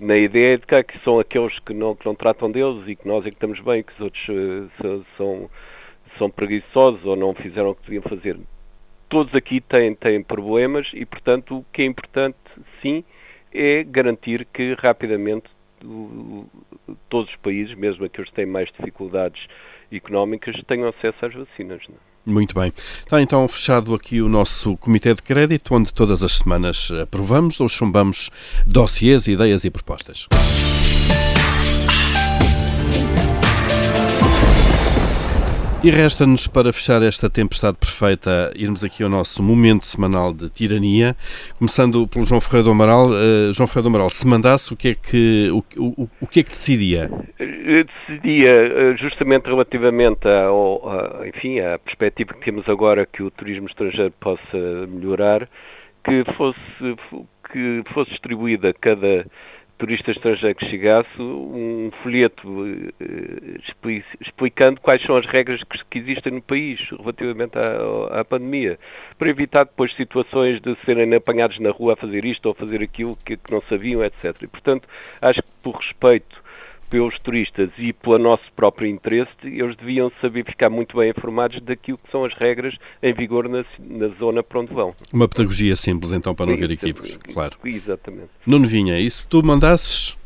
na 0.00 0.16
ideia 0.16 0.58
de 0.58 0.66
que, 0.66 0.98
são 1.04 1.18
aqueles 1.18 1.58
que 1.60 1.72
não, 1.72 1.94
que 1.94 2.04
não 2.04 2.14
tratam 2.14 2.50
deles 2.50 2.82
e 2.86 2.96
que 2.96 3.06
nós 3.06 3.24
é 3.24 3.30
que 3.30 3.36
estamos 3.36 3.60
bem, 3.60 3.82
que 3.82 3.92
os 3.92 4.00
outros 4.00 4.28
uh, 4.28 5.04
são, 5.16 5.50
são 6.18 6.30
preguiçosos 6.30 7.04
ou 7.04 7.16
não 7.16 7.34
fizeram 7.34 7.70
o 7.70 7.74
que 7.74 7.82
deviam 7.82 8.02
fazer. 8.02 8.38
Todos 9.14 9.32
aqui 9.32 9.60
têm, 9.60 9.94
têm 9.94 10.20
problemas 10.24 10.88
e, 10.92 11.06
portanto, 11.06 11.58
o 11.58 11.64
que 11.72 11.82
é 11.82 11.84
importante, 11.84 12.36
sim, 12.82 13.04
é 13.52 13.84
garantir 13.84 14.44
que 14.52 14.74
rapidamente 14.74 15.44
todos 17.08 17.30
os 17.30 17.36
países, 17.36 17.76
mesmo 17.76 18.04
aqueles 18.04 18.28
que 18.28 18.34
têm 18.34 18.44
mais 18.44 18.68
dificuldades 18.76 19.46
económicas, 19.92 20.56
tenham 20.66 20.88
acesso 20.88 21.26
às 21.26 21.32
vacinas. 21.32 21.80
É? 21.88 21.92
Muito 22.26 22.58
bem. 22.58 22.72
Está 22.76 23.22
então 23.22 23.46
fechado 23.46 23.94
aqui 23.94 24.20
o 24.20 24.28
nosso 24.28 24.76
Comitê 24.78 25.14
de 25.14 25.22
Crédito, 25.22 25.76
onde 25.76 25.94
todas 25.94 26.24
as 26.24 26.32
semanas 26.32 26.90
aprovamos 27.00 27.60
ou 27.60 27.68
chumbamos 27.68 28.30
dossiês, 28.66 29.28
ideias 29.28 29.64
e 29.64 29.70
propostas. 29.70 30.26
E 35.84 35.90
resta-nos 35.90 36.48
para 36.48 36.72
fechar 36.72 37.02
esta 37.02 37.28
tempestade 37.28 37.76
perfeita 37.76 38.50
irmos 38.56 38.82
aqui 38.82 39.02
ao 39.02 39.10
nosso 39.10 39.42
momento 39.42 39.84
semanal 39.84 40.32
de 40.32 40.48
tirania, 40.48 41.14
começando 41.58 42.08
pelo 42.08 42.24
João 42.24 42.40
Ferreira 42.40 42.64
do 42.64 42.70
Amaral. 42.70 43.10
Uh, 43.10 43.52
João 43.52 43.66
Ferreira 43.66 43.82
do 43.82 43.88
Amaral, 43.88 44.08
se 44.08 44.26
mandasse, 44.26 44.72
o 44.72 44.76
que 44.78 44.88
é 44.88 44.94
que, 44.94 45.50
o, 45.52 45.62
o, 45.76 46.08
o 46.22 46.26
que, 46.26 46.40
é 46.40 46.42
que 46.42 46.48
decidia? 46.48 47.10
Eu 47.38 47.84
decidia 47.84 48.50
eh, 48.50 48.96
justamente 48.96 49.44
relativamente 49.44 50.26
ao, 50.26 50.88
a, 50.88 51.28
enfim, 51.28 51.60
à 51.60 51.78
perspectiva 51.78 52.32
que 52.32 52.40
temos 52.46 52.66
agora 52.66 53.04
que 53.04 53.22
o 53.22 53.30
turismo 53.30 53.66
estrangeiro 53.66 54.14
possa 54.18 54.56
melhorar, 54.88 55.46
que 56.02 56.24
fosse, 56.34 56.96
que 57.52 57.82
fosse 57.92 58.10
distribuída 58.10 58.72
cada 58.72 59.26
turista 59.78 60.10
estrangeiro 60.12 60.54
que 60.54 60.66
chegasse 60.66 61.20
um 61.20 61.90
folheto 62.02 62.66
eh, 63.00 63.58
explicando 64.20 64.80
quais 64.80 65.02
são 65.02 65.16
as 65.16 65.26
regras 65.26 65.62
que, 65.90 65.98
existem 65.98 66.32
no 66.32 66.42
país 66.42 66.80
relativamente 66.90 67.58
à, 67.58 68.20
à, 68.20 68.24
pandemia, 68.24 68.78
para 69.18 69.28
evitar 69.28 69.64
depois 69.64 69.94
situações 69.94 70.60
de 70.60 70.76
serem 70.84 71.14
apanhados 71.14 71.58
na 71.58 71.70
rua 71.70 71.94
a 71.94 71.96
fazer 71.96 72.24
isto 72.24 72.46
ou 72.46 72.52
a 72.52 72.54
fazer 72.54 72.82
aquilo 72.82 73.16
que, 73.24 73.36
que 73.36 73.52
não 73.52 73.62
sabiam, 73.62 74.04
etc. 74.04 74.42
E, 74.42 74.46
portanto, 74.46 74.88
acho 75.20 75.42
que 75.42 75.48
por 75.62 75.76
respeito 75.76 76.43
pelos 76.94 77.18
turistas 77.18 77.70
e 77.76 77.92
pelo 77.92 78.18
nosso 78.18 78.44
próprio 78.54 78.88
interesse, 78.88 79.32
eles 79.42 79.76
deviam 79.76 80.12
saber 80.20 80.44
ficar 80.44 80.70
muito 80.70 80.96
bem 80.96 81.10
informados 81.10 81.60
daquilo 81.60 81.98
que 81.98 82.08
são 82.08 82.24
as 82.24 82.32
regras 82.34 82.72
em 83.02 83.12
vigor 83.12 83.48
na, 83.48 83.64
na 83.84 84.06
zona 84.16 84.44
para 84.44 84.60
onde 84.60 84.72
vão. 84.72 84.94
Uma 85.12 85.26
pedagogia 85.26 85.74
simples, 85.74 86.12
então, 86.12 86.36
para 86.36 86.46
não 86.46 86.52
haver 86.54 86.70
equívocos, 86.70 87.18
claro. 87.32 87.56
Exatamente. 87.64 88.28
Nuno 88.46 88.68
Vinha, 88.68 88.96
e 89.00 89.10
se 89.10 89.26
tu 89.26 89.42
mandasses... 89.42 90.16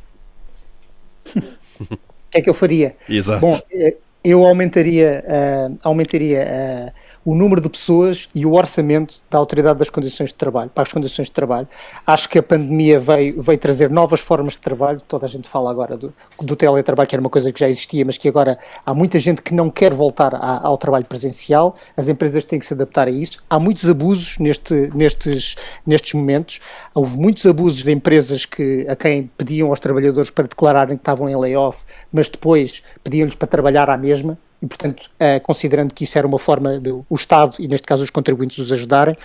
O 1.81 1.87
que 2.31 2.37
é 2.37 2.43
que 2.43 2.51
eu 2.51 2.55
faria? 2.55 2.95
Exato. 3.09 3.41
Bom, 3.41 3.59
eh, 3.73 3.97
eu 4.23 4.45
aumentaria, 4.45 5.25
uh, 5.27 5.79
aumentaria 5.83 6.45
uh, 6.45 6.93
o 7.29 7.35
número 7.35 7.61
de 7.61 7.68
pessoas 7.68 8.26
e 8.35 8.47
o 8.47 8.55
orçamento 8.55 9.20
da 9.31 9.37
Autoridade 9.37 9.79
das 9.79 9.91
Condições 9.91 10.31
de 10.31 10.35
Trabalho, 10.35 10.70
para 10.74 10.85
as 10.85 10.91
condições 10.91 11.26
de 11.26 11.33
trabalho. 11.33 11.68
Acho 12.07 12.26
que 12.26 12.39
a 12.39 12.43
pandemia 12.43 12.99
veio, 12.99 13.43
veio 13.43 13.59
trazer 13.59 13.91
novas 13.91 14.20
formas 14.20 14.55
de 14.55 14.61
trabalho, 14.61 14.99
toda 15.07 15.26
a 15.26 15.29
gente 15.29 15.47
fala 15.47 15.70
agora 15.70 15.95
do, 15.95 16.11
do 16.41 16.57
teletrabalho, 16.57 17.07
que 17.07 17.14
era 17.14 17.20
uma 17.20 17.29
coisa 17.29 17.53
que 17.53 17.61
já 17.61 17.68
existia, 17.68 18.03
mas 18.03 18.16
que 18.16 18.31
agora 18.31 18.59
há 18.85 18.95
muita 18.95 19.18
gente 19.18 19.43
que 19.43 19.53
não 19.53 19.68
quer 19.68 19.93
voltar 19.93 20.35
a, 20.35 20.66
ao 20.66 20.79
trabalho 20.79 21.05
presencial, 21.05 21.76
as 21.95 22.09
empresas 22.09 22.47
têm 22.47 22.59
que 22.59 22.64
se 22.64 22.72
adaptar 22.72 23.09
a 23.09 23.11
isso. 23.11 23.45
Há 23.51 23.61
muitos 23.61 23.87
abusos 23.91 24.39
neste, 24.39 24.91
nestes, 24.95 25.55
nestes 25.87 26.14
momentos, 26.14 26.61
houve 26.95 27.18
muitos 27.18 27.45
abusos 27.45 27.83
de 27.85 27.93
empresas 27.93 28.47
que, 28.47 28.87
a 28.89 28.97
quem 28.97 29.31
pediam 29.37 29.68
aos 29.68 29.81
trabalhadores 29.81 30.31
para 30.31 30.49
declararem 30.49 30.97
que 30.97 31.03
estavam 31.03 31.29
em 31.29 31.37
layoff, 31.37 31.85
mas 32.11 32.31
depois 32.31 32.83
pediam-lhes 33.05 33.35
para 33.35 33.47
trabalhar 33.47 33.91
à 33.91 33.99
mesma, 33.99 34.39
e, 34.63 34.67
portanto, 34.67 35.11
uh, 35.15 35.41
considerando 35.43 35.95
que 35.95 36.05
isso 36.05 36.19
era 36.19 36.27
uma 36.27 36.39
forma 36.39 36.79
de 36.79 36.91
o 36.91 37.15
Estado, 37.15 37.57
e 37.59 37.69
neste 37.69 37.87
caso 37.87 38.03
os 38.03 38.11
contribuintes, 38.11 38.59
os 38.59 38.73
ajudarem, 38.73 39.17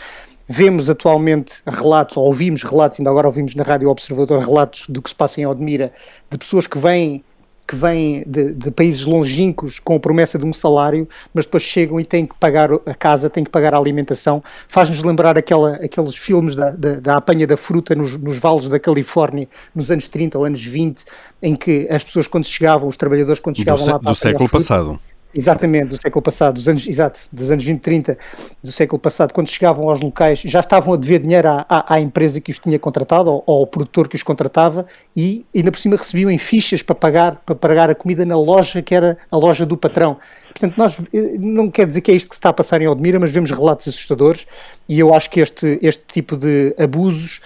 vemos 0.47 0.89
atualmente 0.89 1.61
relatos, 1.65 2.17
ou 2.17 2.25
ouvimos 2.25 2.63
relatos, 2.63 2.99
ainda 2.99 3.09
agora 3.09 3.27
ouvimos 3.27 3.55
na 3.55 3.63
Rádio 3.63 3.89
Observador 3.89 4.39
relatos 4.39 4.85
do 4.87 5.01
que 5.01 5.09
se 5.09 5.15
passa 5.15 5.41
em 5.41 5.45
Odmira, 5.45 5.91
de 6.29 6.37
pessoas 6.37 6.67
que 6.67 6.77
vêm 6.77 7.23
que 7.65 7.77
vêm 7.77 8.25
de, 8.27 8.53
de, 8.53 8.71
países 8.71 9.05
longínquos 9.05 9.79
com 9.79 9.95
a 9.95 9.99
promessa 9.99 10.37
de 10.37 10.45
um 10.45 10.51
salário, 10.51 11.07
mas 11.33 11.45
depois 11.45 11.63
chegam 11.63 11.97
e 11.97 12.03
têm 12.03 12.25
que 12.25 12.35
pagar 12.35 12.69
a 12.85 12.93
casa, 12.93 13.29
têm 13.29 13.41
que 13.41 13.49
pagar 13.49 13.73
a 13.73 13.77
alimentação. 13.77 14.43
Faz-nos 14.67 15.01
lembrar 15.01 15.37
aquela, 15.37 15.75
aqueles 15.75 16.13
filmes 16.13 16.55
da, 16.55 16.71
da, 16.71 16.99
da 16.99 17.17
apanha 17.17 17.47
da 17.47 17.55
fruta 17.55 17.95
nos, 17.95 18.17
nos, 18.17 18.37
vales 18.37 18.67
da 18.67 18.77
Califórnia, 18.79 19.47
nos 19.73 19.89
anos 19.89 20.09
30 20.09 20.37
ou 20.37 20.43
anos 20.43 20.61
20, 20.61 21.05
em 21.41 21.55
que 21.55 21.87
as 21.89 22.03
pessoas, 22.03 22.27
quando 22.27 22.45
chegavam, 22.45 22.89
os 22.89 22.97
trabalhadores, 22.97 23.39
quando 23.39 23.55
chegavam 23.55 23.85
do, 23.85 23.91
lá 23.91 23.99
para 23.99 24.11
do 24.11 24.15
século 24.15 24.49
fruta, 24.49 24.65
passado 24.65 24.99
Exatamente, 25.35 25.87
do 25.87 26.01
século 26.01 26.21
passado, 26.21 26.53
dos 26.53 26.67
anos, 26.67 26.87
exato, 26.87 27.21
dos 27.31 27.49
anos 27.49 27.63
20, 27.63 27.81
30 27.81 28.17
do 28.61 28.71
século 28.71 28.99
passado, 28.99 29.33
quando 29.33 29.49
chegavam 29.49 29.89
aos 29.89 29.99
locais, 29.99 30.39
já 30.45 30.59
estavam 30.59 30.93
a 30.93 30.97
dever 30.97 31.19
dinheiro 31.19 31.47
à, 31.47 31.65
à, 31.67 31.95
à 31.95 31.99
empresa 31.99 32.39
que 32.39 32.51
os 32.51 32.59
tinha 32.59 32.77
contratado, 32.77 33.31
ou, 33.31 33.43
ou, 33.47 33.61
ao 33.61 33.67
produtor 33.67 34.07
que 34.07 34.15
os 34.15 34.21
contratava, 34.21 34.85
e 35.15 35.43
ainda 35.55 35.71
por 35.71 35.79
cima 35.79 35.95
recebiam 35.95 36.29
em 36.29 36.37
fichas 36.37 36.83
para 36.83 36.93
pagar, 36.93 37.41
para 37.43 37.55
pagar 37.55 37.89
a 37.89 37.95
comida 37.95 38.23
na 38.23 38.37
loja 38.37 38.83
que 38.83 38.93
era 38.93 39.17
a 39.31 39.35
loja 39.35 39.65
do 39.65 39.75
patrão. 39.75 40.17
Portanto, 40.51 40.77
nós, 40.77 40.99
eh, 41.11 41.35
não 41.39 41.71
quer 41.71 41.87
dizer 41.87 42.01
que 42.01 42.11
é 42.11 42.13
isto 42.13 42.29
que 42.29 42.35
se 42.35 42.39
está 42.39 42.49
a 42.49 42.53
passar 42.53 42.79
em 42.79 42.87
Odmira, 42.87 43.19
mas 43.19 43.31
vemos 43.31 43.49
relatos 43.49 43.87
assustadores, 43.87 44.45
e 44.87 44.99
eu 44.99 45.15
acho 45.15 45.31
que 45.31 45.39
este, 45.39 45.79
este 45.81 46.03
tipo 46.13 46.37
de 46.37 46.75
abusos 46.77 47.41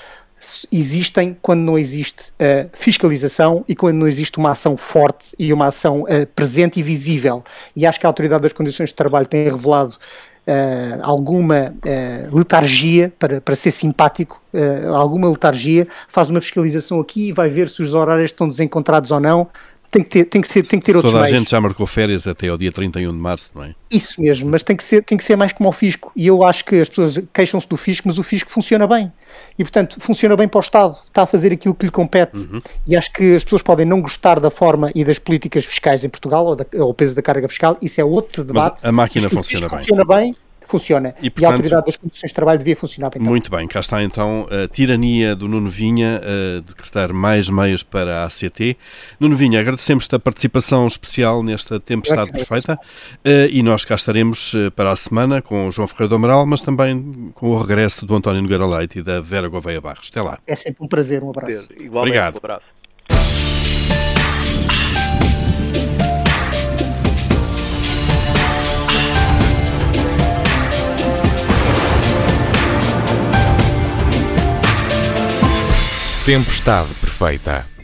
existem 0.72 1.36
quando 1.42 1.62
não 1.62 1.78
existe 1.78 2.32
uh, 2.32 2.70
fiscalização 2.74 3.66
e 3.68 3.76
quando 3.76 3.98
não 3.98 4.08
existe 4.08 4.38
uma 4.38 4.52
ação 4.52 4.78
forte 4.78 5.36
e 5.38 5.52
uma 5.52 5.68
ação 5.68 6.04
uh, 6.04 6.28
presente 6.36 6.80
e 6.80 6.84
visível. 6.84 7.44
E 7.76 7.86
acho 7.86 8.00
que 8.00 8.06
a 8.06 8.10
Autoridade 8.10 8.44
das 8.44 8.54
Condições 8.54 8.90
de 8.90 8.96
Trabalho 8.96 9.26
tem 9.26 9.44
revelado 9.44 9.94
uh, 9.94 11.00
alguma 11.02 11.74
letargia, 12.32 13.12
para, 13.18 13.42
para 13.42 13.56
ser 13.56 13.72
simpático, 13.72 14.42
alguma 14.96 15.30
letargia, 15.30 15.88
faz 16.08 16.30
uma 16.30 16.42
fiscalização 16.42 17.00
aqui 17.00 17.30
e 17.30 17.32
vai 17.32 17.50
ver 17.50 17.70
se 17.70 17.82
os 17.82 17.94
horários 17.94 18.32
estão 18.32 18.48
desencontrados 18.48 19.12
ou 19.12 19.20
não, 19.20 19.48
tem 19.90 20.04
que 20.04 20.10
ter, 20.10 20.26
tem 20.26 20.42
que 20.42 20.48
ser, 20.48 20.66
tem 20.66 20.80
que 20.80 20.86
ter 20.86 20.96
outros 20.96 21.14
Toda 21.14 21.24
a 21.24 21.28
gente 21.28 21.50
já 21.50 21.62
marcou 21.62 21.88
férias 21.88 22.28
até 22.28 22.50
ao 22.50 22.58
dia 22.58 22.72
31 22.72 23.12
de 23.12 23.18
março, 23.18 23.52
não 23.56 23.64
é? 23.64 23.76
Isso 23.90 24.22
mesmo, 24.22 24.50
mas 24.50 24.64
tem 24.64 24.76
que 24.76 24.84
ser, 24.84 25.04
tem 25.04 25.18
que 25.18 25.24
ser 25.24 25.36
mais 25.38 25.54
como 25.54 25.70
o 25.70 25.72
fisco. 25.72 26.12
E 26.16 26.28
eu 26.28 26.44
acho 26.44 26.66
que 26.66 26.76
as 26.76 26.90
pessoas 26.90 27.20
queixam-se 27.34 27.68
do 27.68 27.78
fisco, 27.78 28.08
mas 28.08 28.18
o 28.18 28.24
fisco 28.24 28.52
funciona 28.52 28.86
bem. 28.86 29.12
E, 29.58 29.64
portanto, 29.64 30.00
funciona 30.00 30.36
bem 30.36 30.48
para 30.48 30.58
o 30.58 30.62
Estado. 30.62 30.98
Está 31.06 31.24
a 31.24 31.26
fazer 31.26 31.54
aquilo 31.54 31.74
que 31.74 31.86
lhe 31.86 31.92
compete. 31.92 32.38
Uhum. 32.38 32.62
E 32.86 32.98
acho 32.98 33.12
que 33.14 33.36
as 33.36 33.44
pessoas 33.44 33.62
podem 33.62 33.86
não 33.86 34.02
gostar 34.02 34.40
da 34.40 34.52
forma 34.52 34.92
e 34.94 35.06
das 35.06 35.20
políticas 35.20 35.64
fiscais 35.66 36.04
em 36.04 36.10
Portugal, 36.10 36.46
ou, 36.46 36.56
da, 36.56 36.66
ou 36.76 36.90
o 36.90 36.94
peso 36.94 37.16
da 37.16 37.22
carga 37.22 37.48
fiscal. 37.48 37.78
Isso 37.82 38.02
é 38.02 38.04
outro 38.04 38.44
debate. 38.44 38.80
Mas 38.82 38.86
a 38.86 38.92
máquina 38.92 39.30
funciona 39.30 39.70
bem. 39.70 39.80
Funciona 39.80 40.06
bem 40.06 40.36
funciona. 40.68 41.14
E, 41.22 41.30
portanto, 41.30 41.42
e, 41.42 41.46
a 41.46 41.50
Autoridade 41.50 41.86
das 41.86 41.96
Condições 41.98 42.30
de 42.30 42.36
Trabalho 42.36 42.60
devia 42.60 42.76
funcionar 42.76 43.10
bem. 43.10 43.22
Muito 43.22 43.50
bem, 43.52 43.68
cá 43.68 43.80
está 43.80 44.04
então 44.04 44.48
a 44.50 44.68
tirania 44.68 45.36
do 45.36 45.48
Nuno 45.48 45.70
Vinha, 45.70 46.22
a 46.22 46.62
decretar 46.62 47.14
mais 47.14 47.50
meios 47.50 47.84
para 47.84 48.24
a 48.24 48.26
ACT. 48.26 48.78
Nuno 49.20 49.36
Vinha, 49.36 49.60
agradecemos-te 49.60 50.16
a 50.16 50.20
participação 50.20 50.86
especial 50.88 51.44
nesta 51.44 51.80
Tempestade 51.80 52.32
Perfeita 52.32 52.80
eh, 53.24 53.50
e 53.52 53.64
nós 53.64 53.86
cá 53.86 53.96
estaremos 53.96 54.54
eh, 54.56 54.70
para 54.70 54.92
a 54.92 54.96
semana 54.96 55.42
com 55.42 55.68
o 55.68 55.72
João 55.72 55.88
Ferreira 55.88 56.10
do 56.10 56.16
Amaral, 56.16 56.46
mas 56.46 56.62
também 56.62 57.32
com 57.34 57.50
o 57.50 57.60
regresso 57.60 58.06
do 58.06 58.16
António 58.16 58.42
Nogueira 58.42 58.66
Leite 58.66 59.00
e 59.00 59.04
da 59.04 59.22
Vera 59.22 59.48
Gouveia 59.48 59.82
Barros. 59.82 60.10
Até 60.12 60.22
lá. 60.22 60.40
É 60.46 60.56
sempre 60.56 60.84
um 60.84 60.88
prazer, 60.88 61.24
um 61.24 61.30
abraço. 61.30 61.68
Igualmente, 61.72 61.98
Obrigado. 61.98 62.36
um 62.36 62.38
abraço. 62.38 62.77
Tempestade 76.28 76.94
perfeita. 77.00 77.77